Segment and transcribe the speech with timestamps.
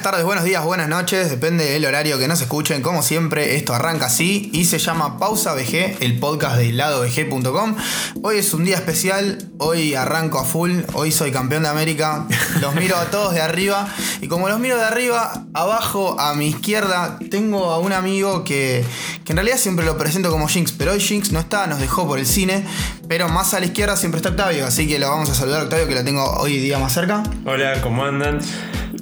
[0.00, 2.80] Buenas tardes, buenos días, buenas noches, depende del horario que nos escuchen.
[2.80, 7.76] Como siempre, esto arranca así y se llama Pausa VG, el podcast de ladovg.com.
[8.22, 12.26] Hoy es un día especial, hoy arranco a full, hoy soy campeón de América,
[12.62, 13.88] los miro a todos de arriba
[14.22, 18.82] y como los miro de arriba, abajo a mi izquierda tengo a un amigo que,
[19.26, 22.06] que en realidad siempre lo presento como Jinx, pero hoy Jinx no está, nos dejó
[22.06, 22.64] por el cine,
[23.06, 25.86] pero más a la izquierda siempre está Octavio, así que lo vamos a saludar Octavio
[25.86, 27.22] que lo tengo hoy día más cerca.
[27.44, 28.40] Hola, ¿cómo andan?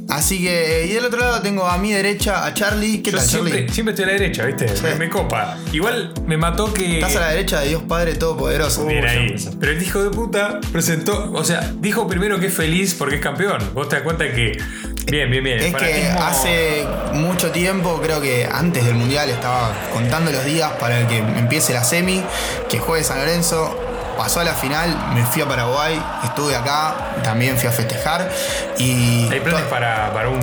[0.09, 3.03] Así que, y del otro lado tengo a mi derecha a Charlie.
[3.03, 3.73] ¿Qué Yo tal, siempre, Charlie?
[3.75, 4.69] siempre estoy a la derecha, ¿viste?
[4.69, 4.83] Sí.
[4.83, 5.59] Me, me copa.
[5.73, 6.95] Igual me mató que.
[7.01, 8.87] Estás a la derecha de Dios Padre Todopoderoso.
[8.87, 9.35] Bien Uh, ahí.
[9.61, 11.31] Pero el hijo de puta presentó.
[11.33, 13.59] O sea, dijo primero que es feliz porque es campeón.
[13.75, 14.57] Vos te das cuenta que.
[15.11, 15.59] Bien, bien, bien.
[15.61, 21.01] Es que hace mucho tiempo, creo que antes del Mundial, estaba contando los días para
[21.01, 22.23] el que empiece la semi,
[22.69, 23.79] que juegue San Lorenzo.
[24.19, 28.29] Pasó a la final, me fui a Paraguay, estuve acá, también fui a festejar.
[28.77, 30.41] Y Hay planes para, para un.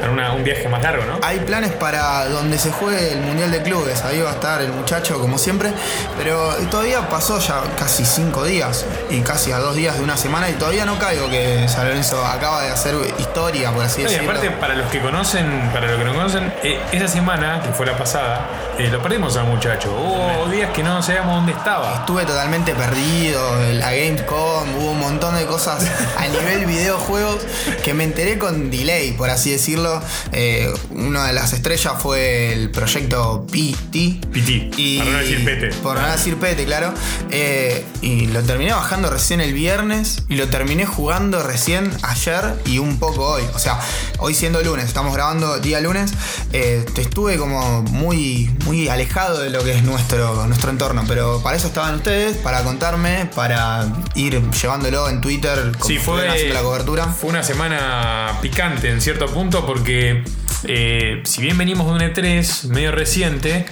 [0.00, 1.18] Para una- un viaje más largo, ¿no?
[1.22, 4.70] Hay planes para donde se juegue el Mundial de Clubes, ahí va a estar el
[4.72, 5.72] muchacho como siempre,
[6.18, 10.50] pero todavía pasó ya casi cinco días y casi a dos días de una semana
[10.50, 14.12] y todavía no caigo que San Lorenzo acaba de hacer historia, por así No, y
[14.12, 14.30] decirlo.
[14.32, 17.86] aparte, para los que conocen, para los que no conocen, eh, esa semana, que fue
[17.86, 18.46] la pasada,
[18.78, 19.92] eh, lo perdimos al muchacho.
[19.92, 21.94] Hubo días que no sabíamos dónde estaba.
[22.00, 23.40] Estuve totalmente perdido,
[23.72, 25.86] la Gamescom, hubo un montón de cosas
[26.18, 27.38] a nivel videojuegos
[27.84, 30.02] que me enteré con delay, por así decirlo.
[30.32, 34.20] Eh, una de las estrellas fue el proyecto PT.
[34.32, 34.70] Piti.
[34.76, 35.68] Y, Para no decir pete.
[35.82, 36.92] Por no decir pete, claro.
[37.30, 42.78] Eh, y lo terminé bajando recién el viernes y lo terminé jugando recién ayer y
[42.78, 43.44] un poco hoy.
[43.54, 43.78] O sea,
[44.18, 46.12] hoy siendo lunes, estamos grabando día lunes,
[46.52, 51.04] estuve como muy, muy alejado de lo que es nuestro, nuestro entorno.
[51.06, 56.28] Pero para eso estaban ustedes, para contarme, para ir llevándolo en Twitter, como Sí, fue,
[56.28, 57.06] haciendo la cobertura.
[57.06, 60.24] fue una semana picante en cierto punto porque
[60.64, 63.66] eh, si bien venimos de un E3 medio reciente,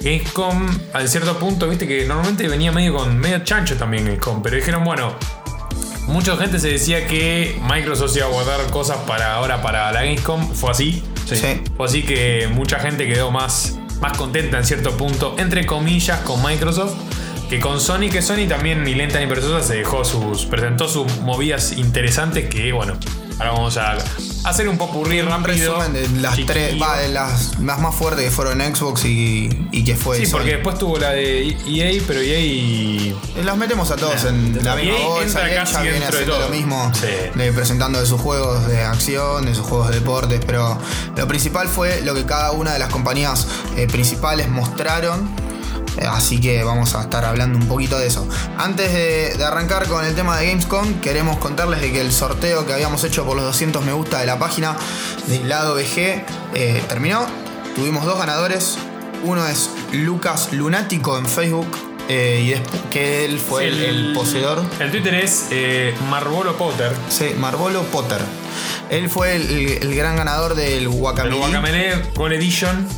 [0.00, 4.56] Gamescom al cierto punto, viste que normalmente venía medio con medio chancho también Gamescom, pero
[4.56, 5.14] dijeron, bueno,
[6.08, 10.52] mucha gente se decía que Microsoft iba a guardar cosas para ahora para la Gamescom,
[10.54, 11.04] fue así.
[11.26, 11.36] Sí.
[11.76, 16.42] Fue así que mucha gente quedó más, más contenta en cierto punto, entre comillas, con
[16.42, 16.94] Microsoft.
[17.48, 20.46] Que con Sony, que Sony también ni lenta ni perezosa se dejó sus.
[20.46, 22.94] presentó sus movidas interesantes que bueno.
[23.38, 23.98] Ahora vamos a
[24.44, 25.78] hacer un popurrí Un rápido.
[25.78, 26.52] resumen de las chiquillo.
[26.52, 30.26] tres, va, de las, las más fuertes que fueron Xbox y, y que fue Sí,
[30.26, 30.32] Sony.
[30.38, 34.74] porque después tuvo la de EA, pero EA Y Las metemos a todos en la
[34.76, 35.24] misma EA bolsa.
[35.46, 37.06] entra y casi viene haciendo lo mismo, Sí.
[37.34, 40.78] de- presentando de sus juegos de acción, de sus juegos de deportes, pero
[41.16, 45.30] lo principal fue lo que cada una de las compañías eh, principales mostraron.
[46.10, 48.26] Así que vamos a estar hablando un poquito de eso.
[48.58, 52.66] Antes de, de arrancar con el tema de Gamescom, queremos contarles de que el sorteo
[52.66, 54.76] que habíamos hecho por los 200 me gusta de la página
[55.26, 57.26] del lado VG eh, terminó.
[57.74, 58.78] Tuvimos dos ganadores.
[59.24, 61.68] Uno es Lucas Lunático en Facebook.
[62.08, 64.60] eh, y despu- que él fue el, el poseedor.
[64.80, 66.92] El Twitter es eh, Marvolo Potter.
[67.08, 68.18] Sí, Marvolo Potter.
[68.90, 71.36] Él fue el, el- el gran ganador del El Guacamole.
[71.36, 72.88] Guacamele Gold Edition.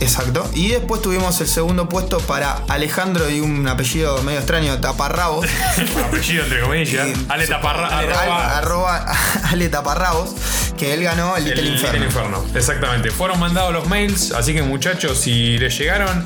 [0.00, 0.48] Exacto.
[0.54, 5.46] Y después tuvimos el segundo puesto para Alejandro y un apellido medio extraño, Taparrabos.
[6.06, 7.08] apellido entre comillas.
[7.08, 7.88] Y- Ale Taparra.
[7.98, 9.06] Ale- arroba- arroba
[9.50, 10.30] Ale Taparrabos.
[10.76, 11.92] Que él ganó el Little El Inferno.
[11.92, 13.10] Little Inferno, exactamente.
[13.10, 16.24] Fueron mandados los mails, así que muchachos, si les llegaron,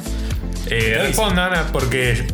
[0.67, 2.27] eh, respondan porque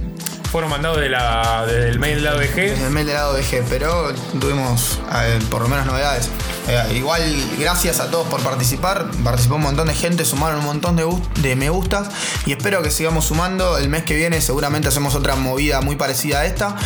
[0.51, 2.59] fueron mandados de la, del mail de la En OVG.
[2.59, 6.31] el mail del lado VG, pero tuvimos eh, por lo menos novedades.
[6.69, 7.23] Eh, igual,
[7.59, 9.07] gracias a todos por participar.
[9.25, 12.09] Participó un montón de gente, sumaron un montón de, me gustas.
[12.47, 13.79] Y espero que sigamos sumando.
[13.79, 16.77] El mes que viene seguramente hacemos otra movida muy parecida a esta.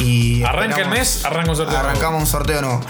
[0.00, 1.78] Y Arranca el mes, arranca un sorteo.
[1.78, 2.80] Arrancamos un sorteo nuevo.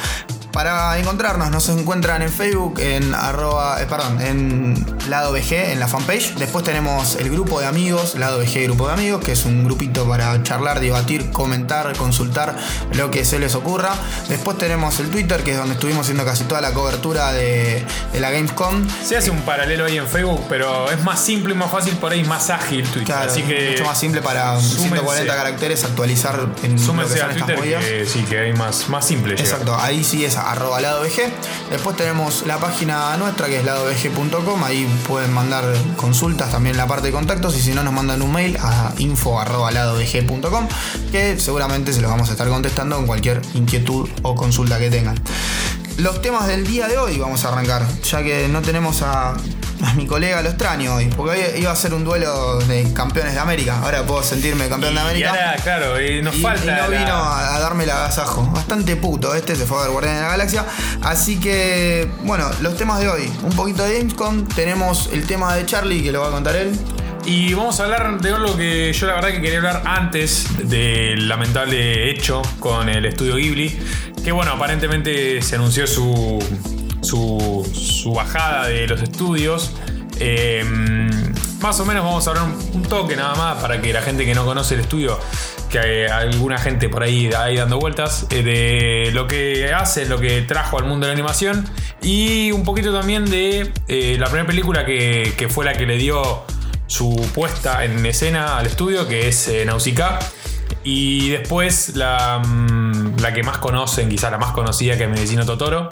[0.55, 5.89] Para encontrarnos, nos encuentran en Facebook, en arroba, eh, perdón, en Lado VG, en la
[5.89, 6.37] fanpage.
[6.37, 10.09] Después tenemos el grupo de amigos, Lado VG Grupo de Amigos, que es un grupito
[10.09, 12.57] para charlar, debatir, comentar, consultar
[12.93, 13.97] lo que se les ocurra.
[14.29, 18.21] Después tenemos el Twitter, que es donde estuvimos haciendo casi toda la cobertura de, de
[18.21, 18.89] la Gamescom.
[19.03, 22.13] Se hace un paralelo ahí en Facebook, pero es más simple y más fácil, por
[22.13, 23.07] ahí más ágil Twitter.
[23.07, 24.89] Claro, así que mucho más simple para súmense.
[24.89, 27.85] 140 caracteres actualizar en lo que súmense son a estas Twitter movidas.
[27.85, 29.35] que sí, que hay más, más simple.
[29.35, 29.47] llegar.
[29.47, 31.33] Exacto, ahí sí es arroba lado VG.
[31.71, 35.65] Después tenemos la página nuestra que es ladovg.com, ahí pueden mandar
[35.97, 38.93] consultas también en la parte de contactos y si no nos mandan un mail a
[38.99, 40.69] info arroba ladovg.com
[41.11, 45.17] que seguramente se los vamos a estar contestando con cualquier inquietud o consulta que tengan.
[45.99, 49.35] los temas del día de hoy vamos a arrancar, ya que no tenemos a,
[49.83, 53.35] a mi colega lo extraño hoy, porque hoy iba a ser un duelo de campeones
[53.35, 53.79] de América.
[53.83, 55.29] Ahora puedo sentirme campeón de Y América.
[55.31, 56.65] ahora, claro, y nos Y- falta.
[56.65, 58.47] y no la- vino a, a darme el agasajo.
[58.53, 60.65] Bastante puto este, se fue a ver Guardián de la Galaxia.
[61.03, 63.33] Así que, bueno, los temas de hoy.
[63.43, 64.47] Un poquito de Gamescom.
[64.49, 66.79] Tenemos el tema de Charlie, que lo va a contar él.
[67.27, 71.27] Y vamos a hablar de algo que yo la verdad que quería hablar antes del
[71.27, 73.79] lamentable hecho con el estudio Ghibli.
[74.23, 76.39] Que bueno, aparentemente se anunció su,
[77.05, 79.73] su, bajada de los estudios.
[80.21, 80.65] Eh,
[81.61, 84.25] más o menos vamos a hablar un, un toque nada más para que la gente
[84.25, 85.19] que no conoce el estudio,
[85.71, 90.21] que hay alguna gente por ahí, ahí dando vueltas, eh, de lo que hace, lo
[90.21, 91.69] que trajo al mundo de la animación
[92.01, 95.97] y un poquito también de eh, la primera película que, que fue la que le
[95.97, 96.45] dio
[96.87, 100.19] su puesta en escena al estudio, que es eh, Nausicaa.
[100.85, 105.47] Y después la, mm, la que más conocen, quizá la más conocida, que es Medicino
[105.47, 105.89] Totoro.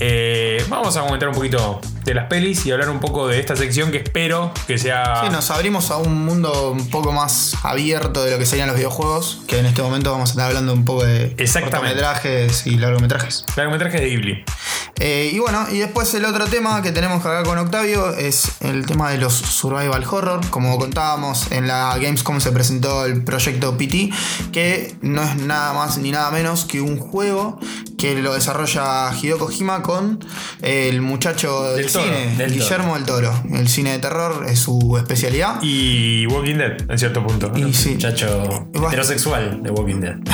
[0.00, 3.54] Eh, vamos a comentar un poquito de las pelis y hablar un poco de esta
[3.54, 5.22] sección que espero que sea...
[5.24, 8.76] Sí, nos abrimos a un mundo un poco más abierto de lo que serían los
[8.76, 9.42] videojuegos.
[9.46, 13.44] Que en este momento vamos a estar hablando un poco de cortometrajes y largometrajes.
[13.56, 14.44] Largometrajes de Ghibli.
[15.00, 18.86] Eh, y bueno, y después el otro tema que tenemos acá con Octavio es el
[18.86, 20.40] tema de los survival horror.
[20.50, 24.10] Como contábamos, en la Gamescom se presentó el proyecto PT,
[24.50, 27.60] que no es nada más ni nada menos que un juego
[27.98, 30.24] que lo desarrolla Hideo Kojima con
[30.62, 33.32] el muchacho del, cine, del Guillermo del Toro.
[33.52, 35.60] El cine de terror es su especialidad.
[35.62, 37.52] Y Walking Dead, en cierto punto.
[37.56, 37.90] Y sí.
[37.90, 40.16] Muchacho vas- heterosexual de Walking Dead.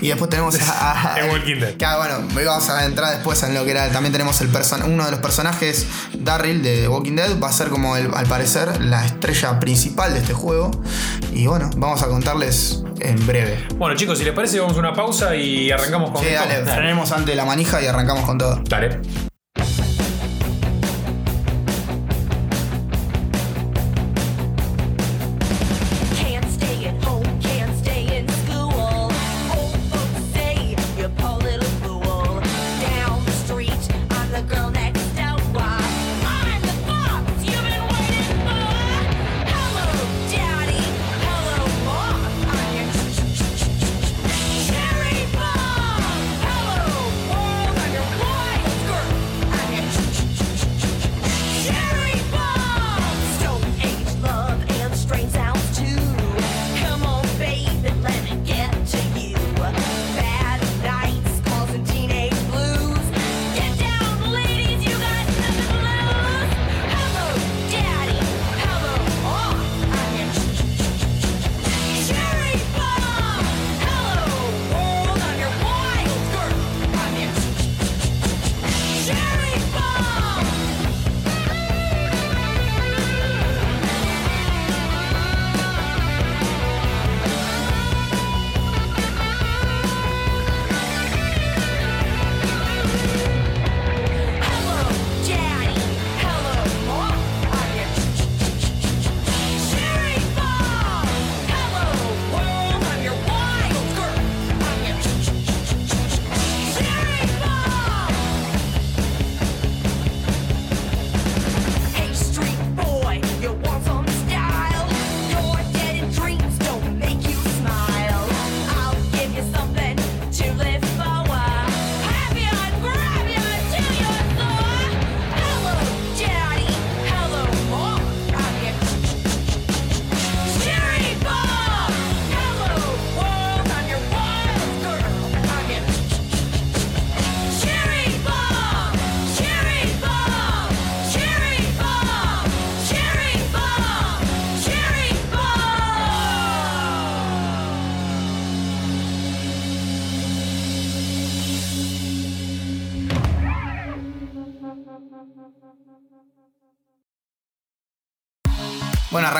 [0.00, 1.14] Y después tenemos a.
[1.14, 1.74] a- En Walking Dead.
[1.76, 3.88] Que, bueno, vamos a entrar después en lo que era.
[3.90, 5.86] También tenemos el person uno de los personajes,
[6.18, 7.40] Darryl de Walking Dead.
[7.40, 10.72] Va a ser como el- al parecer la estrella principal de este juego.
[11.32, 13.66] Y bueno, vamos a contarles en breve.
[13.76, 16.48] Bueno chicos, si les parece vamos a una pausa y arrancamos con Sí, esto.
[16.48, 18.60] dale, frenemos ante la manija y arrancamos con todo.
[18.68, 19.00] Dale.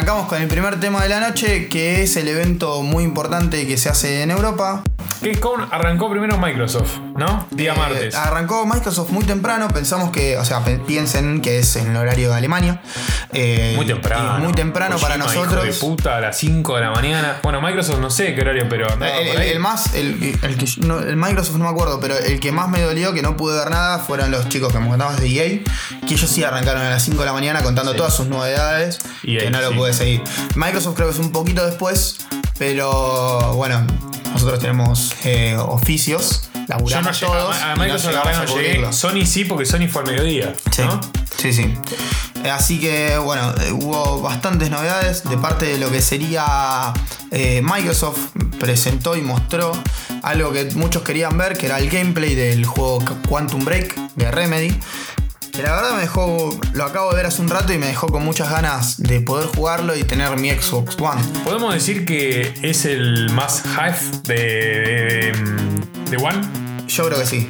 [0.04, 3.78] Arrancamos con el primer tema de la noche, que es el evento muy importante que
[3.78, 4.82] se hace en Europa.
[5.22, 7.46] Gamescom arrancó primero Microsoft, ¿no?
[7.50, 8.14] Día Eh, martes.
[8.14, 12.36] Arrancó Microsoft muy temprano, pensamos que, o sea, piensen que es en el horario de
[12.36, 12.82] Alemania.
[13.32, 14.38] Eh, Muy temprano.
[14.40, 15.52] Muy temprano para nosotros.
[15.54, 17.38] Hijo de puta, a las 5 de la mañana.
[17.42, 19.48] Bueno, Microsoft no sé qué horario, pero andaba El, por el- ahí.
[19.50, 22.68] el más, el, el que no, el Microsoft no me acuerdo, pero el que más
[22.68, 25.60] me dolió que no pude ver nada fueron los chicos que me contabas de EA,
[26.06, 29.40] que ellos sí arrancaron a las 5 de la mañana contando todas sus novedades, EA,
[29.40, 29.74] que no lo sí.
[29.74, 30.22] pude seguir.
[30.54, 32.18] Microsoft creo que es un poquito después,
[32.58, 33.86] pero bueno,
[34.32, 37.56] nosotros tenemos eh, oficios Yo no laburamos todos.
[37.56, 38.92] a, a y no Microsoft a no llegué.
[38.92, 40.54] Sony sí, porque Sony fue al mediodía.
[40.72, 41.00] Sí, ¿no?
[41.36, 41.74] sí, sí.
[42.50, 46.92] Así que bueno, eh, hubo bastantes novedades de parte de lo que sería
[47.30, 48.18] eh, Microsoft
[48.60, 49.72] presentó y mostró
[50.22, 54.78] algo que muchos querían ver, que era el gameplay del juego Quantum Break de Remedy.
[55.54, 58.08] Que la verdad me dejó, lo acabo de ver hace un rato y me dejó
[58.08, 61.22] con muchas ganas de poder jugarlo y tener mi Xbox One.
[61.44, 65.32] Podemos decir que es el más hype de, de,
[66.10, 66.40] de One.
[66.88, 67.48] Yo creo que sí.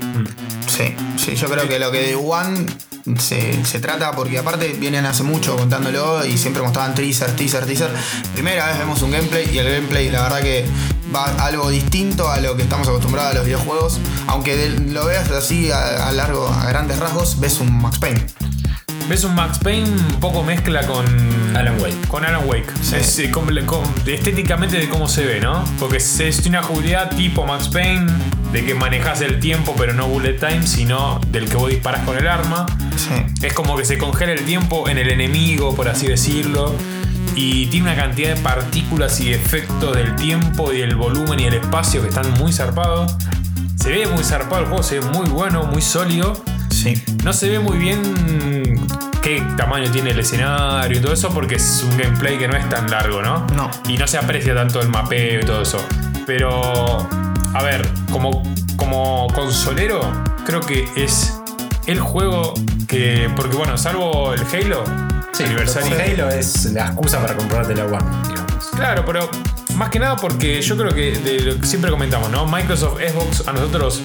[0.66, 2.66] Sí, sí, yo creo que lo que de One
[3.18, 7.90] se, se trata, porque aparte vienen hace mucho contándolo y siempre mostraban teaser, teaser, teaser.
[8.34, 10.64] Primera vez vemos un gameplay y el gameplay la verdad que
[11.14, 13.98] va algo distinto a lo que estamos acostumbrados a los videojuegos.
[14.26, 18.24] Aunque de- lo veas así a, a largo, a grandes rasgos, ves un Max Payne.
[19.08, 21.04] Ves un Max Payne un poco mezcla con
[21.54, 22.08] Alan Wake.
[22.08, 22.64] Con Alan Wake.
[22.80, 23.30] Es, eh,
[24.06, 25.62] estéticamente de cómo se ve, ¿no?
[25.78, 28.06] Porque es, es una jugabilidad tipo Max Payne,
[28.54, 32.16] de que manejas el tiempo pero no bullet time, sino del que vos disparas con
[32.16, 32.66] el arma.
[32.96, 33.44] Sí.
[33.44, 36.72] Es como que se congela el tiempo en el enemigo, por así decirlo.
[37.34, 41.54] Y tiene una cantidad de partículas y efectos del tiempo y del volumen y el
[41.54, 43.16] espacio que están muy zarpados.
[43.74, 46.40] Se ve muy zarpado el juego, se ve muy bueno, muy sólido.
[46.70, 47.02] Sí.
[47.24, 48.86] No se ve muy bien
[49.20, 52.68] qué tamaño tiene el escenario y todo eso porque es un gameplay que no es
[52.68, 53.48] tan largo, ¿no?
[53.48, 53.68] No.
[53.88, 55.84] Y no se aprecia tanto el mapeo y todo eso.
[56.24, 57.08] Pero,
[57.54, 58.42] a ver, como,
[58.76, 60.00] como consolero,
[60.44, 61.34] creo que es
[61.86, 62.54] el juego
[62.88, 63.30] que.
[63.36, 64.84] Porque, bueno, salvo el Halo,
[65.38, 65.90] aniversario.
[65.90, 68.66] Con Halo es la excusa para comprarte la One, digamos.
[68.74, 69.28] Claro, pero
[69.76, 72.46] más que nada porque yo creo que de lo que siempre comentamos, ¿no?
[72.46, 74.00] Microsoft Xbox a nosotros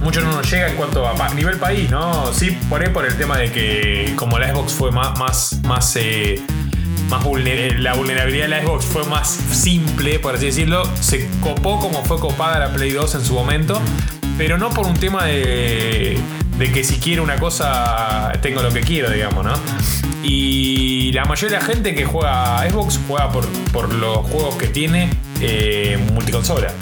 [0.00, 2.32] mucho no nos llega en cuanto a pa- nivel país, ¿no?
[2.32, 5.94] Sí, por ahí por el tema de que como la Xbox fue más, más, más,
[5.96, 6.42] eh,
[7.20, 12.04] vulner- la vulnerabilidad de la Xbox fue más simple, por así decirlo, se copó como
[12.04, 13.80] fue copada la Play 2 en su momento,
[14.38, 16.18] pero no por un tema de,
[16.72, 19.52] que si quiero una cosa tengo lo que quiero, digamos, ¿no?
[20.22, 24.54] Y la mayoría de la gente que juega a Xbox juega por, por los juegos
[24.56, 26.72] que tiene eh, multiconsola.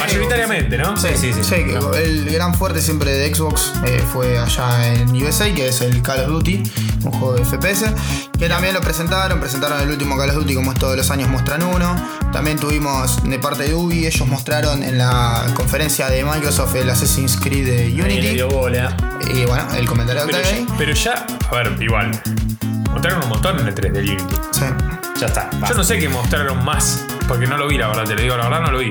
[0.00, 0.96] Mayoritariamente, ¿no?
[0.96, 1.54] Sí, Sí, sí, sí.
[1.96, 6.20] el gran fuerte siempre de Xbox eh, fue allá en USA, que es el Call
[6.20, 6.62] of Duty,
[7.04, 7.84] un juego de FPS,
[8.38, 11.28] que también lo presentaron, presentaron el último Call of Duty como es todos los años
[11.28, 11.94] muestran uno.
[12.32, 17.36] También tuvimos de parte de Ubi, ellos mostraron en la conferencia de Microsoft el Assassin's
[17.36, 18.34] Creed de Ahí le Unity.
[18.34, 18.96] dio bola.
[19.34, 20.66] Y bueno, el comentario Pero hay.
[20.68, 22.10] ya, pero ya, a ver, igual.
[22.90, 24.34] Mostraron un montón en el 3 del Unity.
[24.52, 24.62] Sí.
[25.20, 25.50] Ya está.
[25.68, 28.36] Yo no sé qué mostraron más, porque no lo vi, la verdad, te lo digo,
[28.36, 28.88] la verdad no lo vi.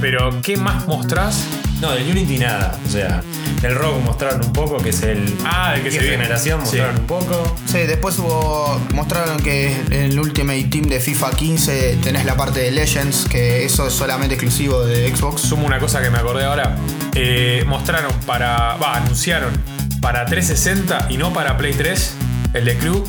[0.00, 1.44] Pero, ¿qué más mostrás?
[1.80, 2.78] No, del Unity nada.
[2.86, 3.22] O sea,
[3.60, 5.34] del Rogue mostraron un poco, que es el.
[5.44, 6.16] Ah, el que se viene.
[6.16, 6.76] generación, Sí.
[6.76, 7.56] mostraron un poco.
[7.66, 8.80] Sí, después hubo.
[8.94, 13.64] Mostraron que en el Ultimate Team de FIFA 15 tenés la parte de Legends, que
[13.64, 15.42] eso es solamente exclusivo de Xbox.
[15.42, 16.76] Sumo una cosa que me acordé ahora.
[17.14, 18.76] Eh, mostraron para.
[18.76, 19.52] Va, anunciaron
[20.00, 22.14] para 360 y no para Play 3,
[22.54, 23.04] el de Crew.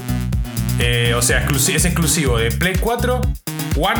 [0.79, 3.21] Eh, o sea, es exclusivo de Play 4,
[3.77, 3.99] One,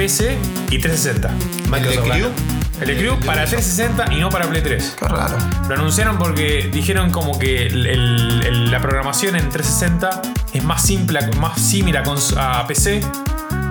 [0.00, 0.38] PC
[0.70, 1.28] y 360.
[1.68, 2.28] Microsoft ¿El de Crew?
[2.30, 2.60] gana.
[2.80, 4.96] El de Crew para 360 y no para Play 3.
[4.98, 5.36] Qué raro.
[5.68, 10.22] Lo anunciaron porque dijeron como que el- el- el- la programación en 360
[10.54, 13.02] es más simple, más similar a, cons- a PC,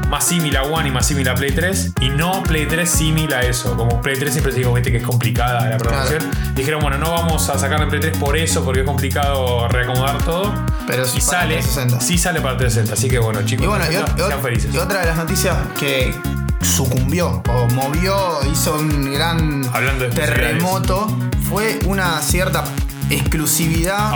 [0.09, 3.43] más similar a One y más similar a Play 3, y no Play 3 similar
[3.43, 3.75] a eso.
[3.77, 6.29] Como Play 3 siempre se digo viste, que es complicada la programación.
[6.55, 10.17] Dijeron, bueno, no vamos a sacar en Play 3 por eso, porque es complicado reacomodar
[10.23, 10.51] todo.
[10.87, 12.01] Pero sí y sale, 360.
[12.01, 14.73] sí sale para 360, así que bueno, chicos, Y bueno, y, 360, ot- sean felices.
[14.73, 16.15] y otra de las noticias que
[16.61, 21.07] sucumbió o movió, hizo un gran Hablando de terremoto,
[21.47, 22.63] fue una cierta
[23.09, 24.11] exclusividad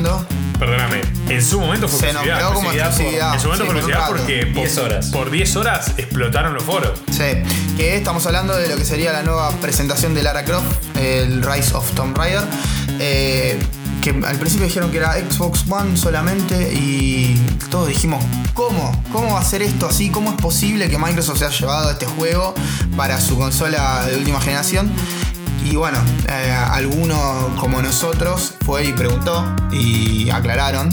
[0.00, 0.24] no.
[0.58, 2.40] Perdóname, en su momento fue Se exclusividad.
[2.42, 3.34] nombró como exclusividad.
[3.34, 4.12] En su momento sí, fue por un exclusividad rato.
[4.16, 5.06] porque por 10 horas.
[5.06, 6.98] por 10 horas explotaron los foros.
[7.10, 10.64] Sí, que estamos hablando de lo que sería la nueva presentación de Lara Croft,
[10.96, 12.42] el Rise of Tomb Raider.
[13.00, 13.58] eh,
[14.02, 19.02] que al principio dijeron que era Xbox One solamente y todos dijimos, ¿cómo?
[19.10, 20.10] ¿Cómo va a ser esto así?
[20.10, 22.54] ¿Cómo es posible que Microsoft se haya llevado este juego
[22.98, 24.92] para su consola de última generación?
[25.64, 30.88] Y bueno, eh, alguno como nosotros fue y preguntó y aclararon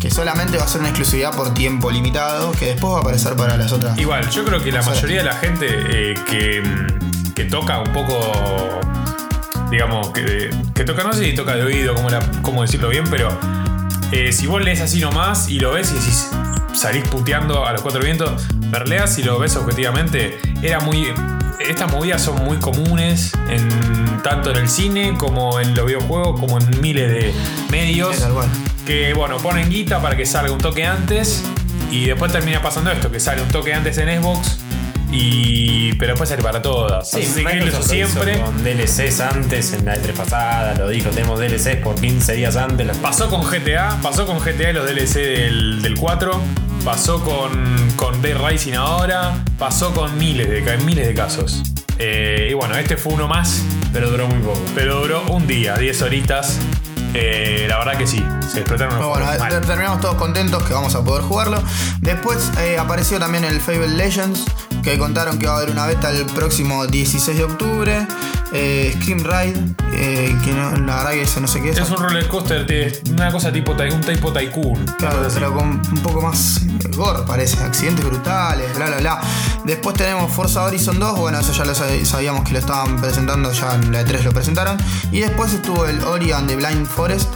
[0.00, 3.36] que solamente va a ser una exclusividad por tiempo limitado, que después va a aparecer
[3.36, 3.96] para las otras.
[3.98, 6.62] Igual, yo creo que la mayoría de la gente eh, que,
[7.34, 8.18] que toca un poco,
[9.70, 13.04] digamos, que, que toca, no sé si toca de oído, cómo, la- cómo decirlo bien,
[13.10, 13.28] pero
[14.12, 16.30] eh, si vos lees así nomás y lo ves y decís,
[16.74, 21.12] salís puteando a los cuatro vientos, verleas y lo ves objetivamente, era muy...
[21.60, 23.68] Estas movidas son muy comunes en,
[24.22, 27.32] tanto en el cine como en los videojuegos, como en miles de
[27.70, 28.22] medios Sí,
[28.86, 31.42] que bueno, ponen guita para que salga un toque antes
[31.90, 34.58] y después termina pasando esto, que sale un toque antes en Xbox
[35.10, 37.08] Y, pero después sale para todas.
[37.08, 38.40] Sí, Así que hizo siempre.
[38.40, 42.84] Con DLCs antes, en la E3 pasada, lo dijo, tenemos DLCs por 15 días antes.
[42.86, 46.42] las- Pasó con GTA, pasó con GTA y los DLC del, del 4,
[46.84, 47.50] pasó con,
[47.96, 51.62] con Rising ahora, pasó con miles de, miles de casos.
[51.98, 53.62] Eh, y bueno, este fue uno más,
[53.92, 54.60] Pero duró muy poco.
[54.74, 56.58] pero duró un día, 10 horitas.
[57.16, 59.60] Eh, la verdad que sí, se explotaron los bueno, ter- mal.
[59.60, 61.62] terminamos todos contentos que vamos a poder jugarlo.
[62.00, 64.44] Después eh, apareció también el Fable Legends,
[64.82, 68.06] que contaron que va a haber una beta el próximo 16 de octubre.
[68.56, 71.78] Eh, Scream Ride, eh, que no, la verdad que eso no sé qué es.
[71.78, 74.86] Es un roller coaster, de- una cosa tipo, un tipo tycoon.
[74.98, 75.34] Claro, así.
[75.40, 76.60] pero con un poco más
[76.96, 77.60] gore, parece.
[77.64, 79.20] Accidentes brutales, bla, bla, bla.
[79.64, 81.18] Después tenemos Forza Horizon 2.
[81.18, 84.32] Bueno, eso ya lo sab- sabíamos que lo estaban presentando, ya en la E3 lo
[84.32, 84.76] presentaron.
[85.10, 87.34] Y después estuvo el Ori and the Blind Forest,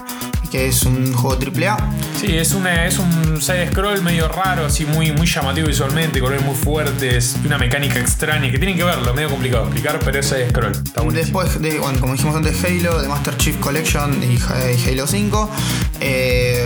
[0.51, 1.77] que es un juego AAA.
[2.19, 6.45] Sí, es, una, es un side scroll medio raro, así muy, muy llamativo visualmente, colores
[6.45, 10.27] muy fuertes, una mecánica extraña que tienen que verlo, medio complicado de explicar, pero es
[10.27, 10.73] side scroll.
[10.73, 11.43] Está buenísimo.
[11.43, 15.51] Después, de, bueno, como dijimos antes, Halo, The Master Chief Collection y y Halo 5.
[16.01, 16.65] Eh,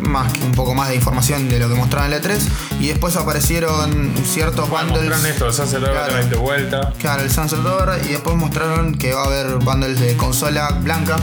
[0.00, 2.38] más que un poco más de información de lo que mostraron en la E3.
[2.80, 4.90] Y después aparecieron ciertos bundles.
[5.04, 6.26] Mostraron esto, el Sunset Claro.
[6.26, 6.92] de vuelta.
[6.98, 11.16] Claro, el Sunset Over y después mostraron que va a haber bundles de consola blanca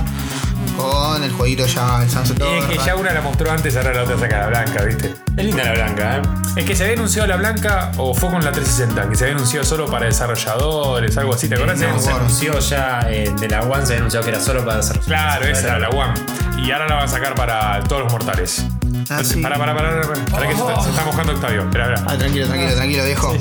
[0.75, 3.94] con el jueguito ya, el Sunset Y es que ya una la mostró antes, ahora
[3.94, 5.13] la otra saca la blanca, ¿viste?
[5.38, 6.22] Es linda la blanca, ¿eh?
[6.56, 9.36] Es que se había anunciado la blanca o fue con la 360, que se había
[9.36, 11.80] anunciado solo para desarrolladores, algo así, ¿te acuerdas?
[11.80, 14.80] No, se anunció ya eh, de la One, se había anunciado que era solo para
[14.80, 15.00] hacer.
[15.00, 16.13] Claro, esa era la One.
[16.58, 18.65] Y ahora la van a sacar para todos los mortales.
[19.07, 21.63] Para, para, para, para, que se está, mojando Octavio.
[21.63, 22.03] Espera, espera.
[22.13, 23.38] Ah, tranquilo, tranquilo, tranquilo, viejo.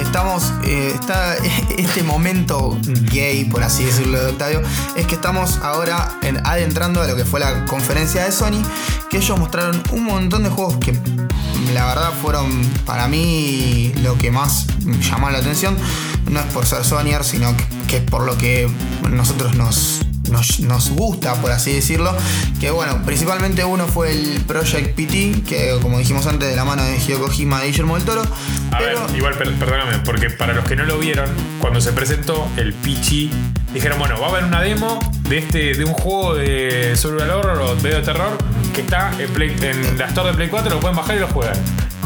[0.00, 1.36] Estamos, eh, está
[1.78, 2.78] este momento
[3.12, 4.62] gay, por así decirlo, de Octavio,
[4.96, 8.62] es que estamos ahora en- adentrando a lo que fue la conferencia de Sony,
[9.10, 10.98] que ellos mostraron un montón de juegos que
[11.72, 14.66] la verdad fueron para mí lo que más
[15.00, 15.76] llamó la atención.
[16.30, 18.68] No es por ser Sonyer, sino que, que es por lo que
[19.10, 22.14] nosotros nos, nos, nos gusta, por así decirlo.
[22.60, 26.82] Que bueno, principalmente uno fue el Project PT, que como dijimos antes, de la mano
[26.82, 28.22] de Hideo Kojima y Guillermo del Toro.
[28.72, 31.28] A pero- ver, igual, per- perdóname, porque para los que no lo vieron,
[31.60, 33.30] cuando se presentó el Pichi,
[33.72, 37.58] dijeron, bueno, va a haber una demo de este de un juego de survival horror
[37.60, 38.36] o de terror
[38.74, 41.28] que está en, Play- en la store de Play 4, lo pueden bajar y lo
[41.28, 41.56] juegan.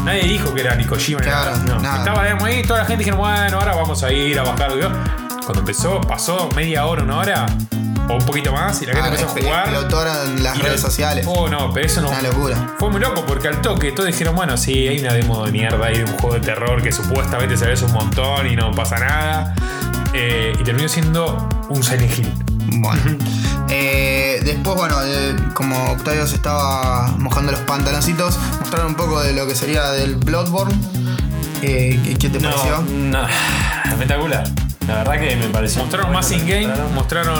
[0.05, 1.63] Nadie dijo que era ni Kojima ni Claro, nada.
[1.65, 1.97] No, nada.
[1.99, 4.91] Estaba la demo ahí, toda la gente dijeron, bueno, ahora vamos a ir a bajarlo.
[5.51, 7.45] Cuando empezó, pasó media hora, una hora,
[8.07, 9.67] o un poquito más, y la gente Ah, empezó a jugar.
[9.67, 11.25] explotó en las redes sociales.
[11.27, 12.07] Oh, no, pero eso no.
[12.07, 12.75] Una locura.
[12.79, 15.87] Fue muy loco porque al toque todos dijeron, bueno, sí, hay una demo de mierda
[15.87, 19.53] de un juego de terror que supuestamente se ve un montón y no pasa nada.
[20.13, 22.33] Eh, y terminó siendo un Silent Hill.
[22.79, 23.01] Bueno.
[23.73, 29.31] Eh, después, bueno, eh, como Octavio se estaba mojando los pantaloncitos, mostraron un poco de
[29.31, 30.75] lo que sería del Bloodborne.
[31.61, 32.81] Eh, ¿qué, qué te pareció?
[32.89, 33.25] No,
[33.89, 34.43] espectacular.
[34.87, 35.81] La verdad que me pareció.
[35.81, 36.93] Mostraron más in-game, mostraron.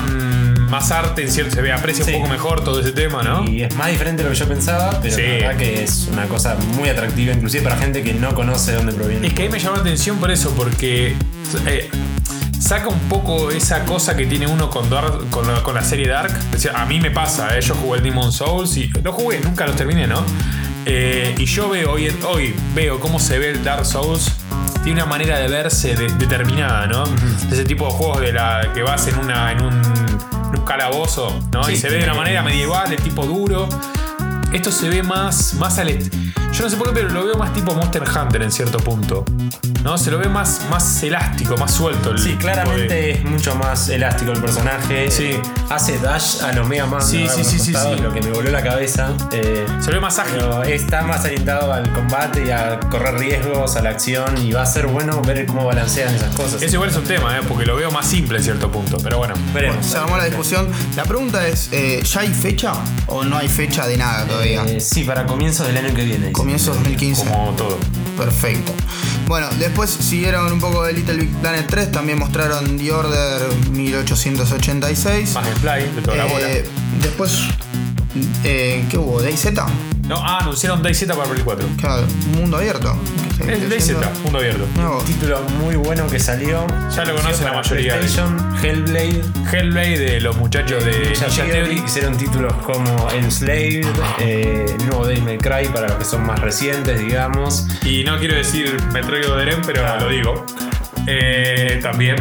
[0.05, 2.13] mostraron más arte, en cierto, se ve, aprecia Sí.
[2.13, 3.43] un poco mejor todo ese tema, ¿no?
[3.49, 5.21] Y es más diferente de lo que yo pensaba, pero Sí.
[5.21, 8.77] la verdad que es una cosa muy atractiva, inclusive para gente que no conoce de
[8.77, 9.27] dónde proviene.
[9.27, 11.15] Es que ahí me llamó la atención por eso, porque
[11.67, 11.89] eh,
[12.57, 16.07] saca un poco esa cosa que tiene uno con, Dark- con, la, con la serie
[16.07, 16.31] Dark.
[16.73, 19.75] A mí me pasa, eh, yo jugué el Demon Souls y lo jugué, nunca los
[19.75, 20.23] terminé, ¿no?
[20.85, 24.31] Eh, y yo veo hoy, hoy veo cómo se ve el Dark Souls.
[24.83, 27.03] Tiene una manera de verse de- determinada, ¿no?
[27.51, 31.39] Ese tipo de juegos de la que vas en una en un, en un calabozo,
[31.51, 31.63] ¿no?
[31.63, 33.69] Sí, y se ve de una manera medieval, de tipo duro.
[34.51, 35.89] Esto se ve más, más al
[36.53, 39.25] Yo no sé por qué, pero lo veo más tipo Monster Hunter en cierto punto.
[39.83, 39.97] ¿No?
[39.97, 42.11] Se lo ve más, más elástico, más suelto.
[42.11, 45.09] el Sí, claramente de- es mucho más elástico el personaje.
[45.09, 45.23] Sí.
[45.31, 47.01] Eh, Hace dash a lo Mega Man.
[47.01, 47.73] Sí, sí, A los sí, sí.
[48.01, 49.09] Lo que me voló la cabeza.
[49.31, 50.33] Eh, Se lo ve más ágil.
[50.37, 54.37] pero está más orientado al combate y a correr riesgos, a la acción.
[54.37, 56.61] Y va a ser bueno ver cómo balancean esas cosas.
[56.61, 57.41] Eso igual es un tema, ¿eh?
[57.47, 58.97] porque lo veo más simple en cierto punto.
[59.01, 59.33] Pero bueno.
[59.53, 59.83] Veremos.
[59.85, 60.67] Se armó la discusión.
[60.95, 62.73] La pregunta es: eh, ¿ya hay fecha
[63.07, 64.63] o no hay fecha de nada todavía?
[64.65, 66.31] Eh, sí, para comienzos del año que viene.
[66.41, 67.25] Comienzo 2015.
[67.25, 67.77] Como todo.
[68.17, 68.73] Perfecto.
[69.27, 75.33] Bueno, después siguieron un poco de Little Big Planet 3, también mostraron The Order 1886.
[75.35, 76.51] Más gameplay de toda la bola.
[76.51, 76.67] Eh,
[77.03, 77.43] después,
[78.43, 79.21] eh, ¿qué hubo?
[79.21, 79.49] ¿DayZ?
[80.11, 81.67] No, ah, anunciaron DayZ para Play 4.
[81.77, 82.97] Claro, un mundo abierto.
[83.43, 84.67] ¿Qué Es DayZ, mundo abierto.
[84.75, 86.67] No, Título muy bueno que salió.
[86.93, 88.05] Ya lo conocen la mayoría de-
[88.61, 89.21] Hellblade.
[89.51, 91.83] Hellblade de los muchachos de Ninja Ninja Theory, Theory.
[91.85, 93.85] hicieron títulos como Enslaved,
[94.19, 97.67] eh, el nuevo Devil May Cry para los que son más recientes, digamos.
[97.85, 99.97] Y no quiero decir Metroid Otherem, pero Ah.
[99.99, 100.45] lo digo.
[101.07, 102.17] Eh, también.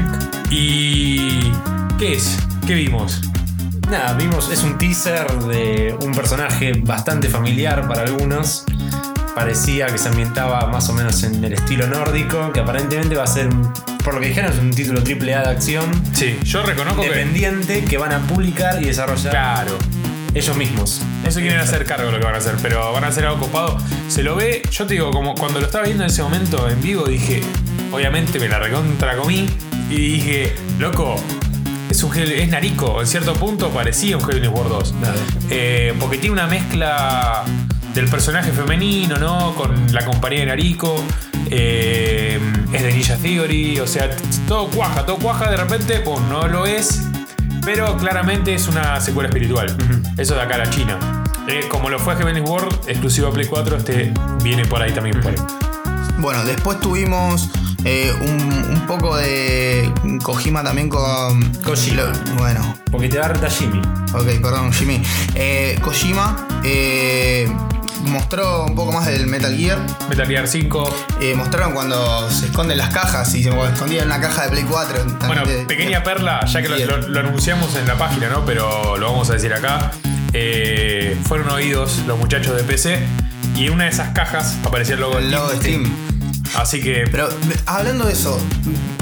[0.49, 1.53] ¿Y
[1.99, 2.39] qué es?
[2.67, 3.21] ¿Qué vimos?
[3.91, 8.65] Nada, vimos, es un teaser de un personaje bastante familiar para algunos.
[9.35, 13.27] parecía que se ambientaba más o menos en el estilo nórdico, que aparentemente va a
[13.29, 13.49] ser,
[14.05, 17.09] por lo que dijeron, es un título triple A de acción Sí, yo reconozco que.
[17.09, 19.79] independiente que van a publicar y desarrollar Claro.
[20.35, 21.01] ellos mismos.
[21.27, 23.41] Eso quieren hacer cargo de lo que van a hacer, pero van a hacer algo
[23.41, 23.77] copado.
[24.09, 26.81] Se lo ve, yo te digo, como cuando lo estaba viendo en ese momento en
[26.83, 27.41] vivo, dije,
[27.93, 29.49] obviamente me la recontra comí
[29.89, 31.17] y dije, loco,
[32.01, 34.95] es un es Nariko, en cierto punto parecía un Heavenly War 2.
[35.01, 35.19] Claro.
[35.51, 37.45] Eh, porque tiene una mezcla
[37.93, 39.55] del personaje femenino, ¿no?
[39.55, 41.05] Con la compañía de Nariko.
[41.51, 42.41] eh,
[42.73, 44.09] es de Ninja Theory, o sea,
[44.49, 47.03] todo cuaja, todo cuaja de repente, pues no lo es,
[47.65, 49.77] pero claramente es una secuela espiritual.
[50.17, 50.99] Eso de acá a la China.
[51.49, 55.21] Eh, como lo fue Heavenly World, exclusivo a Play 4, este viene por ahí también.
[55.21, 55.37] por ahí.
[56.19, 57.51] Bueno, después tuvimos
[57.85, 59.91] eh, un, un poco de
[60.23, 61.53] Kojima también con.
[61.65, 62.03] Kojima.
[62.03, 63.81] lo- bueno, Porque te va a retar Jimmy.
[64.13, 65.03] ok, perdón, Jimmy.
[65.35, 67.51] Eh, Kojima eh,
[68.05, 69.79] mostró un poco más del Metal Gear.
[70.09, 70.95] Metal Gear 5.
[71.21, 74.65] Eh, mostraron cuando se esconden las cajas y se escondía en una caja de Play
[74.69, 75.05] 4.
[75.27, 76.89] Bueno, de- pequeña perla, ya que lo, Bien.
[76.89, 78.45] lo- lo anunciamos en la página, ¿no?
[78.45, 79.91] Pero lo vamos a decir acá.
[80.33, 83.01] Eh, fueron oídos los muchachos de PC
[83.57, 86.10] y en una de esas cajas aparecía el logo el logo de Steam.
[86.57, 87.29] Así que Pero
[87.67, 88.39] hablando de eso,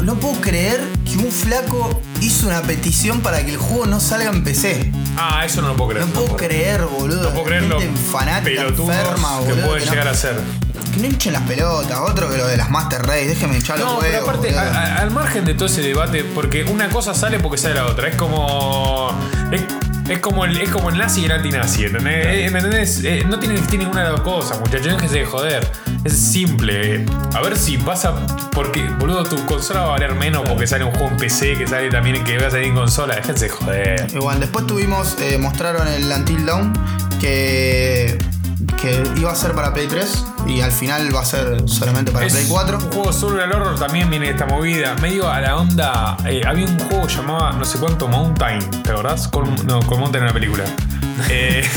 [0.02, 4.30] no puedo creer que un flaco hizo una petición para que el juego no salga
[4.30, 4.92] en PC.
[5.16, 6.06] Ah, eso no lo puedo creer.
[6.06, 7.22] No puedo creer, boludo.
[7.22, 7.78] No puedo creerlo.
[8.12, 9.66] Fanática, enferma, que boludo.
[9.66, 10.40] pueden no- llegar a ser.
[10.94, 13.88] Que no hinchen las pelotas, otro que lo de las Master Race, déjenme hinchar los
[13.88, 14.60] No, pero aparte, boludo.
[14.60, 17.86] a- a- al margen de todo ese debate, porque una cosa sale porque sale la
[17.86, 18.08] otra.
[18.08, 19.10] Es como.
[19.50, 19.62] Es,
[20.08, 22.26] es como el, es como el nazi y el antinazi, ¿entendés?
[22.26, 23.04] Eh, ¿Me entendés?
[23.04, 24.86] Eh, no tiene que ninguna de las dos cosas, muchachos.
[24.86, 25.70] Déjense de joder.
[26.04, 27.04] Es simple.
[27.34, 28.14] A ver si pasa.
[28.52, 31.66] Porque, boludo, tu consola va a valer menos porque sale un juego en PC que
[31.66, 33.16] sale también que va a salir en consola.
[33.16, 34.06] Déjense de joder.
[34.14, 36.72] Igual, después tuvimos, eh, mostraron el Until Dawn
[37.20, 38.18] que,
[38.80, 42.26] que iba a ser para Play 3 y al final va a ser solamente para
[42.26, 42.78] Es Play 4.
[42.78, 44.94] Un juego survival horror también viene de esta movida.
[45.02, 46.16] Medio a la onda.
[46.26, 49.28] eh, había un juego llamado no sé cuánto Mountain, ¿te acordás?
[49.28, 50.64] Con, no, con Mountain en la película.
[51.28, 51.68] Eh,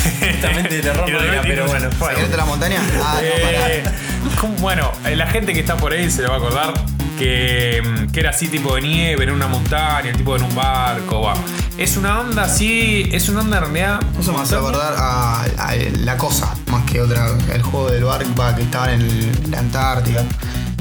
[0.69, 1.05] de terror
[1.43, 1.89] pero bueno.
[1.91, 2.79] ¿Secreto de la montaña?
[3.03, 3.95] Ah, no, Eh, pará.
[4.39, 6.73] como- bueno, eh, la gente que está por ahí se le va a acordar
[7.21, 7.81] que,
[8.11, 11.21] que era así tipo de nieve en una montaña, tipo en un barco.
[11.21, 11.35] va.
[11.77, 13.99] Es una onda así, es una onda en realidad.
[14.19, 17.27] Eso me hace acordar a, a La Cosa, más que otra.
[17.53, 20.23] El juego del barco va, que estaba en el- la Antártida.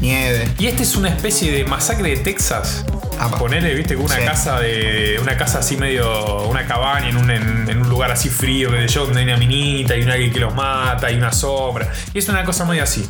[0.00, 0.48] Nieve.
[0.58, 2.86] Y este es una especie de masacre de Texas.
[3.18, 3.36] Apa.
[3.36, 4.22] Ponele, viste, con una Sí.
[4.24, 5.18] casa de.
[5.20, 6.46] Una casa así medio.
[6.48, 9.36] Una cabaña en un, en, en un lugar así frío, que yo, donde hay una
[9.36, 11.92] minita y un alguien que los mata y una sombra.
[12.14, 13.06] Y es una cosa muy así.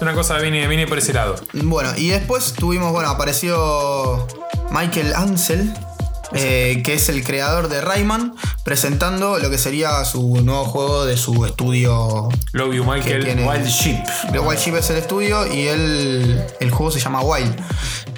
[0.00, 1.34] Una cosa viene, viene por ese lado.
[1.52, 4.26] Bueno, y después tuvimos, bueno, apareció
[4.70, 5.74] Michael Ansel,
[6.32, 11.16] eh, que es el creador de Rayman, presentando lo que sería su nuevo juego de
[11.16, 12.28] su estudio.
[12.52, 13.24] Love you, Michael.
[13.24, 13.96] Tiene- Wild Sheep.
[14.32, 17.54] The Wild Sheep es el estudio y el, el juego se llama Wild,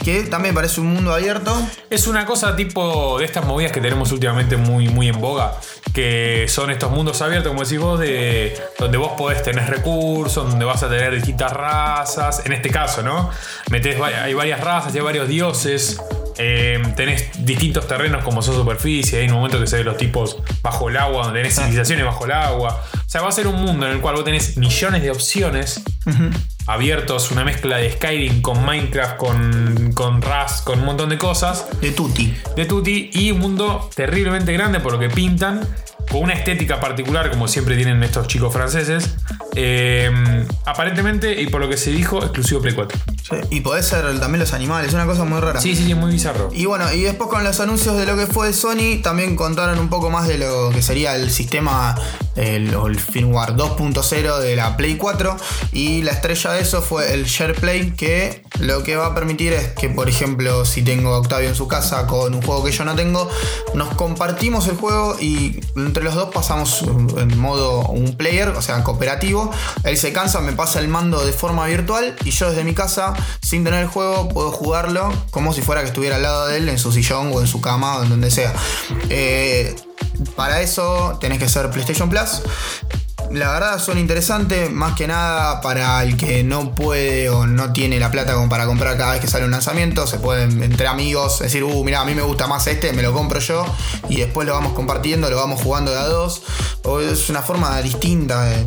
[0.02, 1.54] que también parece un mundo abierto.
[1.88, 5.54] Es una cosa tipo de estas movidas que tenemos últimamente muy, muy en boga,
[5.92, 10.64] que son estos mundos abiertos, como decís vos, de donde vos podés tener recursos, donde
[10.64, 12.42] vas a tener distintas razas.
[12.44, 13.30] En este caso, ¿no?
[13.70, 16.00] Metés, hay varias razas, hay varios dioses.
[16.42, 20.38] Eh, tenés distintos terrenos como son superficie, hay un momento que se ven los tipos
[20.62, 22.82] bajo el agua, donde tenés civilizaciones bajo el agua.
[22.94, 25.82] O sea, va a ser un mundo en el cual vos tenés millones de opciones
[26.66, 31.66] abiertos, una mezcla de Skyrim con Minecraft, con, con Rust, con un montón de cosas
[31.82, 32.34] De Tutti.
[32.56, 35.60] de Tutti y un mundo terriblemente grande por lo que pintan,
[36.10, 39.14] con una estética particular como siempre tienen estos chicos franceses.
[39.56, 40.10] Eh,
[40.64, 42.98] aparentemente, y por lo que se dijo, exclusivo Play 4.
[43.22, 45.60] Sí, Y podés ser también los animales, una cosa muy rara.
[45.60, 46.50] Sí, sí, sí, muy bizarro.
[46.52, 49.88] Y bueno, y después con los anuncios de lo que fue Sony, también contaron un
[49.88, 51.96] poco más de lo que sería el sistema,
[52.36, 55.36] el, o el firmware 2.0 de la Play 4.
[55.72, 59.68] Y la estrella de eso fue el SharePlay, que lo que va a permitir es
[59.68, 62.84] que, por ejemplo, si tengo a Octavio en su casa con un juego que yo
[62.84, 63.28] no tengo,
[63.74, 68.82] nos compartimos el juego y entre los dos pasamos en modo un player, o sea,
[68.84, 69.39] cooperativo.
[69.84, 73.14] Él se cansa, me pasa el mando de forma virtual y yo desde mi casa,
[73.40, 76.68] sin tener el juego, puedo jugarlo como si fuera que estuviera al lado de él
[76.68, 78.52] en su sillón o en su cama o en donde sea.
[79.08, 79.74] Eh,
[80.36, 82.42] para eso tenés que ser PlayStation Plus.
[83.32, 88.00] La verdad son interesantes, más que nada para el que no puede o no tiene
[88.00, 90.04] la plata como para comprar cada vez que sale un lanzamiento.
[90.08, 93.12] Se pueden entre amigos decir, uh, mira, a mí me gusta más este, me lo
[93.12, 93.64] compro yo.
[94.08, 96.42] Y después lo vamos compartiendo, lo vamos jugando de a dos.
[96.82, 98.42] O es una forma distinta.
[98.46, 98.66] de-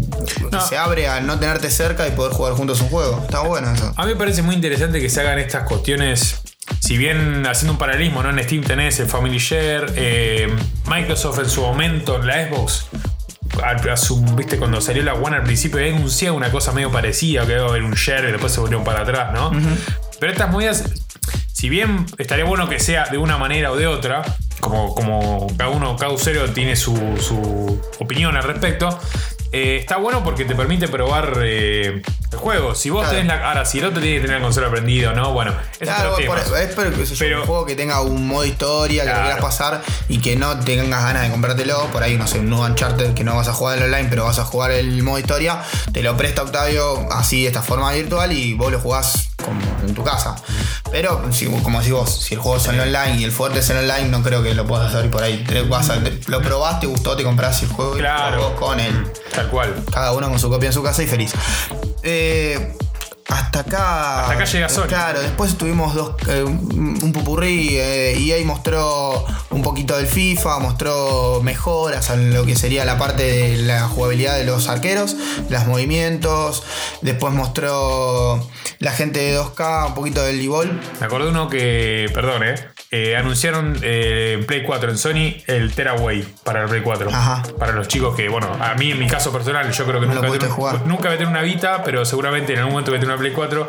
[0.49, 0.65] No.
[0.65, 3.19] Se abre al no tenerte cerca y poder jugar juntos un juego.
[3.23, 3.91] Está bueno eso.
[3.97, 6.37] A mí me parece muy interesante que se hagan estas cuestiones.
[6.79, 8.29] Si bien haciendo un paralelismo, ¿no?
[8.29, 10.47] En Steam tenés el Family Share, eh,
[10.87, 12.85] Microsoft en su momento, en la Xbox,
[14.35, 17.65] viste, cuando salió la One al principio, había anunciado una cosa medio parecida, que iba
[17.65, 19.51] a haber un share y después se volvieron para atrás, ¿no?
[20.19, 20.83] Pero estas movidas,
[21.51, 24.23] si bien estaría bueno que sea de una manera o de otra,
[24.59, 28.97] como, como cada uno, cada usuario tiene su, su opinión al respecto.
[29.53, 32.75] Eh, está bueno porque te permite probar eh, el juego.
[32.75, 33.15] Si vos Claro.
[33.17, 33.47] tenés la.
[33.49, 36.15] Ahora, si el otro tiene que tener la consola prendida o no, bueno, es Claro,
[36.27, 39.41] por- es pero, yo, Pero- un juego que tenga un modo historia, que lo quieras
[39.41, 41.87] pasar y que no tengas ganas de comprártelo.
[41.91, 44.25] Por ahí, no sé, un nuevo Uncharted que no vas a jugar el online, pero
[44.25, 45.61] vas a jugar el modo historia.
[45.93, 49.93] Te lo presta Octavio así, de esta forma virtual, y vos lo jugás como en
[49.93, 50.35] tu casa.
[50.91, 53.69] Pero, si- como decís vos, si el juego es en online y el fuerte es
[53.69, 55.43] en online, no creo que lo puedas hacer por ahí.
[55.47, 58.37] Te- vas a- te- lo probás, te gustó, te compras el juego y Claro.
[58.43, 59.11] jugás con él.
[59.33, 59.75] Tal cual.
[59.91, 61.33] Cada uno con su copia en su casa y feliz.
[62.03, 62.75] Eh,
[63.29, 64.21] hasta acá.
[64.21, 64.87] Hasta acá llega Sony.
[64.87, 67.69] Claro, después tuvimos dos, eh, un pupurrí.
[67.77, 73.23] eh, EA mostró un poquito del FIFA, mostró mejoras en lo que sería la parte
[73.23, 75.15] de la jugabilidad de los arqueros,
[75.49, 76.63] los movimientos.
[77.01, 78.47] Después mostró
[78.79, 80.81] la gente de 2K, un poquito del e-ball.
[80.99, 82.55] Me acordé uno que, perdón, eh,
[82.95, 87.09] eh, anunciaron eh, en Play 4 en Sony el Teraway para el Play 4.
[87.09, 87.41] Ajá.
[87.57, 90.13] Para los chicos que, bueno, a mí en mi caso personal, yo creo que No
[90.13, 90.81] nunca, voy a tener- jugar.
[90.85, 93.19] nunca voy a tener una Vita, pero seguramente en algún momento voy a tener una
[93.19, 93.67] Play 4.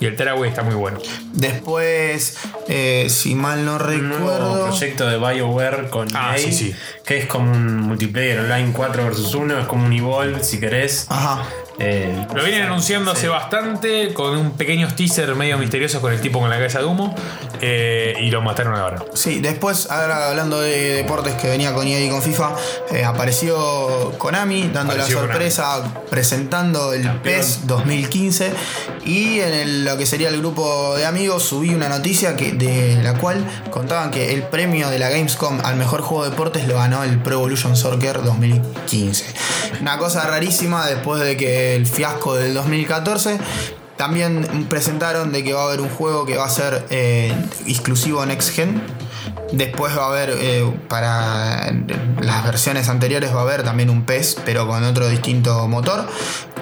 [0.00, 0.98] Y el Teraway está muy bueno.
[1.32, 2.36] Después,
[2.68, 4.66] eh, si mal no Un recuerdo.
[4.66, 6.74] proyecto de BioWare con Ah, EA, sí, sí.
[7.06, 11.06] que es como un multiplayer online 4 vs 1, es como un Evolve si querés.
[11.10, 11.44] Ajá.
[11.78, 16.38] Eh, Lo vienen anunciando hace bastante, con un pequeño teaser medio misterioso con el tipo
[16.40, 17.14] con la cabeza de humo.
[17.66, 19.02] eh, y lo mataron ahora.
[19.14, 22.54] Sí, después, ahora hablando de deportes que venía con EA y con FIFA,
[22.92, 28.52] eh, apareció Konami dando Apareció la sorpresa presentando el PES 2015
[29.06, 33.02] y en el- lo que sería el grupo de amigos subí una noticia que, de
[33.02, 36.74] la cual contaban que el premio de la Gamescom al mejor juego de deportes lo
[36.76, 39.24] ganó el Pro Evolution Soccer 2015.
[39.80, 43.38] Una cosa rarísima después de que el fiasco del 2014
[43.96, 47.32] también presentaron de que va a haber un juego que va a ser eh,
[47.66, 48.82] exclusivo Next Gen.
[49.52, 51.72] Después va a haber, eh, para
[52.20, 56.08] las versiones anteriores, va a haber también un PES, pero con otro distinto motor.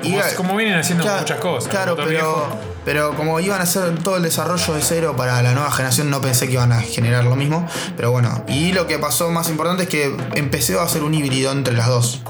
[0.03, 1.71] Como, como vienen haciendo Claro, muchas cosas.
[1.71, 2.49] Claro, pero, viejo.
[2.85, 6.21] Pero como iban a hacer todo el desarrollo de cero para la nueva generación, no
[6.21, 7.67] pensé que iban a generar lo mismo.
[7.97, 11.53] Pero bueno, y lo que pasó más importante es que empecé a hacer un híbrido
[11.53, 12.23] entre las dos.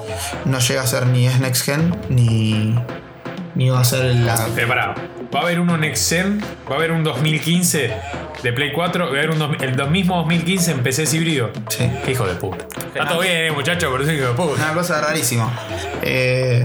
[0.44, 2.74] No llega a ser ni es Next Gen, ni,
[3.54, 4.34] ni va a ser la.
[4.56, 4.94] Eh, pará,
[5.34, 7.90] va a haber uno Next Gen, va a haber un 2015
[8.42, 11.50] de Play 4, va a haber un dos- el mismo 2015 en PCs híbrido.
[11.68, 11.88] Sí.
[12.04, 12.66] Qué hijo de puta.
[12.94, 14.62] Está todo bien, eh, muchachos, pero es hijo de puta.
[14.64, 15.50] Una cosa rarísima.
[16.02, 16.64] Eh,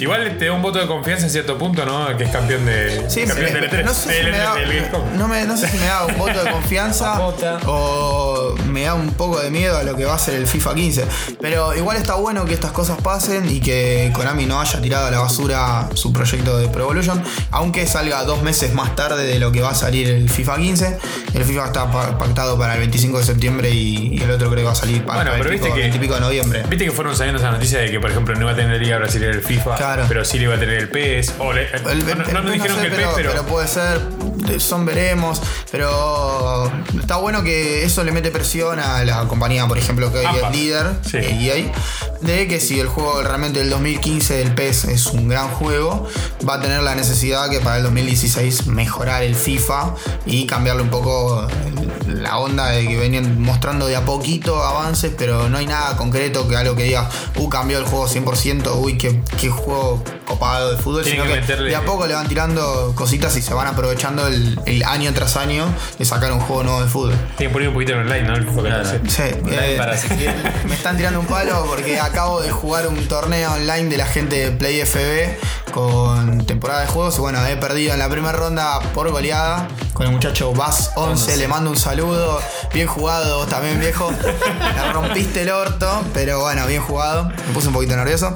[0.00, 2.16] Igual te da un voto de confianza en cierto punto, ¿no?
[2.16, 3.04] Que es campeón de.
[3.08, 3.84] Sí, campeón me- del E3.
[3.84, 6.16] no, sé si del me E3 da, no, me- no sé si me da un
[6.18, 7.18] voto de confianza
[7.66, 10.74] o me da un poco de miedo a lo que va a ser el FIFA
[10.74, 11.04] 15.
[11.40, 15.10] Pero igual está bueno que estas cosas pasen y que Konami no haya tirado a
[15.10, 19.52] la basura su proyecto de Pro Evolution, aunque salga dos meses más tarde de lo
[19.52, 20.98] que va a salir el FIFA 15.
[21.34, 24.60] El FIFA está pa- pactado para el 25 de septiembre y, y el otro creo
[24.60, 26.20] que va a salir para Bueno, el pero 20 viste que- 20 y pico de
[26.20, 26.62] noviembre.
[26.68, 28.98] Viste que fueron saliendo esa noticia de que, por ejemplo, no iba a tener Liga
[28.98, 29.87] Brasileña el FIFA, Claro.
[30.08, 31.34] Pero sí le iba a tener el PES.
[31.38, 31.90] O le- El- no,
[32.24, 33.46] el- no- dijeron sé, que el PES, pero, pero.
[33.46, 35.40] puede ser, de- son veremos.
[35.70, 40.26] Pero está bueno que eso le mete presión a la compañía, por ejemplo, que hoy
[40.42, 41.18] es líder, Sí.
[41.18, 41.72] eh,
[42.20, 46.06] de que si el juego realmente del 2015 del PES es un gran juego,
[46.48, 49.94] va a tener la necesidad que para el 2016 mejorar el FIFA
[50.26, 55.12] y cambiarle un poco el- la onda de que venían mostrando de a poquito avances,
[55.16, 58.96] pero no hay nada concreto que algo que diga, uh, cambió el juego 100%, uy,
[58.98, 59.77] qué, qué juego
[60.26, 63.36] copado de fútbol, Tienen sino que que, meterle- de a poco le van tirando cositas
[63.36, 65.66] y se van aprovechando el, el año tras año
[65.98, 67.14] de sacar un juego nuevo de fútbol.
[67.36, 68.34] Tienen que poner un poquito en online, ¿no?
[68.36, 68.84] El FIFA Claro.
[68.84, 69.10] 14.
[69.10, 69.92] Sí, online eh, para
[70.68, 74.36] me están tirando un palo porque acabo de jugar un torneo online de la gente
[74.36, 78.80] de Play FB con temporada de juegos y bueno, he perdido en la primera ronda
[78.94, 82.40] por goleada con el muchacho Bass 11, le mando un saludo,
[82.72, 84.10] bien jugado vos también viejo,
[84.86, 88.32] me rompiste el orto, pero bueno, bien jugado, me puse un poquito nervioso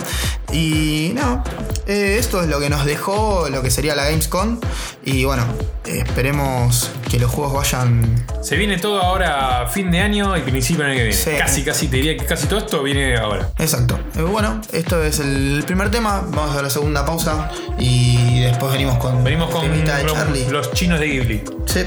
[0.52, 1.42] y no,
[1.86, 4.58] eh, esto es lo que nos dejó lo que sería la Gamescom
[5.04, 5.44] y bueno,
[5.86, 10.84] eh, esperemos que los juegos vayan Se viene todo ahora fin de año y principio
[10.84, 11.18] del año que viene.
[11.18, 11.30] Sí.
[11.38, 13.50] Casi, casi, te diría que casi todo esto viene ahora.
[13.58, 13.98] Exacto.
[14.16, 16.22] Eh, Bueno, esto es el primer tema.
[16.30, 20.48] Vamos a la segunda pausa y después venimos con Venimos con de Charlie.
[20.50, 21.42] los chinos de Ghibli.
[21.66, 21.84] Sí.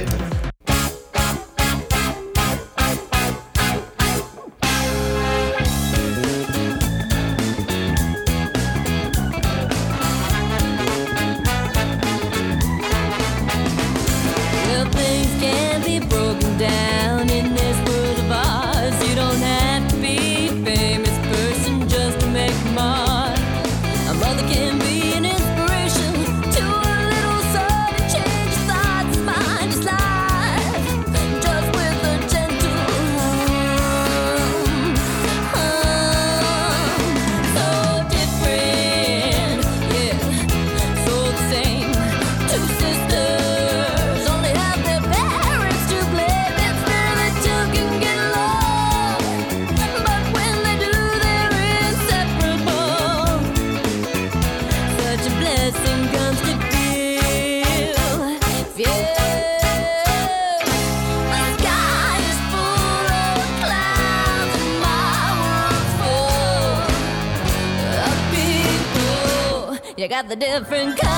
[70.27, 71.14] The different kinds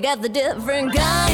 [0.00, 1.29] got the different kinds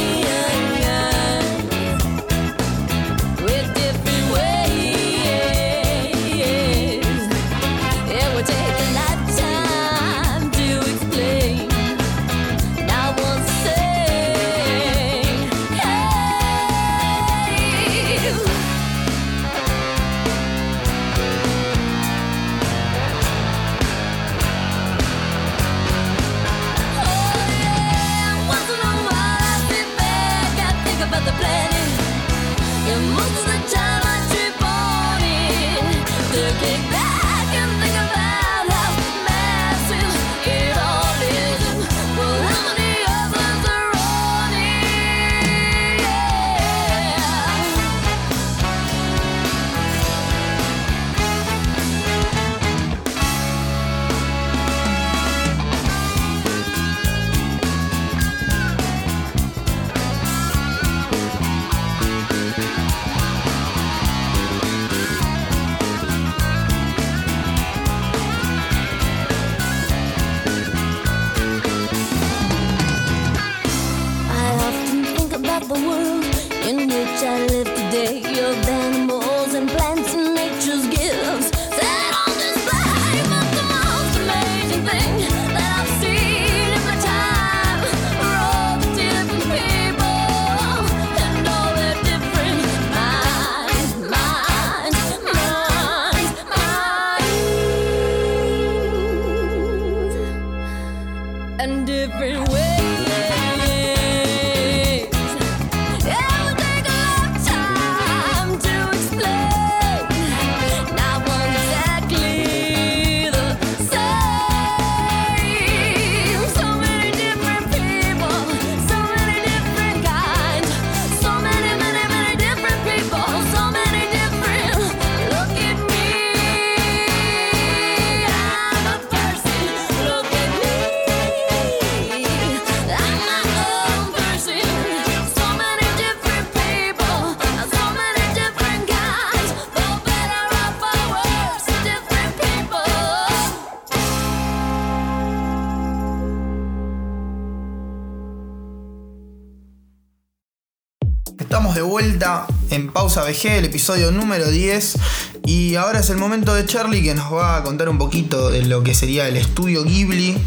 [151.97, 154.99] vuelta en Pausa VG, el episodio número 10.
[155.47, 158.63] Y ahora es el momento de Charlie que nos va a contar un poquito de
[158.65, 160.37] lo que sería el estudio Ghibli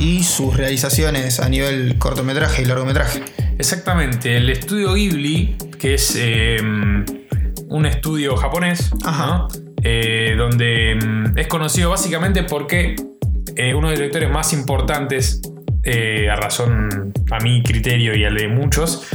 [0.00, 3.22] y sus realizaciones a nivel cortometraje y largometraje.
[3.56, 9.26] Exactamente, el estudio Ghibli, que es eh, un estudio japonés, Ajá.
[9.26, 9.48] ¿no?
[9.84, 12.96] Eh, donde mm, es conocido básicamente porque
[13.54, 15.40] eh, uno de los directores más importantes,
[15.84, 19.06] eh, a razón, a mi criterio y al de muchos,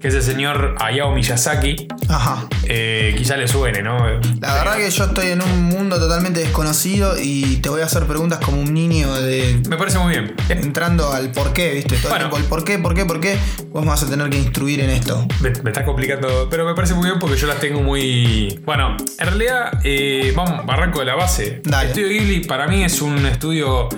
[0.00, 1.88] que es el señor Hayao Miyazaki.
[2.08, 2.46] Ajá.
[2.64, 3.98] Eh, quizá le suene, ¿no?
[4.40, 8.04] La verdad que yo estoy en un mundo totalmente desconocido y te voy a hacer
[8.06, 10.34] preguntas como un niño de Me parece muy bien.
[10.48, 11.96] Entrando al por qué, ¿viste?
[11.96, 12.24] Todo Bueno.
[12.26, 13.38] el tiempo el por qué, por qué, por qué.
[13.72, 15.26] Vos me vas a tener que instruir en esto.
[15.40, 18.58] Me, me está complicando, pero me parece muy bien porque yo las tengo muy.
[18.64, 21.60] Bueno, en realidad, eh, vamos, arranco de la base.
[21.64, 21.84] Dale.
[21.84, 23.88] El estudio Ghibli para mí es un estudio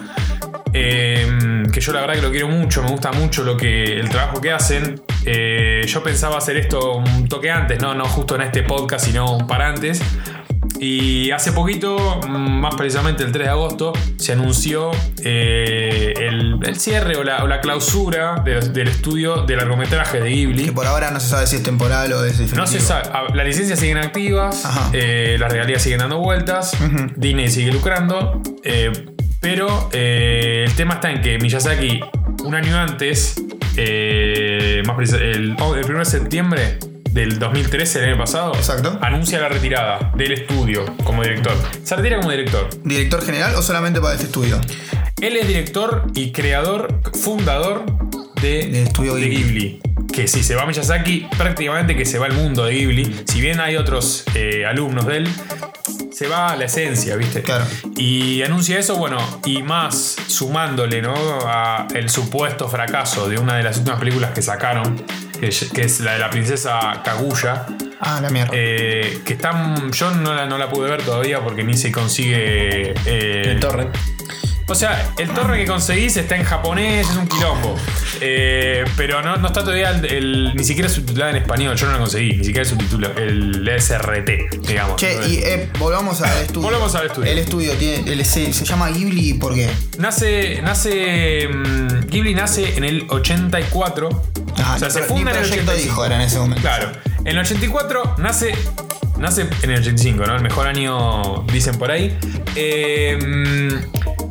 [0.72, 4.08] eh, que yo la verdad que lo quiero mucho, me gusta mucho lo que, el
[4.08, 5.00] trabajo que hacen.
[5.24, 9.36] Eh, yo pensaba hacer esto un toque antes, no, no justo en este podcast, sino
[9.36, 10.00] un par antes.
[10.78, 14.90] Y hace poquito, mm, más precisamente el 3 de agosto, se anunció
[15.24, 20.28] eh, el, el cierre o la, o la clausura de- del estudio de largometraje de
[20.30, 20.64] Ghibli.
[20.66, 22.56] Que por ahora no se sabe si es temporal o es definitivo.
[22.60, 23.08] No se sabe.
[23.12, 26.76] Ah, Las licencias siguen activas, eh, las regalías siguen dando vueltas.
[27.16, 28.90] Disney sigue lucrando, eh,
[29.42, 32.00] pero eh, el tema está en que Miyazaki,
[32.44, 33.34] un año antes,
[33.76, 36.78] eh, más el, oh, el 1 de septiembre
[37.10, 38.96] del 2013, el año pasado, Exacto.
[39.02, 41.54] anuncia la retirada del estudio como director.
[41.82, 42.68] Se retira como director.
[42.84, 44.60] ¿Director general o solamente para este estudio?
[45.20, 47.84] Él es director y creador, fundador
[48.42, 49.80] de, De Estudio de Ghibli.
[50.12, 53.22] Que si se va Miyazaki, prácticamente que se va el mundo de Ghibli.
[53.26, 55.28] Si bien hay otros eh, alumnos de él,
[56.12, 57.40] se va a la esencia, ¿viste?
[57.42, 57.64] Claro.
[57.96, 59.16] Y anuncia eso, bueno,
[59.46, 61.14] y más sumándole, ¿no?
[61.46, 65.02] A el supuesto fracaso de una de las últimas películas que sacaron,
[65.40, 67.64] que, que es la de la princesa Kaguya.
[68.00, 68.50] Ah, la mierda.
[68.54, 69.90] eh, que están.
[69.92, 72.92] Yo no la, no la pude ver todavía porque ni se consigue.
[73.06, 73.96] eh, El torrent.
[74.72, 77.76] O sea, el torre que conseguís está en japonés, es un quilombo.
[78.20, 81.76] Eh, pero no, no está todavía el, el- ni siquiera subtitulada en español.
[81.76, 84.96] Yo no la conseguí, ni siquiera el subtítulo, el SRT, digamos.
[84.96, 86.62] Che, y eh, volvamos al estudio.
[86.62, 87.30] Volvamos al estudio.
[87.30, 89.68] El estudio tiene, el- se, se llama Ghibli ¿por qué?
[89.98, 90.60] Nace.
[90.62, 91.48] Nace.
[91.48, 94.08] mm, Ghibli nace en el 84.
[94.58, 95.82] Ah, o sea, ni se pro- funda ni en el proyecto 85.
[95.82, 96.62] dijo era en ese momento.
[96.62, 96.92] Claro.
[97.20, 98.54] En el 84 nace.
[99.18, 100.34] Nace en el 85, ¿no?
[100.36, 102.16] El mejor año, dicen por ahí.
[102.56, 103.16] Eh,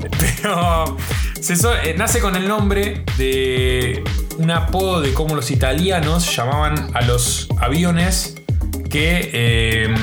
[0.41, 0.97] pero.
[1.39, 4.03] se so- eh, nace con el nombre de
[4.37, 8.35] un apodo de cómo los italianos llamaban a los aviones
[8.89, 9.93] que eh,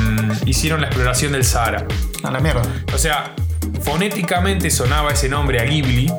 [0.46, 1.86] hicieron la exploración del Sahara.
[2.22, 2.62] A la mierda.
[2.94, 3.34] O sea,
[3.82, 6.10] fonéticamente sonaba ese nombre a Ghibli.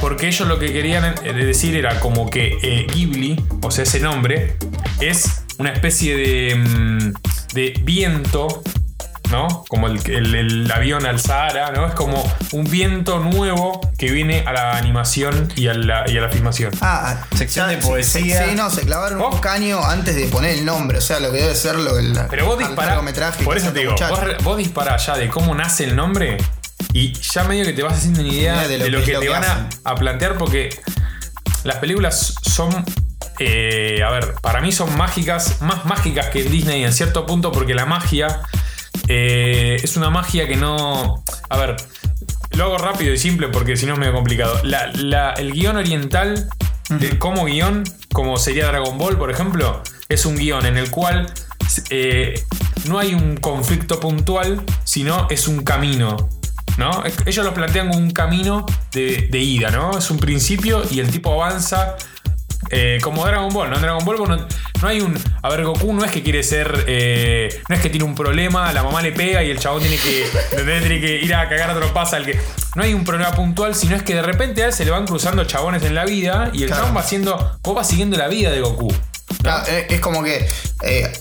[0.00, 4.00] Porque ellos lo que querían eh, decir era como que eh, Ghibli, o sea, ese
[4.00, 4.56] nombre,
[4.98, 7.12] es una especie de, mm,
[7.52, 8.62] de viento,
[9.30, 9.64] ¿no?
[9.68, 11.86] Como el, el- el avión al Sahara, ¿no?
[11.86, 12.22] Es como
[12.52, 16.72] un viento nuevo que viene a la animación y a la, y a la filmación.
[16.80, 18.44] Ah, Sección de poesía.
[18.46, 19.34] Sí, no, se clavaron ¿Vos?
[19.36, 20.98] un caño antes de poner el nombre.
[20.98, 22.98] O sea, lo que debe ser lo el Pero vos disparás.
[23.44, 26.36] Por que eso te digo, vos, vos disparás ya de cómo nace el nombre
[26.92, 29.44] y ya medio que te vas haciendo una idea de lo, que, lo te van
[29.44, 30.70] a, a plantear porque
[31.64, 32.84] las películas son.
[33.38, 37.74] eh, a ver, para mí son mágicas, más mágicas que Disney en cierto punto, porque
[37.74, 38.40] la magia
[39.12, 41.24] eh, es una magia que no.
[41.48, 41.76] A ver,
[42.52, 44.60] lo hago rápido y simple porque si no es medio complicado.
[44.62, 46.48] La- la- el guion oriental,
[46.90, 47.82] de- como guion,
[48.12, 51.26] como sería Dragon Ball, por ejemplo, es un guion en el cual
[51.90, 52.40] eh,
[52.86, 56.16] no hay un conflicto puntual, sino es un camino.
[56.78, 57.02] ¿No?
[57.26, 59.98] Ellos lo plantean como un camino de, de ida, ¿no?
[59.98, 61.96] Es un principio y el tipo avanza
[62.68, 63.76] eh, como Dragon Ball, ¿no?
[63.76, 64.36] En Dragon Ball no,
[64.82, 65.18] no hay un.
[65.42, 66.84] A ver, Goku no es que quiere ser.
[66.86, 69.96] eh, no es que tiene un problema, la mamá le pega y el chabón tiene
[69.96, 70.26] que.
[70.80, 72.38] Tiene que ir a cagar a trompaza al que.
[72.74, 75.06] No hay un problema puntual, sino es que de repente a él se le van
[75.06, 76.82] cruzando chabones en la vida y el Claro.
[76.82, 77.58] chabón va haciendo.
[77.62, 78.92] Vos vas siguiendo la vida de Goku.
[79.42, 80.46] Claro, es como que
[80.82, 81.12] eh,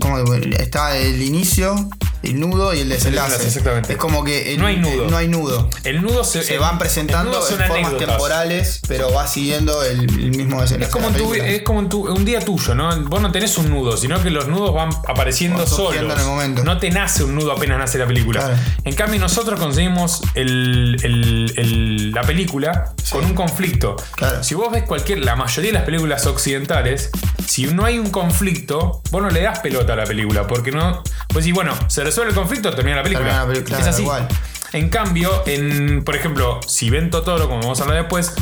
[0.00, 1.74] como está el inicio,
[2.22, 3.30] el nudo y el desenlace.
[3.32, 3.92] desenlace, exactamente.
[3.92, 5.10] Es como que el- No hay nudo.
[5.10, 5.68] No hay nudo.
[5.84, 6.42] El nudo se.
[6.42, 8.08] Se el- van el presentando en formas anécdotas.
[8.08, 10.86] temporales, pero va siguiendo el, el mismo desenlace.
[10.88, 11.52] Es como, en de la tu, película.
[11.56, 13.04] es como en tu- un día tuyo, ¿no?
[13.08, 15.96] Vos no tenés un nudo, sino que los nudos van apareciendo solos.
[15.96, 16.64] en el momento.
[16.64, 18.40] No te nace un nudo apenas nace la película.
[18.40, 18.56] Claro.
[18.84, 23.96] En cambio, nosotros conseguimos el- el- el- la película con un conflicto.
[24.16, 24.42] Claro.
[24.44, 27.10] Si vos ves cualquier, la mayoría de las películas occidentales,
[27.46, 31.02] si no hay un conflicto, vos no le das pelota la película, porque no.
[31.28, 33.26] Pues sí, bueno, se resuelve el conflicto, termina la película.
[33.26, 34.02] Termina la película, es así.
[34.02, 34.28] igual.
[34.72, 38.32] En cambio, en, por ejemplo, si ven Totoro, como vamos a hablar después,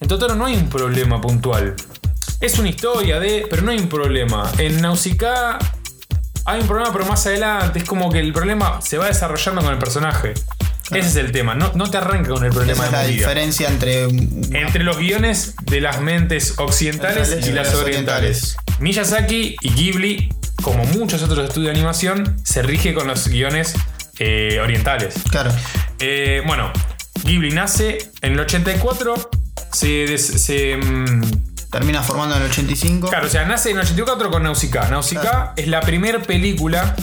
[0.00, 1.74] en Totoro no hay un problema puntual.
[2.40, 4.50] Es una historia de, pero no hay un problema.
[4.58, 5.58] En Nausicaa
[6.44, 9.72] hay un problema, pero más adelante es como que el problema se va desarrollando con
[9.72, 10.34] el personaje.
[10.90, 11.54] Ese es el tema.
[11.54, 14.04] No, no te arranca con el problema Esa es la diferencia entre.
[14.04, 18.56] Entre los guiones de las mentes occidentales y y las las orientales.
[18.78, 20.32] Miyazaki y Ghibli,
[20.62, 23.74] como muchos otros estudios de animación, se rige con los guiones
[24.18, 25.14] eh, orientales.
[25.30, 25.50] Claro.
[26.00, 26.72] Eh, bueno,
[27.24, 29.30] Ghibli nace en el 84.
[29.72, 31.22] Se, des- se, mm,
[31.70, 33.08] Termina formando en el 85.
[33.10, 34.88] claro, o sea, nace en el 84 con Nausicaa.
[34.88, 36.96] Nausicaa es la primera película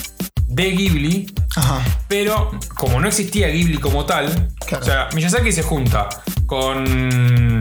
[0.47, 1.81] de Ghibli, Ajá.
[2.07, 4.83] pero como no existía Ghibli como tal, Claro.
[4.83, 6.09] o sea, Miyazaki se junta
[6.47, 7.59] con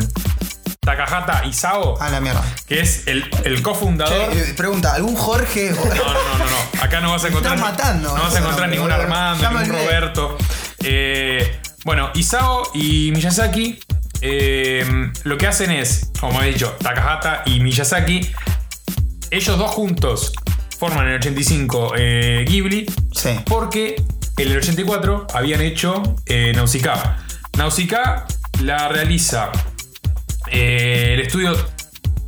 [0.84, 2.42] Takahata Isao, A la mierda.
[2.66, 4.32] que es el, el cofundador.
[4.32, 5.70] Che, eh, pregunta, ¿algún Jorge?
[5.70, 6.82] No, no, no, no, no.
[6.82, 7.54] Acá no vas a encontrar.
[7.56, 8.92] estás matando, No vas a encontrar ningún.
[8.92, 9.68] Armando, ningún.
[9.68, 10.36] Roberto.
[10.82, 13.80] Eh, bueno, Isao y Miyazaki
[14.20, 18.30] eh, lo que hacen es, como he dicho, Takahata y Miyazaki,
[19.30, 20.32] ellos dos juntos
[20.78, 23.30] forman el 85 eh, Ghibli Sí.
[23.46, 23.96] porque
[24.36, 27.18] en el 84 habían hecho eh, Nausicaa.
[27.56, 28.26] Nausicaa
[28.62, 29.50] la realiza
[30.50, 31.56] eh, el estudio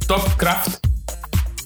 [0.07, 0.87] Topcraft,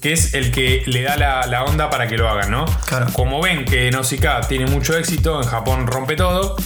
[0.00, 2.64] que es el que le da la, la onda para que lo hagan, ¿no?
[2.86, 3.06] Claro.
[3.12, 6.56] Como ven que Nausicaa tiene mucho éxito, en Japón rompe todo,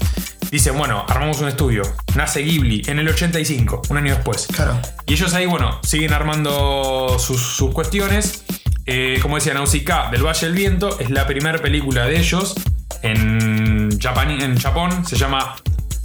[0.51, 1.83] dicen, bueno, armamos un estudio.
[2.15, 4.47] Nace Ghibli en el 85, un año después.
[4.53, 4.81] Claro.
[5.07, 8.45] Y ellos ahí, bueno, siguen armando sus, sus cuestiones.
[8.87, 12.55] Eh, como decía, Nausicaa del Valle del Viento es la primera película de ellos
[13.03, 15.05] en, Japan, en Japón.
[15.05, 15.57] Se llama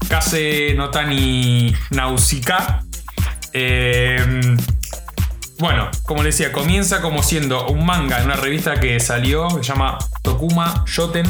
[0.08, 2.84] Kase no Tani Nausicaa.
[3.54, 4.58] Eh,
[5.60, 9.64] bueno, como les decía, comienza como siendo un manga en una revista que salió, que
[9.64, 11.26] se llama Tokuma Shoten.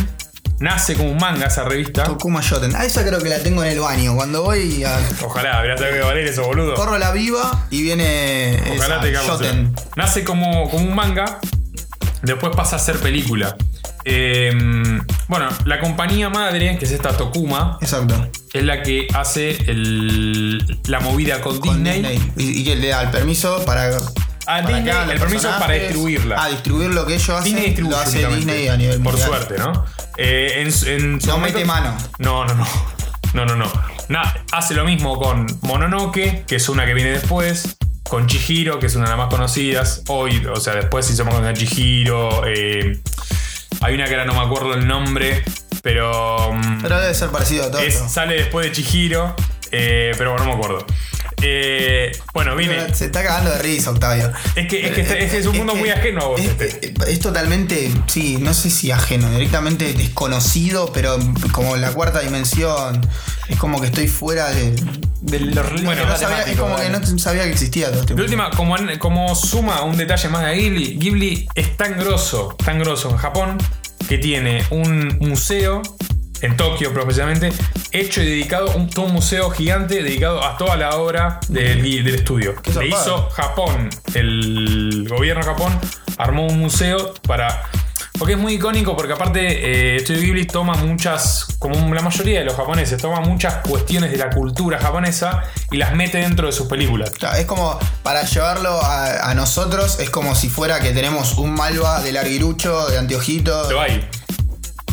[0.59, 2.03] Nace como un manga esa revista.
[2.03, 2.76] Tokuma Shoten.
[2.76, 4.15] Ah, esa creo que la tengo en el baño.
[4.15, 4.99] Cuando voy a.
[5.24, 6.76] Ojalá, verás que valer eso, boludo.
[6.76, 8.61] Corro la viva y viene.
[8.76, 9.74] Ojalá esa, te Shoten.
[9.95, 11.39] Nace como, como un manga,
[12.22, 13.55] después pasa a ser película.
[14.05, 14.51] Eh,
[15.28, 18.30] bueno, la compañía madre, que es esta Tokuma, Exacto.
[18.53, 22.01] es la que hace el- la movida con, Con Disney.
[22.17, 22.32] Disney.
[22.38, 23.88] Y, y que le da el permiso para.
[23.88, 25.82] A para Disney, el permiso para personajes.
[25.84, 26.36] distribuirla.
[26.43, 27.55] Ah, distribuir lo que ellos hacen.
[27.55, 29.30] Disney lo hace Disney a nivel Por mundial.
[29.30, 29.86] suerte, ¿no?
[30.17, 31.95] Eh, en, No momento- mete mano.
[32.17, 32.67] No, no, no.
[33.34, 33.72] No, no, no.
[34.51, 37.78] Hace lo mismo con Mononoke, que es una que viene después.
[38.10, 40.01] Con Chihiro, que es una de las más conocidas.
[40.07, 42.43] Hoy, o sea, después hicimos con Chihiro.
[42.47, 42.99] eh,
[43.82, 45.43] hay una que ahora no me acuerdo el nombre.
[45.84, 46.51] Pero.
[46.53, 49.36] mm, Pero debe ser parecido a todo es- sale después de Chihiro.
[49.72, 50.86] eh, pero bueno, no me acuerdo.
[51.41, 52.93] Eh, bueno, vine.
[52.93, 54.31] Se está cagando de risa, Octavio.
[54.55, 56.39] Es que es, que este- es, que es un mundo que muy ajeno a vos.
[56.41, 57.11] Es, este.
[57.11, 61.17] es totalmente, sí, no sé si ajeno, directamente desconocido, pero
[61.51, 63.01] como la cuarta dimensión.
[63.47, 64.75] Es como que estoy fuera de.
[65.21, 68.21] De los Bueno, no sabía- es como que no sabía que existía todo este De
[68.21, 73.09] última, como, como suma un detalle más de Ghibli, Ghibli es tan grosso, tan grosso
[73.09, 73.57] en Japón,
[74.07, 75.81] que tiene un museo,
[76.41, 77.51] en Tokio precisamente,
[77.91, 82.15] hecho y dedicado, un, todo un museo gigante dedicado a toda la obra del, del
[82.15, 82.55] estudio.
[82.79, 85.79] Le hizo Japón, el gobierno de Japón
[86.17, 87.69] armó un museo para...
[88.17, 92.45] Porque es muy icónico, porque aparte eh, Estudio Ghibli toma muchas, como la mayoría de
[92.45, 96.67] los japoneses, toma muchas cuestiones de la cultura japonesa y las mete dentro de sus
[96.67, 97.11] películas.
[97.11, 101.53] Claro, es como para llevarlo a, a nosotros, es como si fuera que tenemos un
[101.53, 103.79] malva de larguirucho, de anteojito.
[103.79, 104.05] Hay.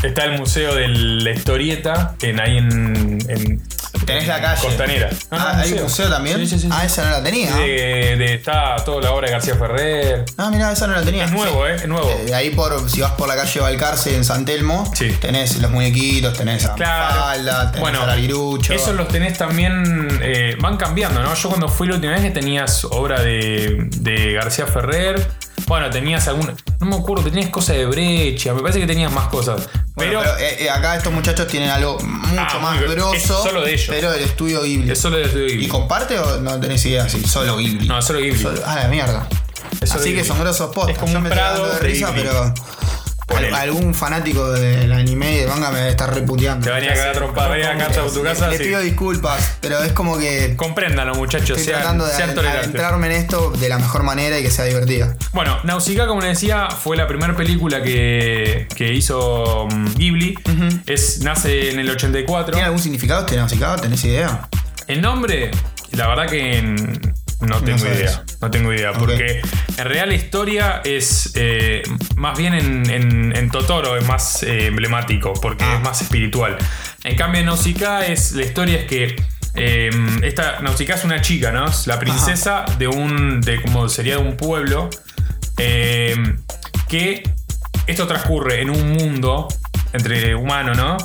[0.03, 3.63] Está el museo de la historieta en, ahí en, en
[4.05, 4.61] Tenés la calle.
[4.63, 5.09] Costanera.
[5.31, 6.39] No, no, ah, ¿hay un museo también?
[6.41, 6.69] Sí, sí, sí.
[6.71, 7.57] Ah, esa no la tenía.
[7.57, 10.25] De- de- está toda la obra de García Ferrer.
[10.37, 11.25] Ah, mira, esa no la tenía.
[11.25, 11.77] Es nuevo, ¿eh?
[11.77, 12.09] Es nuevo.
[12.27, 16.37] Eh, ahí por, si vas por la calle Balcarce en San Telmo, tenés los muñequitos,
[16.37, 17.33] tenés a Claro.
[17.73, 18.75] Tenés bueno, Larguirucho.
[18.75, 20.19] esos los tenés también.
[20.23, 21.35] eh, van cambiando, ¿no?
[21.35, 25.27] Yo cuando fui la última vez que tenías obra de, de García Ferrer.
[25.67, 26.55] Bueno, tenías alguna.
[26.81, 28.55] No me acuerdo, tenías cosas de brecha.
[28.55, 29.69] Me parece que tenías más cosas.
[29.95, 33.15] Bueno, Pero, pero, eh, eh, acá estos muchachos tienen algo mucho Ah, más grosso.
[33.15, 33.87] Es solo de ellos.
[33.89, 34.91] Pero el estudio Ghibli.
[34.93, 35.69] es solo de Estudio ¿Y Ghibli.
[35.69, 37.09] comparte o no tenés idea?
[37.09, 37.89] Sí, solo Ghibli.
[37.89, 38.39] No, solo Ghibli.
[38.41, 39.27] Solo- ah, la mierda.
[39.83, 40.95] Así que son grosos postas.
[40.95, 42.53] Es como Yo un prado de risa, pero.
[43.35, 46.65] Al- algún fanático del anime y del manga me debe estar reputeando.
[46.65, 48.49] Te venía a cagar trompada, venía a casa tu casa.
[48.49, 48.65] Le sí.
[48.65, 51.51] pido disculpas, pero es como que Compréndanlo, muchachos.
[51.59, 54.65] estoy Sean, tratando de sean adentrarme en esto de la mejor manera y que sea
[54.65, 55.17] divertida.
[55.33, 60.39] Bueno, Nausicaa, como les decía, fue la primera película que, que hizo mm, Ghibli.
[60.87, 62.53] es, nace en el 84.
[62.53, 63.77] ¿Tiene algún significado este Nausicaa?
[63.77, 64.49] ¿Tenés idea?
[64.87, 65.51] El nombre,
[65.93, 66.63] la verdad que
[67.41, 68.25] no tengo idea.
[68.41, 68.93] No tengo idea.
[68.93, 69.41] Porque
[69.77, 71.83] en realidad la historia es eh,
[72.17, 75.77] más bien en, en- en Totoro, es más eh, emblemático, porque Ah.
[75.77, 76.57] es más espiritual.
[77.05, 79.17] En cambio, en Nausicaa es, la historia es que.
[79.55, 79.91] eh,
[80.23, 81.69] esta Nausicaa es una chica, ¿no?
[81.69, 83.41] Es la princesa de un.
[83.41, 84.91] de como sería de un pueblo.
[86.89, 87.23] que
[87.87, 89.49] esto transcurre en un mundo
[89.93, 90.97] entre humano, ¿no?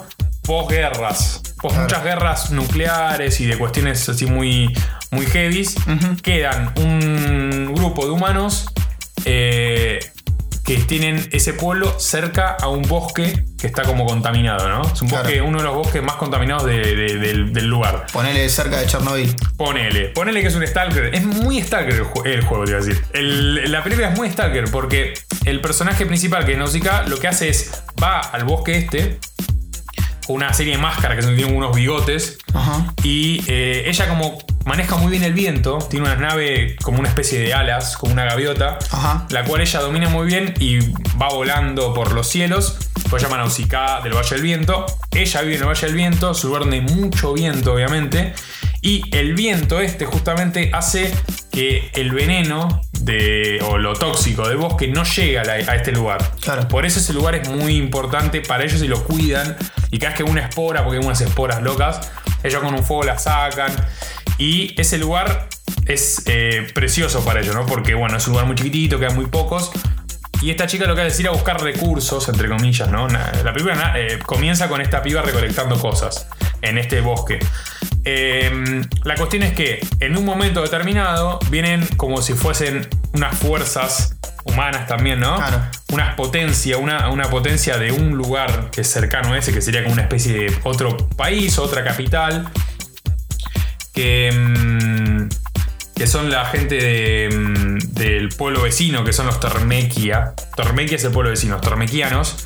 [0.44, 1.42] Posguerras.
[1.70, 1.84] Claro.
[1.84, 4.74] muchas guerras nucleares y de cuestiones así muy,
[5.12, 5.76] muy heavies.
[6.24, 8.66] Quedan un grupo de humanos
[9.26, 10.00] eh,
[10.64, 14.82] que tienen ese pueblo cerca a un bosque que está como contaminado, ¿no?
[14.84, 15.24] Es un Claro.
[15.24, 18.06] bosque, uno de los bosques más contaminados de- de- del, del lugar.
[18.14, 19.36] Ponele cerca de Chernobyl.
[19.58, 21.14] Ponele, ponele que es un Stalker.
[21.14, 23.04] Es muy Stalker el, ju- el juego, te iba a decir.
[23.14, 25.14] El- la película es muy Stalker porque
[25.46, 29.20] el personaje principal, que es Nausicaa, lo que hace es va al bosque este
[30.26, 32.38] con una serie de máscaras que son- tienen unos bigotes.
[32.54, 32.94] Ajá.
[33.04, 37.40] Y eh, ella como maneja muy bien el viento, tiene una nave como una especie
[37.40, 39.26] de alas, como una gaviota, Ajá.
[39.30, 40.80] la cual ella domina muy bien y
[41.20, 42.78] va volando por los cielos.
[43.10, 44.86] Pues llama Nausicaa del Valle del Viento.
[45.12, 48.34] Ella vive en el Valle del Viento, es un lugar donde hay mucho viento, obviamente.
[48.82, 51.14] Y el viento este justamente hace
[51.52, 56.32] que el veneno de, o lo tóxico del bosque no llegue a, este lugar.
[56.42, 56.68] Claro.
[56.68, 59.56] Por eso ese lugar es muy importante para ellos y lo cuidan.
[59.92, 62.12] Y cada vez que una espora, porque hay unas esporas locas,
[62.44, 63.72] ellos con un fuego la sacan.
[64.38, 65.48] Y ese lugar
[65.86, 67.66] es eh, precioso para ellos, ¿no?
[67.66, 69.72] Porque, bueno, es un lugar muy chiquitito, quedan muy pocos.
[70.42, 73.08] Y esta chica lo que hace es ir a buscar recursos, entre comillas, ¿no?
[73.08, 76.28] La película eh, comienza con esta piba recolectando cosas
[76.62, 77.40] en este bosque.
[78.04, 84.16] Eh, la cuestión es que en un momento determinado vienen como si fuesen unas fuerzas
[84.44, 85.36] humanas también, ¿no?
[85.36, 85.62] Claro.
[85.92, 89.84] Unas potencia, una, una potencia de un lugar que es cercano a ese, que sería
[89.84, 92.50] como una especie de otro país, otra capital.
[93.94, 95.30] Que.
[96.02, 100.34] Que son la gente de, mm, del pueblo vecino, que son los Tormequia.
[100.56, 102.38] Tormequia es el pueblo vecino, los Tormequianos.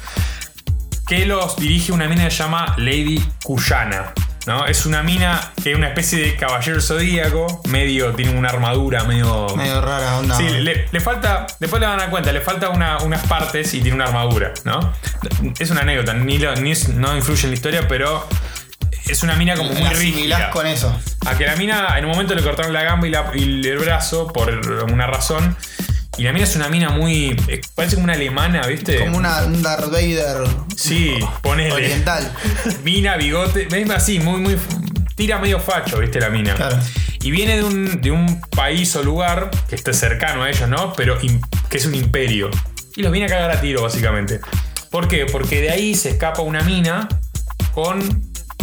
[1.07, 4.11] Que los dirige una mina que se llama Lady Cuyana.
[4.45, 4.65] ¿no?
[4.65, 9.47] Es una mina que es una especie de caballero zodíaco, medio, tiene una armadura medio.
[9.55, 10.35] Medio rara onda.
[10.35, 13.73] Sí, le, le falta, después le van a dar cuenta, le falta una- unas partes
[13.73, 14.93] y tiene una armadura, ¿no?
[15.57, 18.27] Es una anécdota, ni, lo- ni es- no influye en la historia, pero
[19.07, 20.49] es una mina como muy rígida.
[20.49, 20.97] con eso.
[21.25, 23.77] A que la mina en un momento le cortaron la gamba y, la- y el
[23.77, 24.49] brazo por
[24.91, 25.55] una razón.
[26.17, 27.35] Y la mina es una mina muy.
[27.49, 28.99] eh, Parece como una alemana, ¿viste?
[28.99, 30.43] Como una, un Darth Vader
[30.77, 31.73] Sí, ponele.
[31.73, 32.31] oriental.
[32.83, 33.67] Mina, bigote.
[33.69, 34.57] ves así, muy, muy.
[35.15, 36.19] Tira medio facho, ¿viste?
[36.21, 36.53] La mina.
[36.55, 36.77] Claro.
[37.21, 40.93] Y viene de un, de un país o lugar que esté cercano a ellos, ¿no?
[40.93, 41.17] Pero
[41.69, 42.49] que es un imperio.
[42.95, 44.39] Y los viene a cagar a tiro, básicamente.
[44.91, 45.25] ¿Por qué?
[45.25, 47.09] Porque de ahí se escapa una mina
[47.73, 47.99] con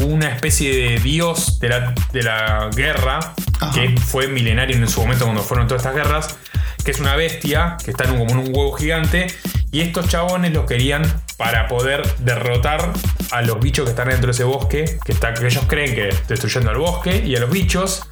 [0.00, 3.72] una especie de dios de la, de la guerra, Ajá.
[3.72, 6.36] que fue milenario en su momento cuando fueron todas estas guerras,
[6.84, 9.28] que es una bestia que está en un- como en un huevo gigante.
[9.70, 11.02] Y estos chabones los querían
[11.38, 12.92] para poder derrotar
[13.30, 16.10] a los bichos que están dentro de ese bosque, que, está, que ellos creen que
[16.28, 18.02] destruyendo al bosque y a los bichos,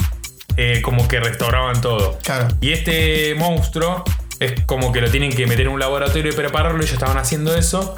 [0.56, 2.18] eh, como que restauraban todo.
[2.22, 2.48] Claro.
[2.60, 4.04] Y este monstruo
[4.38, 6.78] es como que lo tienen que meter en un laboratorio y prepararlo.
[6.80, 7.94] Ellos estaban haciendo eso.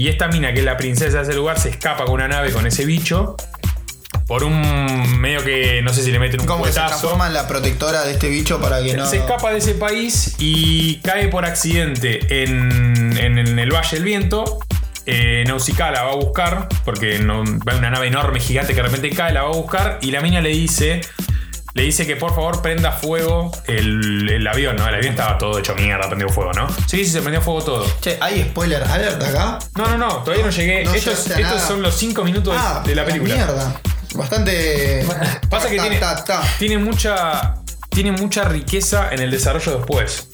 [0.00, 2.52] Y esta mina, que es la princesa de ese lugar, se escapa con una nave
[2.52, 3.36] con ese bicho.
[4.26, 7.34] Por un medio que no sé si le meten un Como que se transforma en
[7.34, 9.04] la protectora de este bicho para que no.
[9.04, 14.04] Se escapa de ese país y cae por accidente en, en- en el Valle del
[14.04, 14.58] Viento.
[15.04, 18.88] Eh, Nausicaa la va a buscar porque no, va una nave enorme, gigante que de
[18.88, 21.00] repente cae, la va a buscar y la mina le dice,
[21.74, 24.88] le dice que por favor prenda fuego el, el avión, ¿no?
[24.88, 26.68] El avión estaba todo hecho mierda, prendió fuego, ¿no?
[26.86, 27.86] Sí, sí, se prendió fuego todo.
[28.00, 29.58] Che, ¿hay spoiler alert acá?
[29.76, 30.84] No, no, no, todavía no llegué.
[30.84, 31.66] No estos a estos nada.
[31.68, 33.34] son los 5 minutos Ah, de la película.
[33.34, 33.80] Mierda.
[34.14, 35.06] Bastante.
[35.48, 36.42] Pasa que Ta, tiene, ta, ta.
[36.58, 37.54] tiene mucha
[37.90, 40.28] tiene mucha riqueza en el desarrollo después.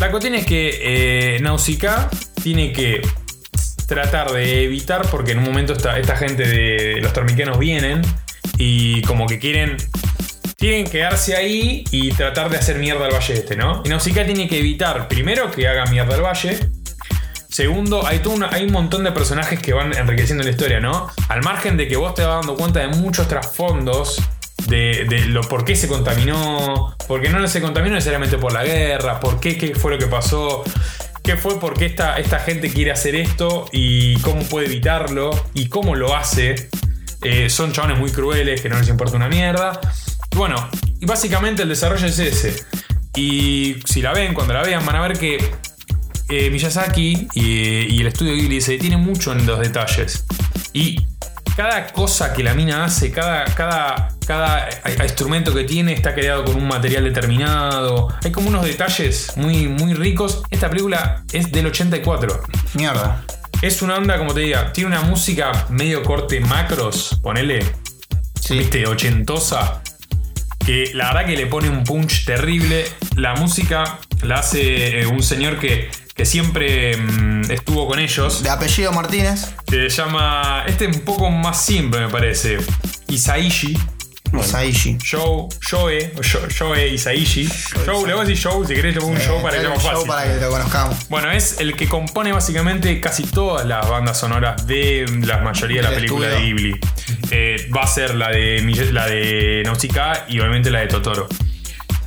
[0.00, 2.08] La cuestión es que eh, Nausicaa
[2.42, 3.00] tiene que
[3.86, 8.02] tratar de evitar, porque en un momento esta, esta gente de los tormiquenos vienen
[8.56, 9.76] y como que quieren
[10.64, 13.82] que quedarse ahí y tratar de hacer mierda al valle este, ¿no?
[13.84, 16.58] Y Nausicaa tiene que evitar, primero, que haga mierda al valle.
[17.48, 18.20] Segundo, hay,
[18.64, 21.08] un montón de personajes que van enriqueciendo la historia, ¿no?
[21.28, 24.20] Al margen de que vos te vas dando cuenta de muchos trasfondos
[24.66, 29.20] de, de lo por qué se contaminó, porque no se contaminó necesariamente por la guerra,
[29.20, 30.64] por qué, qué fue lo que pasó,
[31.22, 35.68] qué fue, por qué esta, esta gente quiere hacer esto y cómo puede evitarlo y
[35.68, 36.68] cómo lo hace.
[37.22, 39.80] Eh, son chabones muy crueles que no les importa una mierda.
[40.34, 40.68] Bueno,
[41.00, 42.64] y básicamente el desarrollo es ese.
[43.16, 45.52] Y si la ven, cuando la vean, van a ver que
[46.28, 47.42] eh, Miyazaki y,
[47.94, 50.24] y el estudio Ghibli se detiene mucho en los detalles.
[50.72, 51.06] Y
[51.56, 54.68] cada cosa que la mina hace, cada, cada, cada
[55.04, 58.08] instrumento que tiene está creado con un material determinado.
[58.24, 60.42] Hay como unos detalles muy, muy ricos.
[60.50, 62.42] Esta película es del 84.
[62.74, 63.24] Mierda.
[63.62, 67.64] Es una onda, como te diga, tiene una música medio corte macros, ponele,
[68.40, 68.58] Sí.
[68.58, 69.80] viste, ochentosa.
[70.66, 72.86] Que la verdad que le pone un punch terrible.
[73.16, 78.42] La música la hace eh, un señor que, que siempre mm, estuvo con ellos.
[78.42, 79.54] De apellido Martínez.
[79.68, 80.64] Se llama.
[80.66, 82.58] Este es un poco más simple, me parece.
[83.08, 83.78] Isaishi.
[84.42, 84.98] Saishi.
[85.08, 87.48] Joe, Joe, o Jo- Joe Isaishi.
[87.86, 89.70] Joe, le voy a decir Joe, si querés le pongo un show para que sea
[89.70, 90.08] más fácil.
[90.08, 91.08] para que lo conozcamos.
[91.08, 95.82] Bueno, es el que compone básicamente casi todas las bandas sonoras de la mayoría de
[95.84, 96.40] la Del película de.
[96.40, 96.80] Ghibli.
[97.30, 98.60] Eh, va a ser la de,
[98.92, 101.28] la de Nausicaa y obviamente la de Totoro.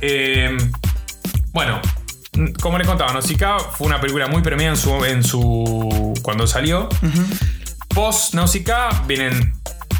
[0.00, 0.56] Eh,
[1.52, 1.80] bueno,
[2.60, 6.88] como les contaba, Nausicaa fue una película muy premiada en su, en su cuando salió.
[7.94, 9.52] Post Nausicaa vienen,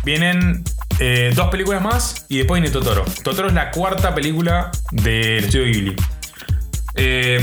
[0.04, 0.64] vienen
[1.00, 3.04] eh, dos películas más y después viene Totoro.
[3.22, 5.96] Totoro es la cuarta película del estudio Ghibli.
[6.94, 7.40] Eh,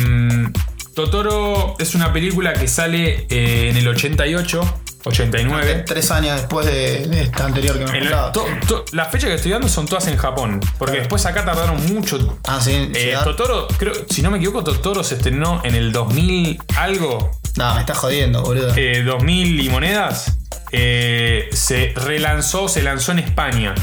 [0.94, 5.84] Totoro es una película que sale eh, en el 88, 89.
[5.88, 9.36] Tres años después de, de esta anterior que me el- to- to- las fechas que
[9.36, 10.60] estoy dando son todas en Japón.
[10.78, 12.40] Porque después acá tardaron mucho.
[12.48, 12.72] Ah, sí.
[12.72, 13.24] Eh, llegar.
[13.24, 17.32] Totoro, creo, si no me equivoco, Totoro se estrenó en el 2000 algo.
[17.58, 18.74] No, me estás jodiendo, boludo.
[18.76, 20.38] eh, 2000 y monedas.
[20.72, 23.74] eh, se relanzó, se lanzó en España.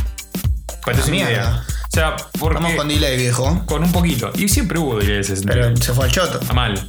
[0.85, 1.31] Para que mierda.
[1.31, 1.65] idea.
[1.69, 2.55] O sea, porque.
[2.55, 3.63] Vamos con delay, viejo.
[3.67, 4.31] con un poquito.
[4.35, 5.43] Y siempre hubo DLCs.
[5.47, 6.41] Pero se fue al choto.
[6.41, 6.89] Está mal.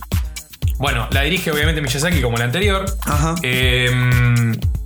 [0.78, 2.86] Bueno, la dirige obviamente Miyazaki como la anterior.
[3.06, 3.36] Ajá.
[3.44, 3.90] Eh,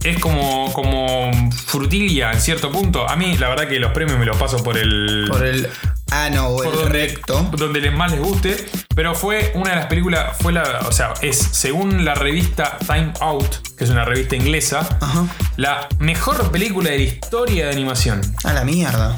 [0.04, 1.32] es como, como
[1.66, 3.10] frutilla en cierto punto.
[3.10, 5.26] A mí, la verdad que los premios me los paso por el.
[5.30, 5.68] Por el
[6.12, 7.50] ano o por el donde, recto.
[7.58, 8.66] donde les más les guste.
[8.96, 13.14] Pero fue una de las películas, fue la, o sea, es según la revista Time
[13.20, 15.26] Out, que es una revista inglesa, Ajá.
[15.58, 18.22] la mejor película de la historia de animación.
[18.44, 19.16] A la mierda.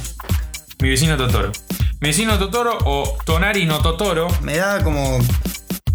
[0.82, 1.52] Mi vecino Totoro.
[2.02, 4.28] Mi vecino Totoro o Tonari no Totoro.
[4.42, 5.20] Me da como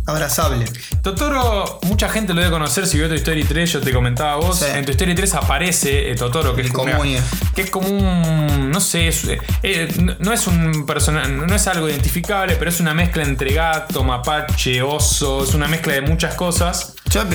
[0.07, 0.65] abrazable.
[1.03, 2.87] Totoro, mucha gente lo debe conocer.
[2.87, 4.59] Si vio tu Story 3, yo te comentaba a vos.
[4.59, 4.67] Sí.
[4.75, 7.21] En tu Story 3 aparece eh, Totoro, que El es, como una-
[7.55, 8.71] que es como un.
[8.71, 9.25] No sé, es-
[9.63, 11.29] eh, no- no es un personaje.
[11.31, 15.45] No es algo identificable, pero es una mezcla entre gato, mapache, oso.
[15.45, 16.95] Es una mezcla de muchas cosas.
[17.11, 17.27] Yo a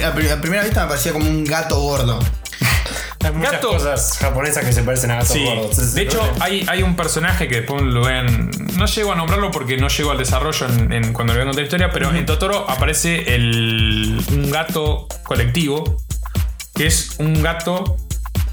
[0.42, 2.20] primera vista me parecía como un gato gordo.
[3.24, 3.70] Hay muchas Gato.
[3.70, 5.44] cosas japonesas que se parecen a gatos Sí.
[5.44, 5.94] gordos.
[5.94, 8.50] De hecho, hay, hay un personaje que después lo ven.
[8.78, 11.46] No llego a nombrarlo porque no llego al desarrollo en, en- cuando le voy a
[11.48, 15.98] contar la historia, pero en Totoro aparece el, un gato colectivo.
[16.74, 17.98] Que es un gato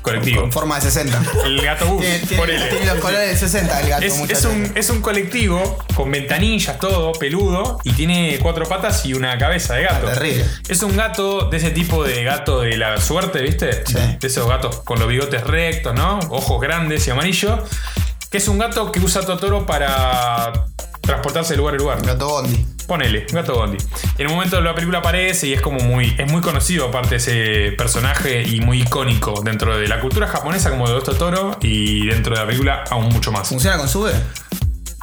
[0.06, 0.40] colectivo.
[0.42, 1.22] Con forma de 60.
[1.44, 2.00] El gato bus.
[2.02, 2.64] Tiene, tiene- ponele.
[2.68, 6.78] tiene los colores de 60 el gato, Es, es un, es un colectivo con ventanillas,
[6.78, 10.06] todo, peludo, y tiene cuatro patas y una cabeza de gato.
[10.08, 10.44] Ah, terrible.
[10.68, 13.84] Es un gato de ese tipo de gato de la suerte, ¿viste?
[13.86, 13.94] Sí.
[14.20, 16.18] De esos gatos con los bigotes rectos, ¿no?
[16.30, 17.62] Ojos grandes y amarillo.
[18.30, 20.52] Que es un gato que usa Totoro para
[21.00, 22.02] transportarse de lugar a lugar.
[22.04, 22.66] Gato Bondi.
[22.86, 23.78] Ponele, gato Bondi.
[24.18, 26.14] En un momento la película aparece y es como muy.
[26.18, 30.86] Es muy conocido aparte ese personaje y muy icónico dentro de la cultura japonesa como
[30.86, 33.48] de los Totoro y dentro de la película aún mucho más.
[33.48, 34.12] ¿Funciona con sube?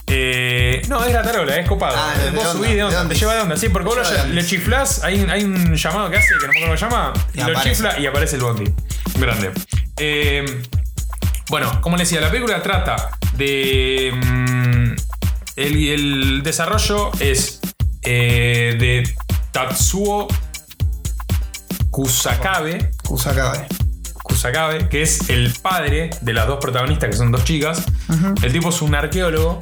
[0.07, 1.95] Eh, no, es la tarola, es copado.
[1.97, 3.13] Ah, de- de vos onda, subís de de onda, onda.
[3.13, 4.33] te lleva de onda, sí, porque vos de lo- onda.
[4.33, 6.85] le chiflás, hay, un- hay un llamado que hace, que no me acuerdo cómo se
[6.85, 7.69] llama, Y lo aparece.
[7.69, 8.73] chifla y aparece el bondi.
[9.17, 9.51] Grande.
[9.97, 10.61] Eh,
[11.49, 14.11] bueno, como les decía, la película trata de.
[14.13, 14.93] mm,
[15.55, 17.59] el, el desarrollo es
[18.05, 19.15] eh, de
[19.51, 20.27] Tatsuo
[21.89, 22.91] Kusakabe.
[23.03, 23.67] Kusakabe.
[24.23, 27.83] Kusakabe, que es el padre de las dos protagonistas, que son dos chicas.
[28.41, 29.59] El tipo es un arqueólogo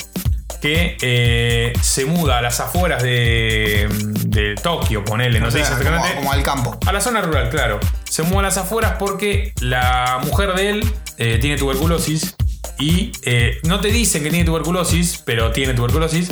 [0.62, 3.90] que eh, se muda a las afueras de,
[4.26, 6.78] de Tokio, ponele, no O sé sea, como, como al campo.
[6.86, 7.80] A la zona rural, claro.
[8.08, 12.36] Se muda a las afueras porque la mujer de él eh, tiene tuberculosis
[12.82, 16.30] y eh, no te dicen que tiene tuberculosis, pero tiene tuberculosis.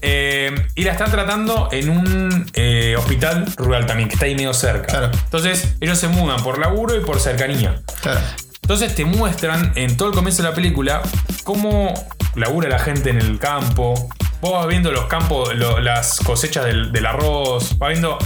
[0.00, 4.54] eh, y la están tratando en un eh, hospital rural también, que está ahí medio
[4.54, 4.86] cerca.
[4.86, 5.10] Claro.
[5.24, 7.82] Entonces, ellos se mudan por laburo y por cercanía.
[8.00, 8.20] Claro.
[8.62, 11.02] Entonces te muestran en todo el comienzo de la película
[11.42, 11.94] cómo
[12.34, 13.94] labura la gente en el campo.
[14.40, 18.18] Vos vas viendo los campos, lo- las cosechas del, del arroz, vas viendo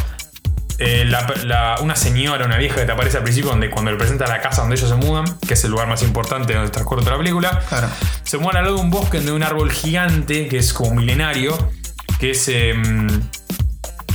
[0.84, 3.96] eh, la- la- una señora, una vieja que te aparece al principio donde cuando le
[3.96, 7.00] presenta la casa donde ellos se mudan, que es el lugar más importante donde transcurre
[7.02, 7.60] toda la película.
[7.68, 7.88] Claro.
[8.24, 11.56] Se mueven al lado de un bosque de un árbol gigante que es como milenario,
[12.18, 13.08] que es em,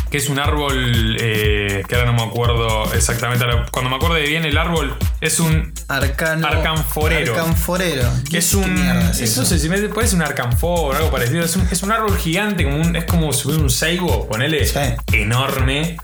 [0.10, 3.46] que es un árbol eh, que ahora no me acuerdo exactamente.
[3.72, 6.48] Cuando me acuerde bien el árbol es un Arcano.
[6.48, 7.34] Arcanforero.
[7.34, 8.10] Arcanforero.
[8.30, 8.78] que es ¿Qué un.
[9.12, 9.46] es eso eso?
[9.46, 11.44] se si me parece un arcanfor o algo parecido.
[11.44, 14.66] Es un, es un árbol gigante, como un, es como si fuera un seibo, ponele.
[14.66, 14.80] Sí.
[15.12, 15.98] Enorme.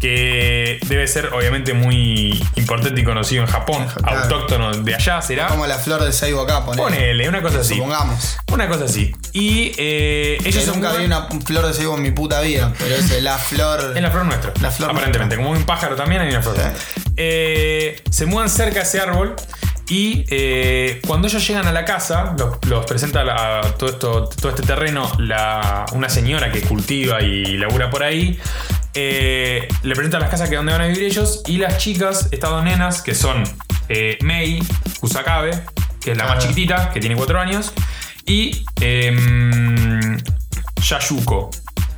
[0.00, 3.86] Que debe ser obviamente muy importante y conocido en Japón.
[4.02, 4.22] Claro.
[4.22, 5.48] Autóctono de allá será.
[5.48, 6.82] Como la flor del Seibo acá, ponele.
[6.82, 7.74] Ponele, una cosa así.
[7.74, 8.38] Supongamos.
[8.50, 9.14] Una cosa así.
[9.32, 12.94] Y eh, ellos Yo nunca vi una flor de Seibo en mi puta vida, pero
[12.94, 13.92] es la flor.
[13.96, 14.52] Es la flor nuestra.
[14.62, 15.36] La flor Aparentemente.
[15.36, 16.56] Como un pájaro también hay una flor.
[16.56, 17.02] Sí.
[17.16, 19.36] Eh, se mudan cerca de ese árbol.
[19.88, 24.50] Y eh, cuando ellos llegan a la casa, los, los presenta la- todo, esto, todo
[24.50, 28.38] este terreno la- una señora que cultiva y labura por ahí.
[28.94, 31.42] Eh, le presenta las casas que donde van a vivir ellos.
[31.46, 33.44] Y las chicas, estas dos nenas, que son
[33.88, 34.62] eh, Mei
[35.00, 35.62] Kusakabe,
[36.00, 36.40] que es la más Ah.
[36.40, 37.72] chiquitita, que tiene 4 años.
[38.26, 40.18] Y em,
[40.82, 41.50] Yayuko,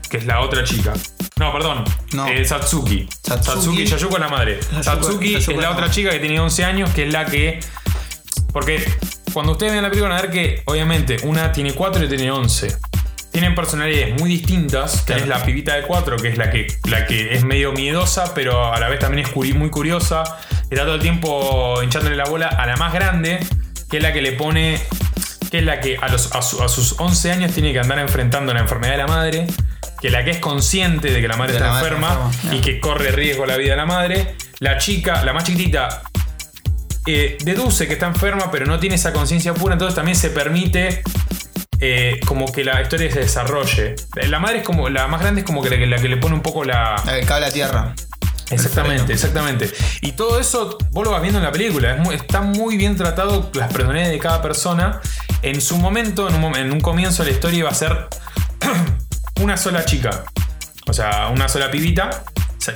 [0.08, 0.92] que es la otra chica.
[1.36, 1.84] No, perdón.
[2.12, 2.26] No.
[2.28, 3.08] eh, Satsuki.
[3.22, 3.46] Satsuki.
[3.56, 3.86] Satsuki.
[3.86, 4.60] Yayuko es la madre.
[4.60, 7.24] Yayuko- Satsuki Yayuko es la la otra chica que tiene 11 años, que es la
[7.26, 7.60] que.
[8.52, 8.84] Porque
[9.32, 12.30] cuando ustedes vean la película van a ver que, obviamente, una tiene 4 y tiene
[12.30, 12.76] 11.
[13.32, 15.04] Tienen personalidades muy distintas.
[15.06, 18.72] Tenés la pibita de 4, que es la que, la que es medio miedosa, pero
[18.72, 20.22] a la vez también es muy curiosa.
[20.70, 23.38] Está todo el tiempo hinchándole la bola a la más grande,
[23.90, 24.78] que es la que le pone.
[25.50, 27.98] Que es la que a, los, a, su- a sus 11 años tiene que andar
[27.98, 29.46] enfrentando la enfermedad de la madre.
[30.00, 32.60] Que la que es consciente de que la madre De está la madre enferma y
[32.60, 34.34] que corre riesgo la vida de la madre.
[34.58, 36.02] La chica, la más chiquitita,
[37.06, 41.02] eh, deduce que está enferma, pero no tiene esa conciencia pura, entonces también se permite
[41.84, 43.96] eh, como que la historia se desarrolle.
[44.28, 46.16] La madre es como, la más grande es como que la, que la que le
[46.16, 46.94] pone un poco la.
[47.04, 47.94] La que cable a tierra.
[48.50, 49.70] Exactamente, exactamente.
[50.02, 51.94] Y todo eso vos lo vas viendo en la película.
[51.94, 55.00] es muy- está muy bien tratado las personalidades de cada persona.
[55.42, 58.08] En su momento, en un, mom- en un comienzo de la historia iba a ser
[59.40, 60.24] una sola chica.
[60.86, 62.24] O sea, una sola pibita.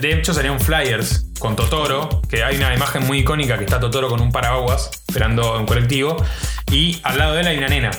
[0.01, 4.09] De hecho, salieron flyers con Totoro, que hay una imagen muy icónica que está Totoro
[4.09, 6.17] con un paraguas esperando un colectivo.
[6.73, 7.91] Y al lado de él hay una nena.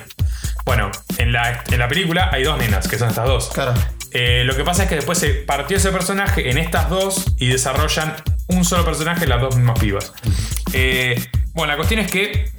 [0.68, 3.52] Bueno, en la, en la película hay dos nenas, que son estas dos.
[3.54, 3.74] Claro.
[4.12, 7.48] Eh, lo que pasa es que después se partió ese personaje en estas dos y
[7.48, 8.14] desarrollan
[8.50, 10.12] un solo personaje, las dos mismas pibas.
[10.74, 12.52] Eh, bueno, la cuestión es que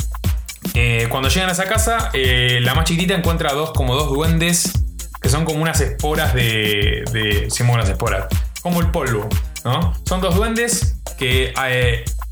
[0.73, 4.73] eh, cuando llegan a esa casa, la más chiquitita encuentra dos, como dos duendes
[5.21, 7.05] que son como unas esporas de.
[7.13, 8.27] de sí, como unas esporas.
[8.63, 9.29] Como el polvo,
[9.67, 9.93] ¿no?
[10.07, 11.53] Son dos duendes que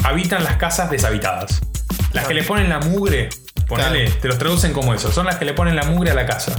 [0.03, 1.61] habitan las casas deshabitadas.
[2.15, 3.29] Las que le ponen la mugre,
[3.67, 4.21] ponele, Claro.
[4.21, 5.13] te los traducen como eso.
[5.13, 6.55] Son las que le ponen la mugre a la casa.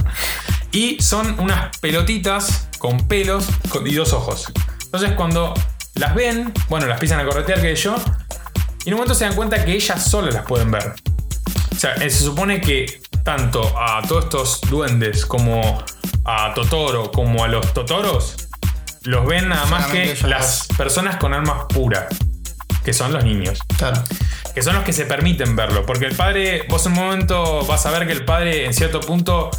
[0.72, 3.46] Y son unas pelotitas con pelos
[3.84, 4.52] y dos ojos.
[4.84, 5.54] Entonces cuando
[5.94, 7.96] las ven, bueno, las empiezan a corretear que yo.
[8.84, 10.94] Y en un momento se dan cuenta que ellas solas las pueden ver.
[11.72, 15.82] O sea, eh, se supone que tanto a todos estos duendes como
[16.24, 18.36] a Totoro como a los Totoros
[19.02, 22.06] los ven nada más Solamente que ellos las personas con almas puras,
[22.88, 24.02] que son los niños Claro.
[24.54, 25.84] que son los que se permiten verlo.
[25.84, 29.00] Porque el padre, vos en un momento vas a ver que el padre en cierto
[29.00, 29.50] punto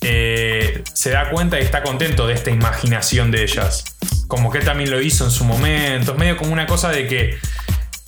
[0.00, 3.84] eh, se da cuenta y está contento de esta imaginación de ellas.
[4.26, 6.12] Como que él también lo hizo en su momento.
[6.12, 7.36] Es medio como una cosa de que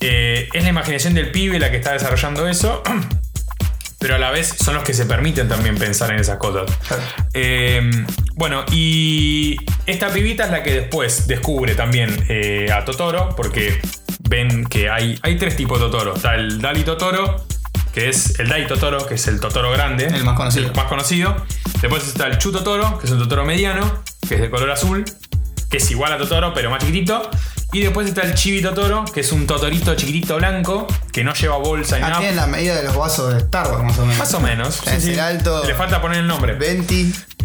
[0.00, 2.82] eh, es la imaginación del pibe la que está desarrollando eso.
[3.98, 6.70] Pero a la vez son los que se permiten también pensar en esas cosas.
[7.34, 7.82] Eh,
[8.34, 9.56] bueno, y
[9.86, 13.78] esta pibita es la que después descubre también eh, a Totoro, porque
[14.28, 16.14] ven que hay, hay tres tipos de Totoro.
[16.16, 17.44] Está el Dali Totoro,
[17.92, 20.06] que es el Dai Totoro, que es el Totoro grande.
[20.06, 20.66] El más conocido.
[20.68, 21.36] El más conocido.
[21.80, 25.04] Después está el Chu Totoro, que es un Totoro mediano, que es de color azul,
[25.74, 27.28] que es igual a Totoro, pero más chiquitito.
[27.72, 31.56] Y después está el Chibi Totoro, que es un Totorito chiquitito blanco, que no lleva
[31.56, 32.18] bolsa ni Ah, nada.
[32.20, 34.18] tienen la medida de los vasos de Starbucks, más o menos.
[34.18, 34.86] Más o menos.
[34.86, 35.64] Es el alto.
[35.66, 36.54] Le falta poner el nombre.
[36.54, 36.94] 20.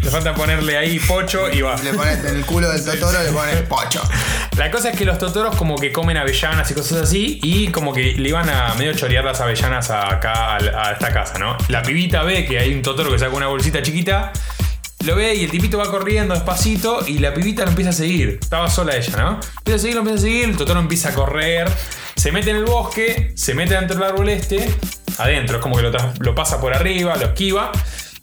[0.02, 1.74] Le falta ponerle ahí pocho y va.
[1.82, 4.00] Le pones en el culo del Totoro, le pones pocho.
[4.56, 7.92] La cosa es que los totoros como que comen avellanas y cosas así y como
[7.92, 11.56] que le iban a medio chorear las avellanas acá a esta casa, ¿no?
[11.66, 14.32] La pibita ve que hay un totoro que saca una bolsita chiquita,
[15.04, 18.38] lo ve y el tipito va corriendo despacito y la pibita lo empieza a seguir.
[18.40, 19.40] Estaba sola ella, ¿no?
[19.58, 21.70] Empieza a seguir, lo empieza a seguir, el totoro empieza a correr,
[22.16, 24.68] se mete en el bosque, se mete dentro del árbol este,
[25.18, 27.72] adentro, es como que lo, lo pasa por arriba, lo esquiva.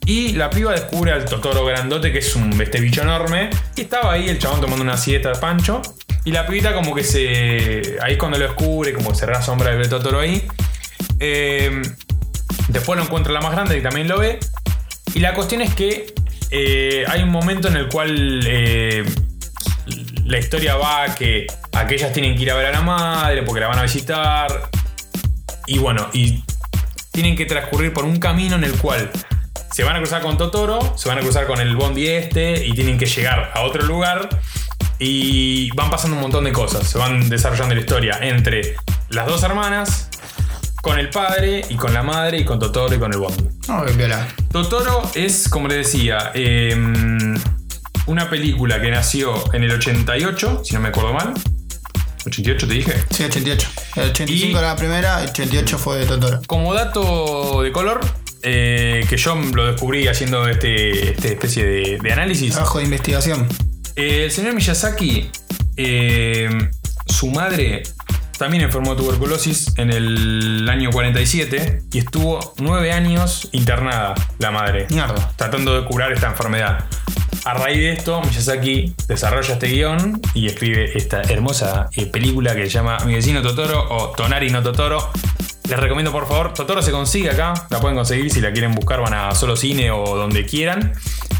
[0.06, 3.50] Y la piba descubre al Totoro grandote, que es un este bicho enorme.
[3.76, 5.82] Y estaba ahí el chabón tomando una siesta de pancho.
[6.24, 7.98] Y la pibita como que se...
[8.00, 10.48] Ahí cuando lo descubre, como que se la sombra del Totoro ahí.
[11.20, 11.82] Eh,
[12.68, 14.38] después lo encuentra la más grande y también lo ve.
[15.14, 16.14] Y la cuestión es que
[16.50, 19.04] eh, hay un momento en el cual eh,
[20.24, 23.68] la historia va que aquellas tienen que ir a ver a la madre porque la
[23.68, 24.70] van a visitar.
[25.66, 26.42] Y bueno, y
[27.12, 29.10] tienen que transcurrir por un camino en el cual
[29.72, 32.72] se van a cruzar con Totoro, se van a cruzar con el Bondi este y
[32.72, 34.28] tienen que llegar a otro lugar.
[35.00, 38.74] Y van pasando un montón de cosas, se van desarrollando la historia entre
[39.10, 40.07] las dos hermanas,
[40.82, 43.44] con el padre y con la madre y con Totoro y con el Bondi.
[43.68, 44.26] No, viola.
[44.52, 46.76] Totoro es, como le decía, eh,
[48.06, 51.34] una película que nació en el 88, si no me acuerdo mal.
[52.26, 52.92] 88 te dije.
[53.10, 53.68] Sí, 88.
[53.96, 56.40] El 85 Y- era la primera, el 88 fue de Totoro.
[56.46, 58.00] Como dato de color,
[58.42, 62.52] eh, que yo lo descubrí haciendo este, este especie de, de análisis.
[62.52, 63.46] Trabajo de investigación.
[63.96, 65.30] Eh, el señor Miyazaki,
[65.76, 66.48] eh,
[67.06, 67.82] su madre
[68.38, 74.86] también enfermó de tuberculosis en el año 47 y estuvo nueve años internada la madre,
[74.90, 75.32] Mierda.
[75.36, 76.84] tratando de curar esta enfermedad.
[77.44, 82.64] A raíz de esto, Miyazaki desarrolla este guion y escribe esta hermosa eh, película que
[82.64, 85.10] se llama Mi vecino Totoro o Tonari no Totoro.
[85.68, 89.00] Les recomiendo por favor, Totoro se consigue acá, la pueden conseguir si la quieren buscar,
[89.00, 90.92] van a solo cine o donde quieran,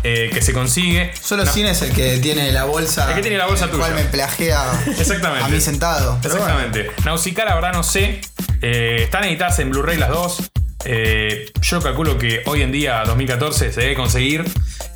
[0.03, 1.13] eh, que se consigue.
[1.21, 3.09] Solo No, Cine es el que tiene la bolsa.
[3.11, 4.05] El que tiene la bolsa el cual tuya.
[4.05, 4.65] me plagea
[4.99, 5.45] Exactamente.
[5.45, 6.19] a mí sentado.
[6.23, 6.91] Bueno, Exactamente.
[7.05, 8.21] Nausicaa, la verdad, no sé.
[8.63, 10.51] Eh, están editadas en Blu-ray las dos.
[10.85, 14.45] Eh, yo calculo que hoy en día, 2014, se debe conseguir.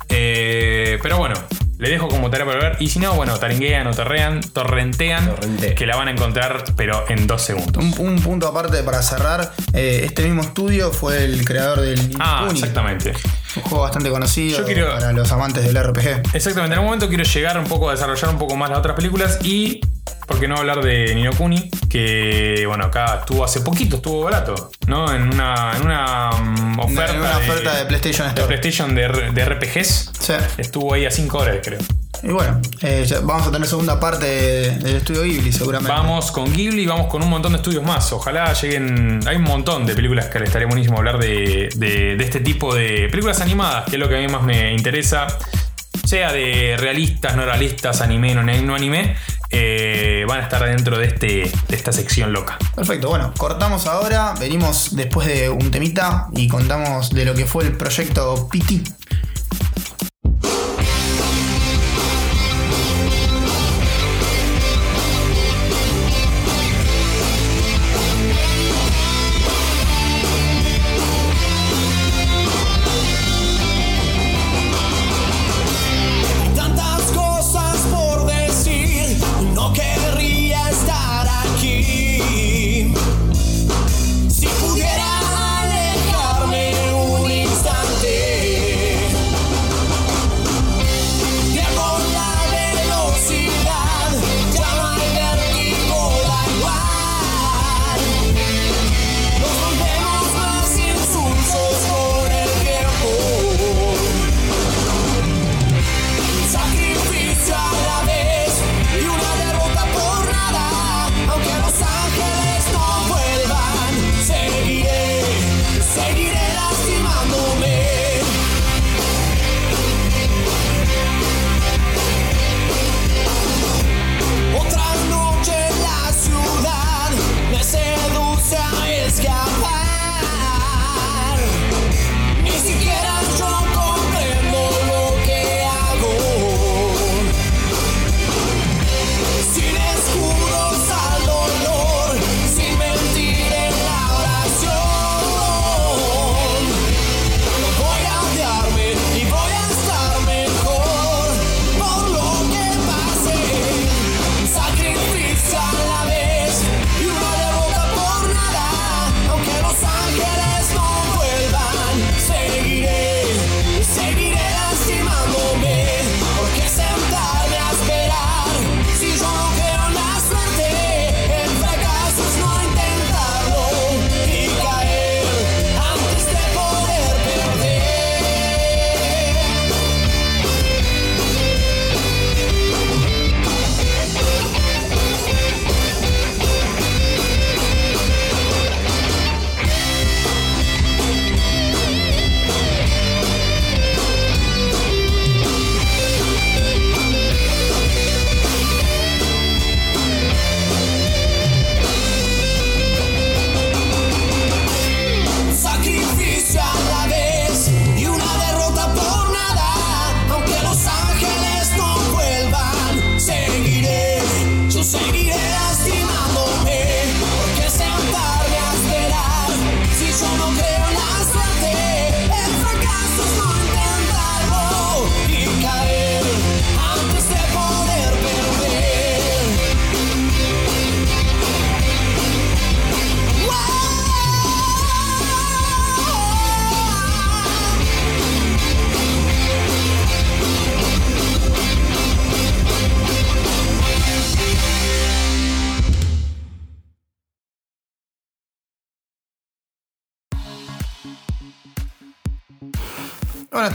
[0.07, 1.35] Pero bueno,
[1.77, 2.77] le dejo como tarea para ver.
[2.79, 5.75] Y si no, bueno, taringuean o terrean, torrentean, Torrente.
[5.75, 7.83] que la van a encontrar, pero en dos segundos.
[7.83, 9.51] un, un punto aparte para cerrar.
[9.73, 13.13] eh, este mismo estudio fue el creador del Ah, exactamente.
[13.55, 16.23] Un juego bastante conocido Yo quiero- para los amantes del RPG.
[16.33, 18.95] Exactamente, en un momento quiero llegar un poco a desarrollar un poco más las otras
[18.95, 19.79] películas y,
[20.27, 21.69] ¿por qué no hablar de Nino Kuni?
[21.89, 25.13] Que, bueno, acá estuvo hace poquito, estuvo barato, ¿no?
[25.13, 28.47] En una, en una mm, oferta, En una oferta de PlayStation de Store.
[28.47, 30.11] PlayStation de, R- de RPGs.
[30.19, 30.33] Sí.
[30.57, 31.79] Estuvo ahí a 5 horas, creo.
[32.23, 35.91] Y bueno, eh, vamos a tener segunda parte de- del estudio Ghibli seguramente.
[35.93, 38.13] Vamos con Ghibli y vamos con un montón de estudios más.
[38.13, 39.19] Ojalá lleguen.
[39.27, 42.73] Hay un montón de películas que le estaría buenísimo hablar de, de- de este tipo
[42.73, 45.27] de películas animadas, que es lo que a mí más me interesa.
[46.13, 49.15] Sea de realistas, no realistas, anime, no, no anime,
[49.49, 52.59] eh, van a estar dentro de, este, de esta sección loca.
[52.75, 57.63] Perfecto, bueno, cortamos ahora, venimos después de un temita y contamos de lo que fue
[57.63, 58.83] el proyecto PT.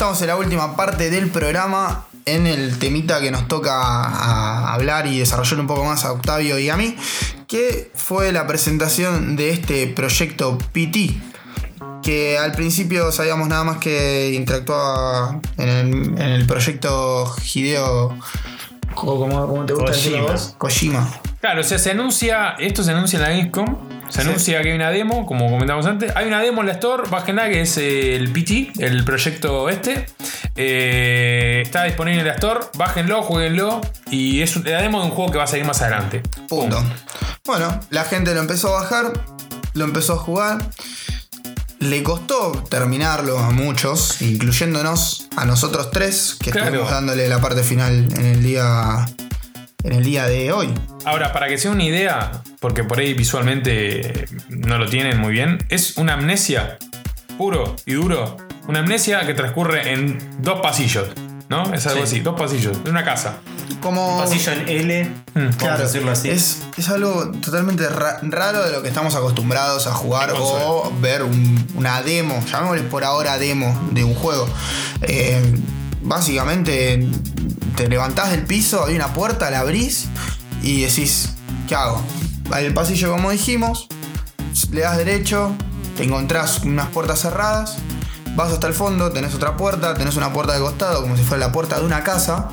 [0.09, 5.07] Estamos en la última parte del programa, en el temita que nos toca a hablar
[5.07, 6.97] y desarrollar un poco más a Octavio y a mí,
[7.47, 11.21] que fue la presentación de este proyecto PT,
[12.03, 18.17] que al principio sabíamos nada más que interactuaba en el, en el proyecto Hideo...
[18.95, 20.33] ¿Cómo, cómo te gusta decirlo Kojima.
[20.33, 20.55] vos?
[20.57, 21.21] Kojima.
[21.41, 23.76] Claro, o sea, se anuncia, esto se anuncia en la Gamescom,
[24.09, 24.28] se Sí.
[24.28, 26.11] anuncia que hay una demo, como comentamos antes.
[26.16, 30.07] Hay una demo en la Store, bájenla, que es el PT, el proyecto este.
[30.57, 33.80] Eh, está disponible en la Store, bájenlo, jueguenlo.
[34.11, 36.22] Y es la demo de un juego que va a salir más adelante.
[36.49, 36.82] Punto.
[37.45, 39.12] Bueno, la gente lo empezó a bajar,
[39.74, 40.59] lo empezó a jugar.
[41.78, 46.66] Le costó terminarlo a muchos, incluyéndonos a nosotros tres, que Claro.
[46.66, 49.07] estuvimos dándole la parte final en el día.
[49.85, 50.68] En el día de hoy.
[51.05, 55.59] Ahora, para que sea una idea, porque por ahí visualmente no lo tienen muy bien,
[55.68, 56.79] es una amnesia
[57.37, 58.37] puro y duro.
[58.66, 61.09] Una amnesia que transcurre en dos pasillos,
[61.49, 61.72] ¿no?
[61.72, 62.16] Es algo Sí.
[62.16, 63.37] así, dos pasillos, de una casa.
[63.81, 64.18] Como.
[64.18, 65.11] Pasillo en L,
[65.59, 66.29] Claro, decirlo así.
[66.29, 71.22] Es, es algo totalmente ra- raro de lo que estamos acostumbrados a jugar o ver
[71.22, 74.49] un- una demo, llamémosle por ahora demo de un juego.
[75.03, 75.41] Eh,
[76.03, 77.07] básicamente
[77.77, 80.07] te levantás del piso, hay una puerta, la abrís
[80.63, 81.35] y decís,
[81.69, 82.03] ¿qué hago?
[82.51, 83.89] Hay el pasillo como dijimos,
[84.71, 85.55] le das derecho,
[85.97, 87.77] te encontrás unas puertas cerradas,
[88.35, 91.47] vas hasta el fondo, tenés otra puerta, tenés una puerta de costado, como si fuera
[91.47, 92.49] la puerta de una casa,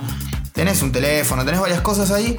[0.53, 2.37] tenés un teléfono, tenés varias cosas ahí,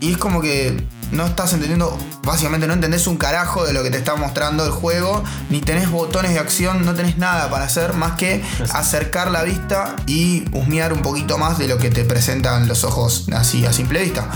[0.00, 3.90] y es como que no estás entendiendo, básicamente no entendés un carajo de lo que
[3.90, 7.92] te está mostrando el juego, ni tenés botones de acción, no tenés nada para hacer
[7.92, 8.42] más que
[8.72, 13.26] acercar la vista y husmear un poquito más de lo que te presentan los ojos
[13.32, 14.28] así a simple vista.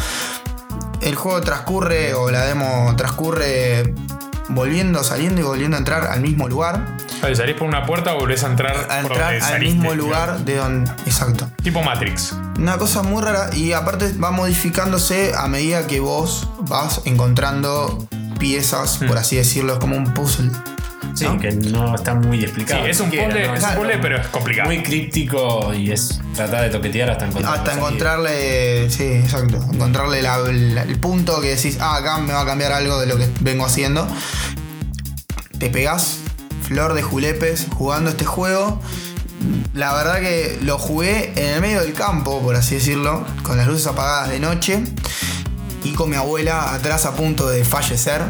[1.00, 3.94] El juego transcurre, o la demo transcurre
[4.48, 6.96] volviendo, saliendo y volviendo a entrar al mismo lugar.
[7.34, 9.94] ¿Salís por una puerta o volvés a entrar, A por entrar donde al saliste, mismo
[9.94, 10.90] lugar de donde.
[11.06, 11.50] Exacto.
[11.62, 12.34] Tipo Matrix.
[12.58, 18.06] Una cosa muy rara y aparte va modificándose a medida que vos vas encontrando
[18.38, 19.06] piezas, Hmm.
[19.08, 20.50] por así decirlo, es como un puzzle.
[21.16, 21.38] Sí, ¿no?
[21.40, 22.86] que no está muy Sí, explicado.
[22.86, 23.54] es un siquiera, puzzle, ¿no?
[23.54, 23.80] es un Claro.
[23.80, 24.68] puzzle, pero es complicado.
[24.68, 27.54] Muy críptico y es tratar de toquetear hasta encontrar.
[27.58, 32.42] Hasta encontrarle, sí, exacto, encontrarle la- la- el punto que decís, ah, acá me va
[32.42, 34.06] a cambiar algo de lo que vengo haciendo.
[35.58, 36.18] Te pegás
[36.62, 38.80] flor de julepes jugando este juego.
[39.74, 43.66] La verdad que lo jugué en el medio del campo, por así decirlo, con las
[43.66, 44.82] luces apagadas de noche
[45.84, 48.22] y con mi abuela atrás a punto de fallecer.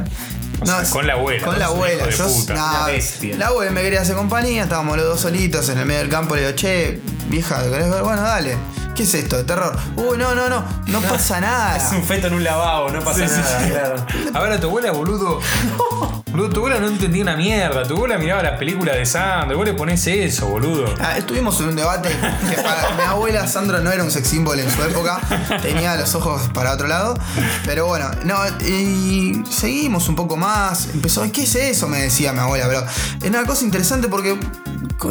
[0.60, 2.08] O sea, con la abuela, Con la abuela.
[2.10, 2.54] yo- puta.
[2.54, 2.88] nah,
[3.36, 6.34] la abuela me quería hacer compañía, estábamos los dos solitos en el medio del campo.
[6.34, 8.02] Le digo, che, vieja, ¿querés ver?
[8.02, 8.56] Bueno, dale.
[8.94, 9.36] ¿Qué es esto?
[9.36, 9.76] ¿De terror?
[9.96, 10.64] Uy, no, no, no.
[10.86, 11.76] No pasa nada.
[11.76, 13.70] Es un feto en un lavabo, no pasa Sí, nada, sí.
[13.70, 14.06] claro.
[14.32, 15.40] Ahora tu abuela, boludo.
[16.36, 17.82] Tu abuela no entendía una mierda.
[17.84, 19.56] Tu abuela miraba las películas de Sandro.
[19.56, 20.94] Vos le ponés eso, boludo.
[21.00, 22.10] Ah, estuvimos en un debate
[22.50, 25.20] que para mi abuela Sandra no era un sex symbol en su época,
[25.62, 27.18] tenía los ojos para otro lado,
[27.64, 31.88] pero bueno, no, y seguimos un poco más, empezó, ¿qué es eso?
[31.88, 32.84] me decía mi abuela, pero
[33.22, 34.38] es una cosa interesante porque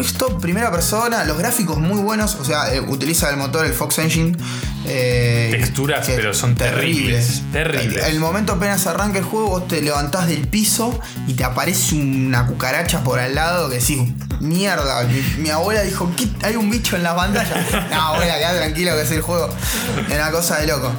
[0.01, 3.99] esto, primera persona, los gráficos muy buenos, o sea, eh, utiliza el motor, el Fox
[3.99, 4.35] Engine.
[4.85, 8.05] eh, Texturas, pero son terribles, terribles.
[8.05, 12.45] El momento apenas arranca el juego, vos te levantás del piso y te aparece una
[12.45, 13.99] cucaracha por al lado que decís,
[14.41, 15.03] mierda.
[15.03, 16.27] Mi, mi abuela dijo, ¿qué?
[16.43, 17.87] ¿hay un bicho en la pantalla?
[17.91, 19.49] no, abuela, quedá tranquilo que es el juego.
[20.09, 20.91] Es una cosa de loco.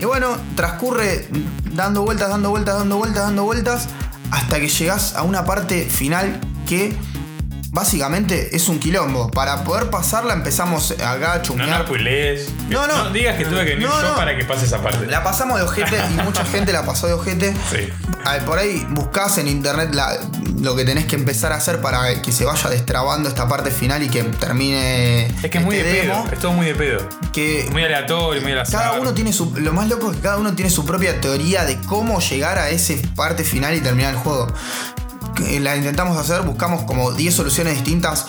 [0.00, 1.28] Y bueno, transcurre
[1.74, 3.88] dando vueltas, dando vueltas, dando vueltas, dando vueltas,
[4.30, 6.96] hasta que llegás a una parte final que
[7.72, 9.30] básicamente es un quilombo.
[9.30, 11.68] Para poder pasarla empezamos acá a No, chumbear.
[11.80, 12.48] no spoilees.
[12.68, 13.10] No, no.
[13.10, 14.14] digas que tuve que venir No, yo no.
[14.14, 15.06] para que pase esa parte.
[15.06, 17.54] La pasamos de ojete y mucha gente la pasó de ojete.
[17.70, 17.88] Sí.
[18.46, 20.16] Por ahí buscás en internet la-
[20.60, 24.02] lo que tenés que empezar a hacer para que se vaya destrabando esta parte final
[24.02, 25.26] y que termine.
[25.42, 26.12] Es que es muy este de pedo.
[26.14, 27.08] demo, Es todo muy de pedo.
[27.32, 28.82] Que Muy aleatorio, muy al azar.
[28.84, 29.52] cada uno tiene su.
[29.56, 32.68] Lo más loco es que cada uno tiene su propia teoría de cómo llegar a
[32.70, 34.46] esa parte final y terminar el juego.
[35.60, 38.26] La intentamos hacer, buscamos como 10 soluciones distintas.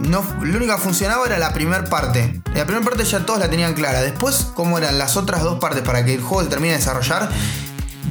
[0.00, 2.40] No, lo único que funcionaba era la primera parte.
[2.54, 4.02] La primera parte ya todos la tenían clara.
[4.02, 7.30] Después, cómo eran las otras dos partes para que el juego se termine de desarrollar,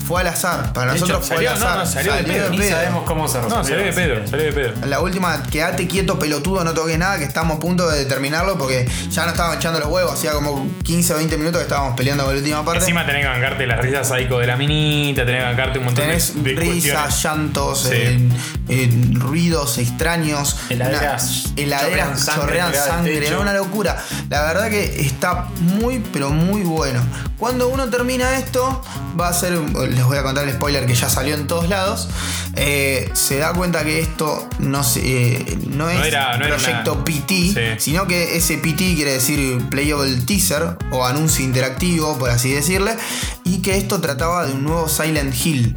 [0.05, 0.73] fue al azar.
[0.73, 1.77] Para De hecho, nosotros fue salió- al no, azar.
[1.79, 2.51] no, salió de pedo.
[2.51, 2.69] Pedo.
[2.69, 3.63] sabemos cómo se No, resolvió.
[3.69, 4.87] salió de pedo, salió de pedo.
[4.87, 8.89] La última, quédate quieto, pelotudo, no toques nada, que estamos a punto de terminarlo porque
[9.09, 10.13] ya no estaban echando los huevos.
[10.13, 12.79] Hacía como 15 o 20 minutos que estábamos peleando con la última parte.
[12.79, 16.05] Encima tenés que bancarte las risas psycho de la minita, tenés que bancarte un montón
[16.05, 17.23] Tenés de, de risas, cuestiones.
[17.23, 17.89] llantos, Sí.
[17.93, 18.29] eh,
[18.69, 20.57] eh, ruidos extraños.
[20.69, 23.97] Heladeras una- heladeras chorrean sangre no, una locura.
[24.29, 27.01] La verdad que está muy, pero muy bueno.
[27.41, 28.83] Cuando uno termina esto,
[29.19, 29.53] va a ser.
[29.53, 32.07] Les voy a contar el spoiler que ya salió en todos lados.
[32.55, 34.99] eh, se da cuenta que esto no, se,
[35.39, 37.61] eh, no es era- no proyecto una- PT, Sí.
[37.79, 42.91] sino que ese PT quiere decir Playable Teaser o anuncio interactivo, por así decirle,
[43.45, 45.75] y que esto trataba de un nuevo Silent Hill,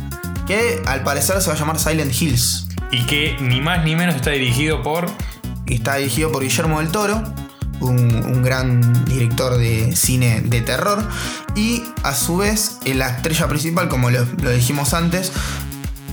[0.48, 2.66] que al parecer se va a llamar Silent Hills.
[2.90, 5.06] Y que ni más ni menos está dirigido por.
[5.66, 7.22] Está dirigido por Guillermo del Toro,
[7.80, 11.06] un, un gran director de cine de terror,
[11.56, 15.32] y a su vez la estrella principal, como lo, lo dijimos antes,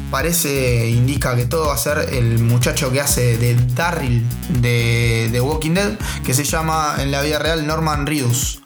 [0.10, 4.26] parece, indica que todo va a ser el muchacho que hace de Darryl
[4.62, 5.94] de, de Walking Dead,
[6.26, 8.60] que se llama en la vida real Norman Reedus.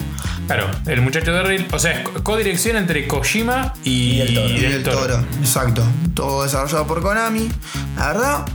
[0.47, 1.67] Claro, el muchacho de Rill.
[1.71, 4.49] O sea, es co- codirección entre Kojima y, Y del Toro.
[4.49, 4.99] y Toro.
[4.99, 5.83] Toro, exacto.
[6.13, 7.49] Todo desarrollado por Konami.
[7.97, 8.45] La verdad,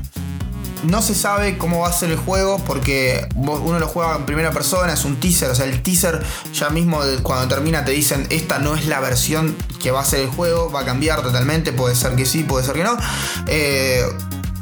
[0.84, 4.50] no se sabe cómo va a ser el juego porque uno lo juega en primera
[4.50, 5.50] persona, es un teaser.
[5.50, 6.22] O sea, el teaser
[6.54, 10.04] ya mismo de- cuando termina te dicen esta no es la versión que va a
[10.04, 11.72] ser el juego, va a cambiar totalmente.
[11.72, 12.96] Puede ser que sí, puede ser que no.
[13.46, 14.02] Eh,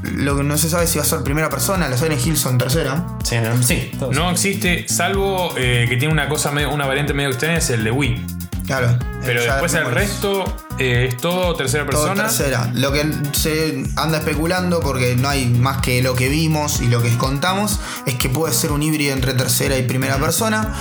[0.03, 2.37] lo que no se sabe es si va a ser primera persona, los Silent Hill
[2.37, 3.05] son tercera.
[3.25, 4.15] Sí, no, sí, todos.
[4.15, 7.83] No existe, salvo eh, que tiene una cosa medio- una variante medio extraña, es el
[7.85, 8.27] de Wii.
[8.67, 8.99] Claro.
[9.29, 12.29] Pero después el resto eh, es todo tercera Todo persona.
[12.29, 12.71] tercera.
[12.75, 17.03] Lo que se anda especulando, porque no hay más que lo que vimos y lo
[17.03, 20.75] que contamos, es que puede ser un híbrido entre tercera y primera persona.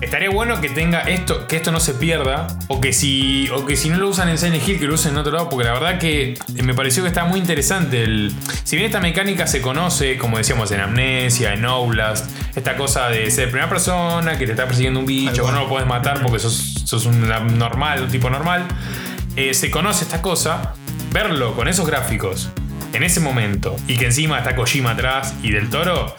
[0.00, 3.76] Estaría bueno que tenga esto, que esto no se pierda, o que si, o que
[3.76, 5.74] si no lo usan en Silent Hill, que lo usen en otro lado, porque la
[5.74, 8.02] verdad que me pareció que está muy interesante.
[8.02, 8.32] El,
[8.64, 13.30] si bien esta mecánica se conoce, como decíamos, en Amnesia, en Outlast, esta cosa de
[13.30, 16.38] ser primera persona, que te está persiguiendo un bicho, que no lo puedes matar porque
[16.38, 17.28] sos, sos un
[17.58, 18.66] normal, un tipo normal,
[19.36, 20.74] eh, se conoce esta cosa,
[21.12, 22.50] verlo con esos gráficos
[22.92, 26.14] en ese momento, y que encima está Kojima atrás y del toro.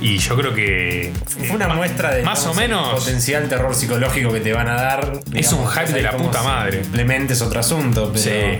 [0.00, 1.12] Y yo creo que.
[1.26, 2.90] Fue una muestra de Más o el menos.
[3.00, 5.20] potencial terror psicológico que te van a dar.
[5.32, 6.82] Es un hype de la puta madre.
[6.84, 8.22] Implemente es otro asunto, pero.
[8.22, 8.58] Sí.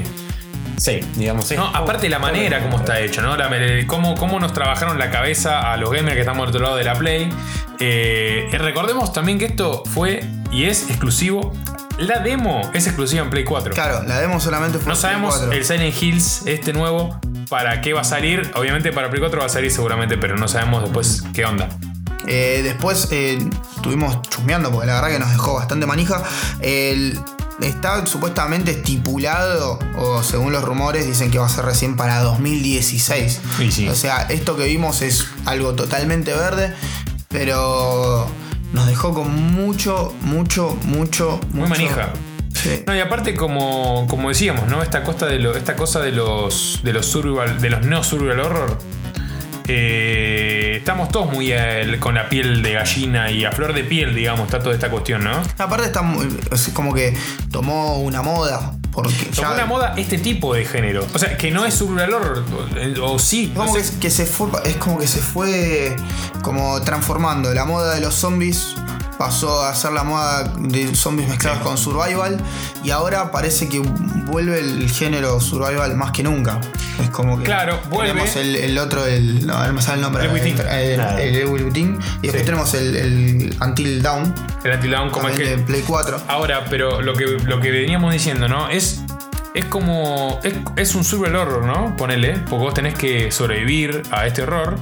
[0.78, 1.51] Sí, digamos.
[1.53, 3.37] No, aparte la manera como está hecho, ¿no?
[3.37, 3.51] La,
[3.87, 6.85] cómo, cómo nos trabajaron la cabeza a los gamers que estamos del otro lado de
[6.85, 7.31] la Play.
[7.78, 11.53] Eh, recordemos también que esto fue y es exclusivo.
[11.98, 13.73] La demo es exclusiva en Play 4.
[13.73, 15.59] Claro, la demo solamente fue No en sabemos Play 4.
[15.59, 17.18] el Silent Hills, este nuevo,
[17.48, 18.51] para qué va a salir.
[18.55, 21.68] Obviamente para Play 4 va a salir seguramente, pero no sabemos después qué onda.
[22.27, 23.39] Eh, después eh,
[23.77, 26.23] estuvimos chusmeando porque la verdad que nos dejó bastante manija.
[26.60, 27.18] El-
[27.62, 33.40] está supuestamente estipulado, o según los rumores, dicen que va a ser recién para 2016.
[33.60, 33.89] Y sí.
[33.89, 36.74] O sea, esto que vimos es algo totalmente verde,
[37.28, 38.27] pero
[38.72, 42.10] nos dejó con mucho, mucho, mucho, Muy mucho- manija.
[42.55, 42.82] Sí.
[42.86, 44.82] No, y aparte, como, como decíamos, ¿no?
[44.82, 46.80] Esta cosa de lo- esta cosa de los.
[46.82, 47.60] de los survival.
[47.60, 48.78] de los no survival horror.
[49.68, 54.14] eh, estamos todos muy eh, con la piel de gallina y a flor de piel,
[54.14, 55.43] digamos, está toda esta cuestión, ¿no?
[55.59, 57.16] Aparte está muy- es como que
[57.51, 58.72] tomó una moda.
[58.97, 61.06] Porque ya- una moda este tipo de género.
[61.14, 62.44] O sea, que no es survival horror.
[63.02, 63.44] O, o sí.
[63.44, 63.93] Es no como sé.
[63.93, 65.94] que, que se fue, es como que se fue
[66.43, 67.52] como transformando.
[67.55, 68.74] La moda de los zombies
[69.18, 72.38] pasó a ser la moda de zombies mezclados con survival
[72.84, 76.60] y ahora parece que vuelve el género survival más que nunca.
[77.02, 78.12] Es como que Claro, vuelve.
[78.12, 80.59] tenemos el, el otro, el no, no me sale el nombre, El Within.
[80.59, 82.44] el, el Evil Within, y después Sí.
[82.47, 84.34] tenemos el, el Until Dawn,
[84.64, 85.59] El anti-down, como es que.
[85.59, 86.20] Play 4.
[86.28, 88.68] Ahora, pero lo que, lo que veníamos diciendo, ¿no?
[88.68, 89.01] Es.
[89.55, 90.38] Es como.
[90.43, 91.97] Es, es un survival horror, ¿no?
[91.97, 92.32] Ponele.
[92.51, 94.76] Porque vos tenés que sobrevivir a este horror.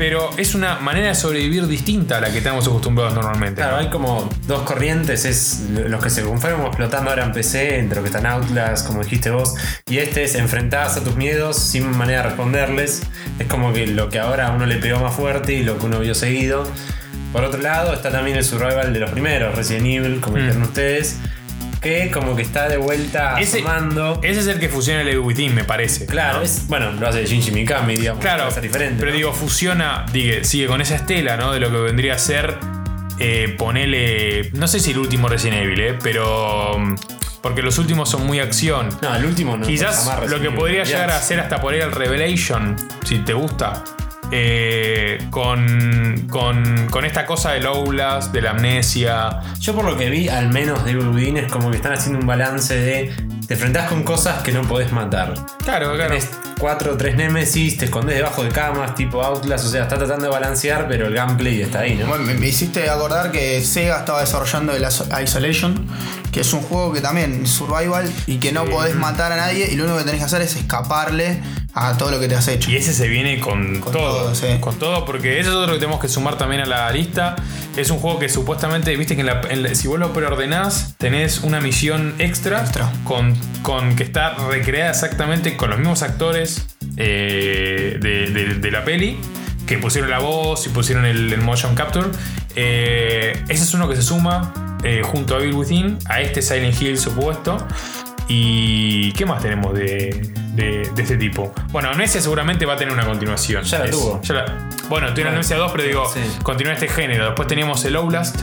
[0.00, 3.60] Pero es una manera de sobrevivir distinta a la que estamos acostumbrados normalmente.
[3.60, 3.82] Claro, ¿no?
[3.82, 8.04] hay como dos corrientes, es los que se fueron explotando ahora en PC, entre los
[8.10, 9.54] que están Outlast, como dijiste vos,
[9.90, 13.02] y este es enfrentás a tus miedos sin manera de responderles.
[13.38, 15.84] Es como que lo que ahora a uno le pegó más fuerte y lo que
[15.84, 16.66] uno vio seguido.
[17.34, 20.40] Por otro lado, está también el survival de los primeros, Resident Evil, como Mm.
[20.40, 21.16] dijeron ustedes,
[21.80, 24.20] que como que está de vuelta Ese, asomando.
[24.22, 26.06] ese es el que fusiona el Evil Within, me parece.
[26.06, 26.44] Claro, ¿no?
[26.44, 28.22] es, bueno, lo hace Shinji Mikami, digamos.
[28.22, 28.96] Claro, diferente.
[28.98, 29.16] pero ¿no?
[29.16, 31.52] digo, fusiona, digue, sigue con esa estela, ¿no?
[31.52, 32.58] De lo que vendría a ser,
[33.18, 35.98] eh, ponele, no sé si el último Resident Evil, ¿eh?
[36.02, 36.94] Pero, mm,
[37.40, 38.90] porque los últimos son muy acción.
[39.00, 39.66] No, el último no.
[39.66, 43.82] Quizás lo que podría llegar a ser hasta por ahí el Revelation, si te gusta.
[44.30, 49.40] Eh, con, con, con esta cosa del Outlast, de la amnesia.
[49.60, 52.26] Yo por lo que vi, al menos de Within, es como que están haciendo un
[52.26, 53.14] balance de
[53.46, 55.34] te enfrentás con cosas que no podés matar.
[55.64, 56.10] Claro, claro.
[56.10, 56.30] Tenés
[56.60, 60.26] cuatro o tres Nemesis, te escondes debajo de camas, tipo Outlast, o sea, está tratando
[60.26, 62.06] de balancear, pero el gameplay está ahí, ¿no?
[62.06, 65.86] Bueno, me, me hiciste acordar que Sega estaba desarrollando el Iso- Isolation,
[66.30, 69.68] que es un juego que también es survival y que no podés matar a nadie
[69.72, 71.40] y lo único que tenés que hacer es escaparle
[71.72, 72.70] a todo lo que te has hecho.
[72.70, 74.46] Y ese se viene con, Con todo, todo, sí.
[74.60, 77.36] con todo, porque ese es otro que tenemos que sumar también a la lista.
[77.76, 80.94] Es un juego que supuestamente, viste que en la- en la- si vos lo preordenás,
[80.98, 82.90] tenés una misión extra, Extra.
[83.04, 86.49] Con, con que está recreada exactamente con los mismos actores
[86.96, 89.18] eh, de, de- de la peli,
[89.66, 92.08] que pusieron la voz y pusieron el, el motion capture.
[92.56, 96.80] Eh, ese es uno que se suma eh, junto a Evil Within, a este Silent
[96.80, 97.56] Hill supuesto.
[98.28, 101.52] ¿Y qué más tenemos de, de- de este tipo?
[101.70, 103.64] Bueno, Amnesia seguramente va a tener una continuación.
[103.64, 104.20] Ya la tuvo.
[104.22, 106.20] ya la- bueno, Amnesia 2, pero digo, Sí.
[106.42, 107.24] continúa este género.
[107.26, 108.36] Después teníamos el Outlast,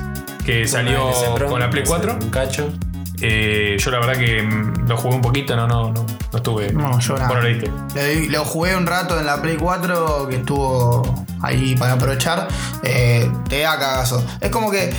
[0.45, 1.09] que salió
[1.49, 2.17] con la Play hace 4.
[2.21, 2.73] Un cacho.
[3.22, 6.72] Eh, yo la verdad que mm, lo jugué un poquito, no, no, no, no estuve.
[6.73, 7.27] No, yo nada.
[7.27, 7.48] Bueno, lo.
[7.95, 12.48] Le- Lo jugué un rato en la Play 4 que estuvo ahí para aprovechar.
[12.84, 14.23] Eh, te da cagazo.
[14.41, 14.94] Es como que.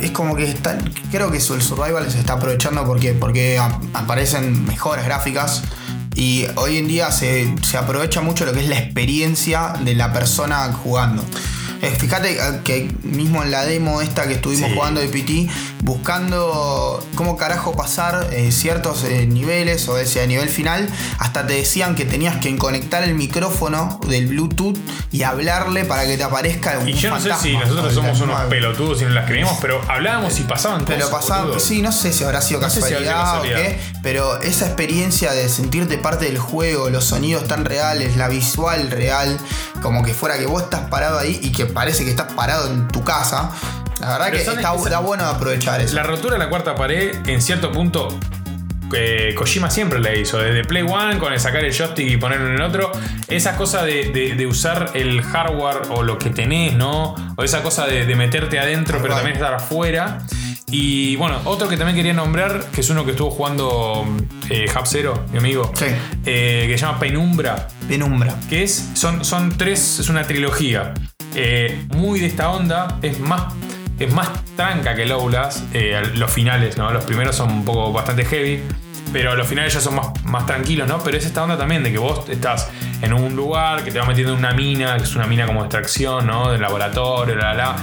[0.00, 0.78] Es como que está,
[1.10, 3.58] creo que el survival se está aprovechando porque, porque
[3.94, 5.62] aparecen mejores gráficas
[6.14, 10.12] y hoy en día se, se aprovecha mucho lo que es la experiencia de la
[10.12, 11.24] persona jugando.
[11.82, 14.74] Eh, fíjate eh, que mismo en la demo esta que estuvimos Sí.
[14.76, 15.48] jugando de PT,
[15.82, 20.88] buscando cómo carajo pasar eh, ciertos eh, niveles o ese nivel final,
[21.18, 24.76] hasta te decían que tenías que conectar el micrófono del Bluetooth
[25.10, 28.40] y hablarle para que te aparezca un Y yo no sé si nosotros somos unos
[28.42, 31.20] pelotudos y no las creímos, pero hablábamos y pasaban pero cosas.
[31.20, 31.60] pasaba, boludo.
[31.60, 35.98] sí, no sé si habrá sido No casualidad o qué, pero esa experiencia de sentirte
[35.98, 39.38] parte del juego, los sonidos tan reales, la visual real,
[39.82, 42.88] como que fuera que vos estás parado ahí y que parece que estás parado en
[42.88, 43.50] tu casa.
[44.00, 45.94] La verdad Pero que está, bueno aprovechar eso.
[45.94, 48.08] La rotura de la cuarta pared, en cierto punto,
[48.94, 50.38] eh, Kojima siempre la hizo.
[50.38, 52.90] Desde Play One, con el sacar el joystick y ponerlo en el otro.
[53.28, 57.14] Esa cosa de, de- de usar el hardware o lo que tenés, ¿no?
[57.36, 60.18] O esa cosa de, de meterte adentro, pero también estar afuera.
[60.74, 64.04] Y bueno, otro que también quería nombrar, que es uno que estuvo jugando
[64.48, 65.70] eh, Hub Zero, mi amigo.
[65.74, 65.84] Sí.
[66.24, 68.34] eh, que se llama Penumbra Penumbra.
[68.48, 70.94] que es, son, son tres, es una trilogía
[71.34, 73.52] eh, muy de esta onda, es más,
[73.98, 76.90] es más tranca que Lowlas, eh, los finales, ¿no?
[76.92, 78.62] Los primeros son un poco bastante heavy,
[79.12, 80.98] pero los finales ya son más, más tranquilos, ¿no?
[81.02, 82.70] Pero es esta onda también de que vos estás
[83.02, 85.60] en un lugar que te va metiendo en una mina, que es una mina como
[85.60, 86.50] de extracción, ¿no?
[86.50, 87.76] Del laboratorio, la, la, la.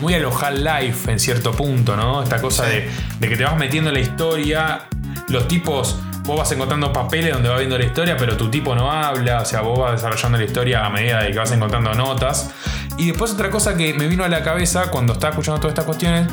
[0.00, 2.22] Muy a lo Half-Life en cierto punto, ¿no?
[2.24, 2.70] Esta cosa Sí.
[2.72, 4.80] de, de que te vas metiendo en la historia,
[5.28, 8.90] los tipos, vos vas encontrando papeles donde va viendo la historia, pero tu tipo no
[8.90, 12.50] habla, o sea, vos vas desarrollando la historia a medida de que vas encontrando notas.
[12.98, 15.84] Y después otra cosa que me vino a la cabeza cuando estaba escuchando todas estas
[15.86, 16.28] cuestiones,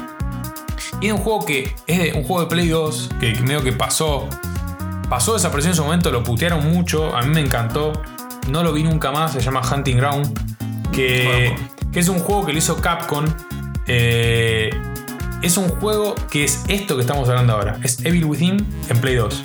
[1.02, 3.72] y es un juego que es de- un juego de Play 2, que medio que
[3.72, 4.28] pasó,
[5.10, 7.94] pasó desapareció en su momento, lo putearon mucho, a mí me encantó,
[8.50, 10.38] no lo vi nunca más, se llama Hunting Ground,
[10.92, 11.56] que,
[11.92, 13.26] que es un juego que lo hizo Capcom.
[13.88, 14.70] eh,
[15.42, 17.80] es un juego que es esto que estamos hablando ahora.
[17.82, 18.58] Es Evil Within
[18.90, 19.42] en Play 2.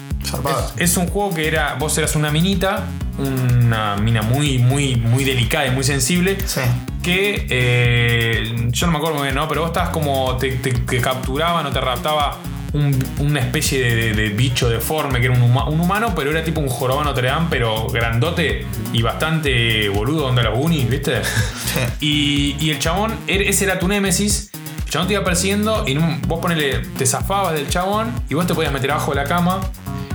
[0.76, 1.74] Es, es un juego que era.
[1.74, 2.84] Vos eras una minita.
[3.18, 6.36] Una mina muy, muy, muy delicada y muy sensible.
[6.46, 6.60] Sí.
[7.02, 9.46] Que eh, yo no me acuerdo muy bien, ¿no?
[9.48, 10.36] Pero vos estabas como.
[10.36, 12.38] Te, te- te capturaban o te raptaba
[12.72, 16.30] un- una especie de, de- de bicho deforme que era un, huma- un humano, pero
[16.32, 21.20] era tipo un jorobano Notre Dame, pero grandote y bastante boludo, onda los Goonies, ¿viste?
[22.00, 24.50] Y, y el chabón, er- ese era tu némesis.
[24.86, 25.96] El chabón te iba persiguiendo y
[26.26, 29.60] vos ponele, te zafabas del chabón y vos te podías meter abajo de la cama.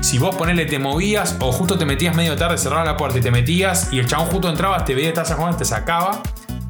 [0.01, 3.21] Si vos ponele, te movías o justo te metías medio tarde, cerrabas la puerta y
[3.21, 6.21] te metías y el chabón justo entrabas, te veía, estabas jugando, te sacaba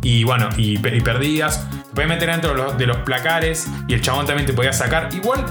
[0.01, 1.67] y bueno, y, y perdías.
[1.69, 4.73] Te podías meter dentro de los, de los placares y el chabón también te podía
[4.73, 5.09] sacar.
[5.13, 5.45] Igual,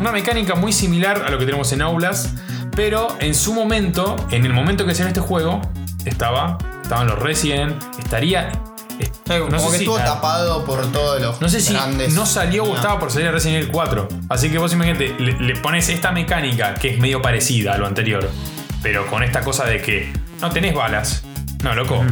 [0.00, 2.34] una mecánica muy similar a lo que tenemos en Aulas,
[2.74, 5.60] pero en su momento, en el momento que salió este juego,
[6.04, 8.52] estaba, estaban los Resident, estaría.
[9.00, 12.14] Est- Como no que si- estuvo tapado por todos los no sé si grandes.
[12.14, 14.08] no salió o estaba por salir Resident Evil 4.
[14.28, 17.86] Así que vos imagínate, le, le pones esta mecánica que es medio parecida a lo
[17.86, 18.28] anterior.
[18.82, 21.22] Pero con esta cosa de que no tenés balas.
[21.62, 22.04] No, loco.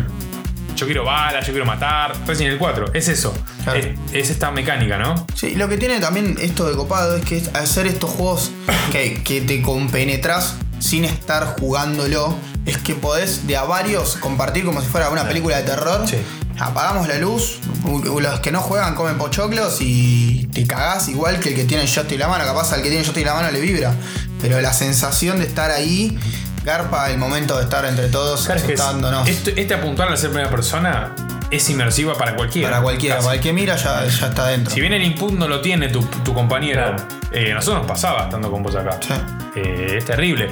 [0.74, 2.12] Yo quiero balas, yo quiero matar.
[2.26, 3.32] Resident Evil 4, es eso.
[3.64, 3.78] Claro.
[3.78, 5.26] Es, es esta mecánica, ¿no?
[5.34, 8.50] Sí, lo que tiene también esto de copado es que es hacer estos juegos
[8.92, 12.36] que, que te compenetras sin estar jugándolo.
[12.66, 16.06] Es que podés de a varios compartir como si fuera una película de terror.
[16.06, 16.16] Sí.
[16.58, 21.54] Apagamos la luz, los que no juegan comen pochoclos y te cagás igual que el
[21.54, 22.44] que tiene el joystick en la mano.
[22.44, 23.92] Capaz al que tiene el joystick en la mano le vibra.
[24.40, 26.18] Pero la sensación de estar ahí,
[26.64, 29.28] garpa el momento de estar entre todos Claro, es que es- asustándonos.
[29.28, 31.14] este apuntar al ser primera persona
[31.50, 32.70] es inmersiva para cualquiera.
[32.70, 34.72] Para cualquiera, para el que mira ya, ya está dentro.
[34.74, 37.06] Si bien el input no lo tiene tu, tu compañero, Claro.
[37.32, 38.98] eh, nosotros nos pasaba estando con vos acá.
[39.06, 39.12] Sí.
[39.56, 40.48] Eh, es terrible.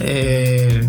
[0.00, 0.88] Eh,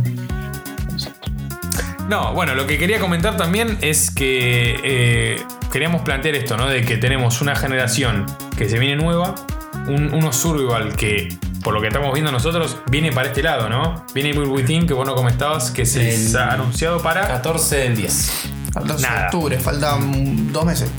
[2.07, 6.68] No, bueno, lo que quería comentar también es que eh, queríamos plantear esto, ¿no?
[6.68, 8.26] De que tenemos una generación
[8.57, 9.36] que se viene nueva,
[9.88, 11.30] un, unos survival que,
[11.64, 14.06] por lo que estamos viendo nosotros, viene para este lado, ¿no?
[14.14, 17.95] Viene Evil Within, que vos no comentabas, que se El- ha anunciado para 14 del
[17.95, 18.49] 10.
[18.73, 19.26] falta Nada.
[19.26, 20.90] octubre, faltan dos meses.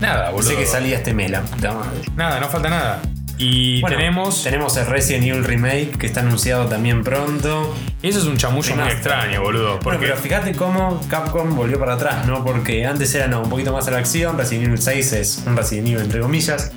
[0.00, 0.50] nada, boludo.
[0.50, 2.00] Sé que salía este mela, puta madre.
[2.16, 3.02] Nada, no falta nada.
[3.38, 4.42] Y Bueno, tenemos.
[4.42, 7.74] Tenemos el Resident Evil Remake que está anunciado también pronto.
[8.02, 9.78] Eso es un chamullo muy extraño, boludo.
[9.80, 12.44] Bueno, pero fíjate cómo Capcom volvió para atrás, ¿no?
[12.44, 15.56] Porque antes era no, un poquito más a la acción, Resident Evil 6 es un
[15.56, 16.72] Resident Evil entre comillas.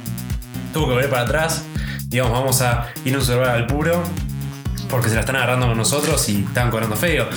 [0.73, 1.63] Tuvo que volver para atrás.
[2.07, 4.03] Digamos, vamos a ir a un survival al puro.
[4.89, 7.27] Porque se la están agarrando con nosotros y están cobrando feo.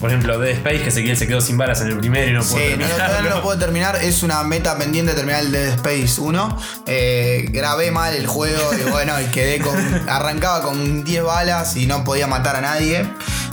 [0.00, 2.40] Por ejemplo, Dead Space, que se, se quedó sin balas en el primero y no
[2.40, 3.96] pudo Sí, no, no, no lo puedo terminar.
[4.02, 6.58] Es una meta pendiente terminar el Dead Space 1.
[6.86, 9.76] Eh, grabé mal el juego y bueno, y quedé con.
[10.08, 13.06] Arrancaba con 10 balas y no podía matar a nadie.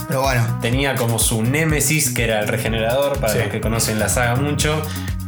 [0.06, 3.38] Pero bueno, Tenía como su némesis, que era el regenerador, para Sí.
[3.38, 4.82] los que conocen la saga mucho.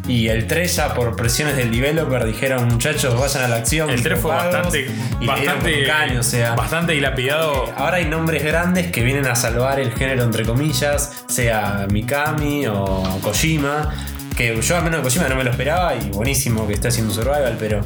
[0.08, 3.90] Y el 3 ya por presiones del developer dijeron muchachos vayan a la acción.
[3.90, 4.90] el 3 fue copados", bastante.
[5.20, 5.84] y Bastante.
[5.86, 6.54] caño, o sea.
[6.54, 7.72] Bastante dilapidado.
[7.76, 13.02] Ahora hay nombres grandes que vienen a salvar el género entre comillas, sea Mikami o
[13.22, 13.92] Kojima.
[14.36, 17.10] Que yo al menos de Kojima no me lo esperaba y buenísimo que esté haciendo
[17.10, 17.80] un survival, pero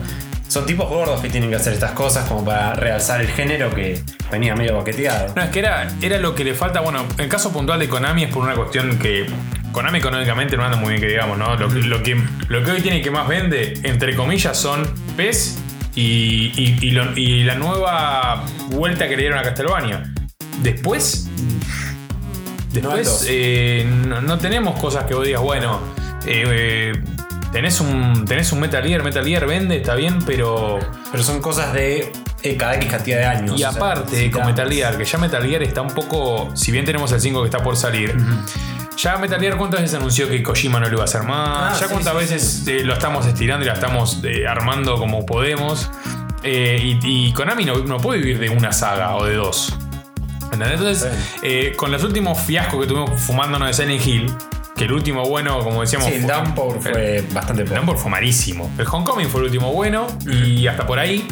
[0.49, 4.03] son tipos gordos que tienen que hacer estas cosas como para realzar el género que
[4.33, 5.33] venía medio baqueteado.
[5.37, 6.81] No, es que era, era lo que le falta.
[6.81, 9.27] Bueno, el caso puntual de Konami es por una cuestión que.
[9.73, 11.57] Konami económicamente no anda muy bien, que digamos, ¿no?
[11.57, 15.59] Lo, que- lo que, lo que hoy tiene que más vende, entre comillas, son PES
[15.95, 20.13] y, y, y lo- y la nueva vuelta que le dieron a Castlevania.
[20.63, 21.29] Después.
[22.73, 25.81] Después eh, no, no tenemos cosas que vos digas, bueno.
[26.27, 26.93] eh, eh,
[27.53, 30.79] tenés un, tenés un Metal Gear, Metal Gear vende, está bien, pero.
[31.11, 33.59] Pero son cosas de eh, cada X cantidad de años.
[33.59, 36.51] Y o sea, aparte, con Metal Gear, que ya Metal Gear está un poco.
[36.55, 38.15] Si bien tenemos el 5 que está por salir.
[39.02, 41.48] Ya Metal Gear cuántas veces anunció que Kojima no lo iba a hacer más.
[41.48, 44.97] Ah, ya sí, cuántas sí, veces eh, lo estamos estirando y la estamos eh, armando
[44.98, 45.90] como podemos.
[46.43, 49.74] Eh, y, y Konami no, no puede vivir de una saga o de dos.
[50.52, 50.72] ¿Entendés?
[50.72, 54.35] Entonces, con los últimos fiascos que tuvimos fumándonos de Silent Hill,
[54.77, 57.68] que el último bueno, como decíamos, Sí, el fue- Downpour fue bastante el.
[57.68, 58.68] Downpour fue malísimo.
[58.77, 61.27] El Homecoming fue el último bueno y hasta por ahí.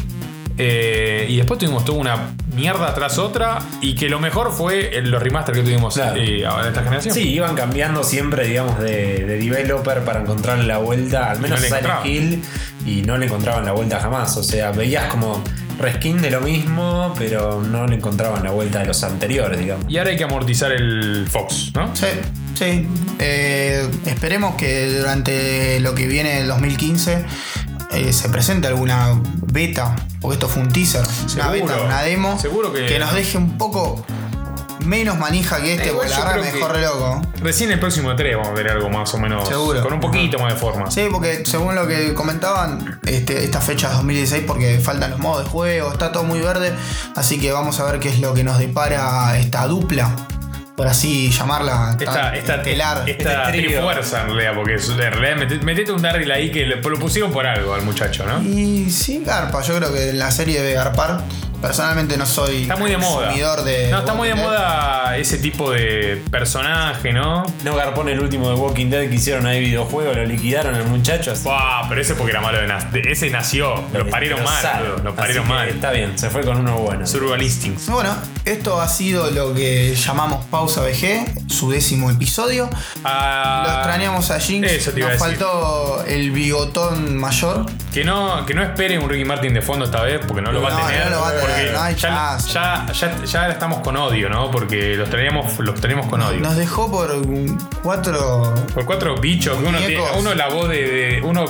[0.58, 3.58] Eh, y después tuvimos toda una mierda tras otra.
[3.80, 6.20] Y que lo mejor fue los remaster que tuvimos Claro.
[6.20, 7.14] eh, ahora en esta generación.
[7.14, 11.66] Sí, iban cambiando siempre, digamos, de, de developer para encontrarle la vuelta, al menos No
[11.66, 12.04] Silent.
[12.04, 12.42] Hill,
[12.86, 14.36] y no le encontraban la vuelta jamás.
[14.36, 15.42] O sea, veías como
[15.78, 19.84] reskin de lo mismo, pero no le encontraban la vuelta de los anteriores, digamos.
[19.88, 21.94] Y ahora hay que amortizar el Fox, ¿no?
[21.94, 22.06] Sí,
[22.54, 22.88] sí.
[23.20, 27.24] Eh, esperemos que durante lo que viene el 2015
[27.90, 29.20] eh, se presente alguna
[29.52, 31.02] beta, porque esto fue un teaser,
[31.34, 34.04] una beta, una demo, Seguro que- nos deje un poco
[34.84, 37.22] menos manija que este, Igual porque la yo verdad creo me que- dejó re loco.
[37.42, 39.46] Recién el próximo 3 vamos a ver algo más o menos.
[39.46, 39.82] Seguro.
[39.82, 40.90] Con un poquito más de forma.
[40.90, 45.44] Sí, porque según lo que comentaban, este, esta fecha es 2016 porque faltan los modos
[45.44, 46.72] de juego, está todo muy verde,
[47.16, 50.10] así que vamos a ver qué es lo que nos depara esta dupla,
[50.78, 53.02] por así llamarla, Esta, esta, estelar.
[53.08, 53.68] esta Este trío.
[53.80, 57.32] trifuerza en realidad, porque en realidad metete, metete un Daryl ahí que le- lo pusieron
[57.32, 58.40] por algo al muchacho, ¿no?
[58.40, 61.22] Y sí, Garpa, yo creo que la serie debe garpar.
[61.60, 63.24] Personalmente no soy Está muy de moda.
[63.26, 63.90] consumidor de.
[63.90, 64.44] no, está muy de Dead.
[64.44, 67.42] moda ese tipo de personaje, ¿no?
[67.64, 71.32] No garpón el último de Walking Dead que hicieron ahí videojuego, lo liquidaron al muchacho.
[71.32, 72.68] así- Buah, pero ese porque era malo de,
[73.02, 73.74] de- Ese nació.
[73.92, 75.68] Lo parieron mal, boludo, Lo Así parieron que mal.
[75.68, 77.06] Está bien, se fue con uno bueno.
[77.06, 77.88] Survival Instincts.
[77.88, 78.14] Bueno,
[78.44, 82.70] esto ha sido lo que llamamos Pausa VG, su décimo episodio.
[83.04, 84.70] Ah, Lo extrañamos a Jinx.
[84.70, 85.38] Eso te iba Nos a decir.
[85.40, 87.66] faltó el bigotón mayor.
[87.92, 90.62] Que no, que no espere un Ricky Martin de fondo esta vez, porque no lo
[90.62, 91.04] va No, a tener.
[91.06, 94.28] no lo va a tener, porque no hay ya, ya, ya, ya estamos con odio,
[94.28, 94.50] ¿no?
[94.50, 96.40] Porque los teníamos, los tenemos con odio.
[96.40, 97.10] Nos dejó por
[97.82, 98.54] cuatro.
[98.74, 100.20] Por cuatro bichos, que uno, tiene, Muñecos.
[100.20, 101.44] uno la voz de, de- Uno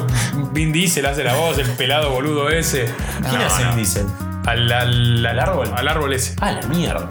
[0.52, 2.92] Vin Diesel hace la voz, el pelado boludo ese.
[3.28, 3.70] ¿Quién No, hace no.
[3.70, 4.06] el Diesel?
[4.46, 5.70] Al, al, ¿Al árbol?
[5.76, 6.34] Al árbol ese.
[6.40, 7.06] Ah, la mierda.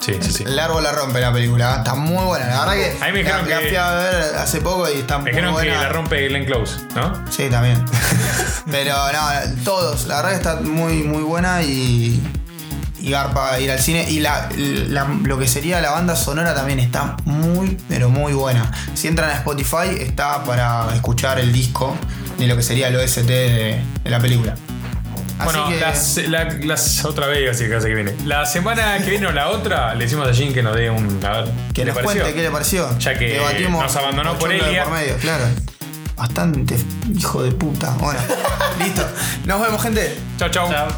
[0.00, 0.44] Sí, sí, sí.
[0.44, 1.76] El árbol la rompe la película.
[1.78, 2.46] Está muy buena.
[2.46, 3.02] La verdad que.
[3.02, 5.24] A mí me dijeron la, la que- fui a ver hace poco y está Me
[5.24, 5.82] muy dijeron que buena.
[5.82, 7.24] la rompe Glenn Close, ¿no?
[7.30, 7.84] Sí, también.
[8.70, 10.06] Pero no, todos.
[10.06, 12.22] La verdad que está muy, muy buena y.
[13.02, 14.10] Y garpa ir al cine.
[14.10, 18.70] Y la, la- lo que sería la banda sonora también está muy, pero muy buena.
[18.94, 21.96] Si entran a Spotify, está para escuchar el disco
[22.38, 24.54] de lo que sería el OST de, de la película.
[25.44, 25.80] Bueno, que.
[25.80, 28.14] las, la- las- otra vez, así que que viene.
[28.24, 31.24] La semana que viene o la otra, le decimos a Jin que nos dé un.
[31.24, 32.20] A ver, que ¿qué le nos pareció?
[32.22, 32.98] cuente qué le pareció.
[32.98, 34.84] Ya que Debatimos nos abandonó por Elia.
[34.84, 35.44] por medio, claro.
[36.16, 36.76] Bastante
[37.14, 37.90] hijo de puta.
[37.98, 38.20] Bueno,
[38.78, 39.06] listo.
[39.46, 40.18] Nos vemos, gente.
[40.38, 40.68] Chau, chau.
[40.70, 40.88] Chao.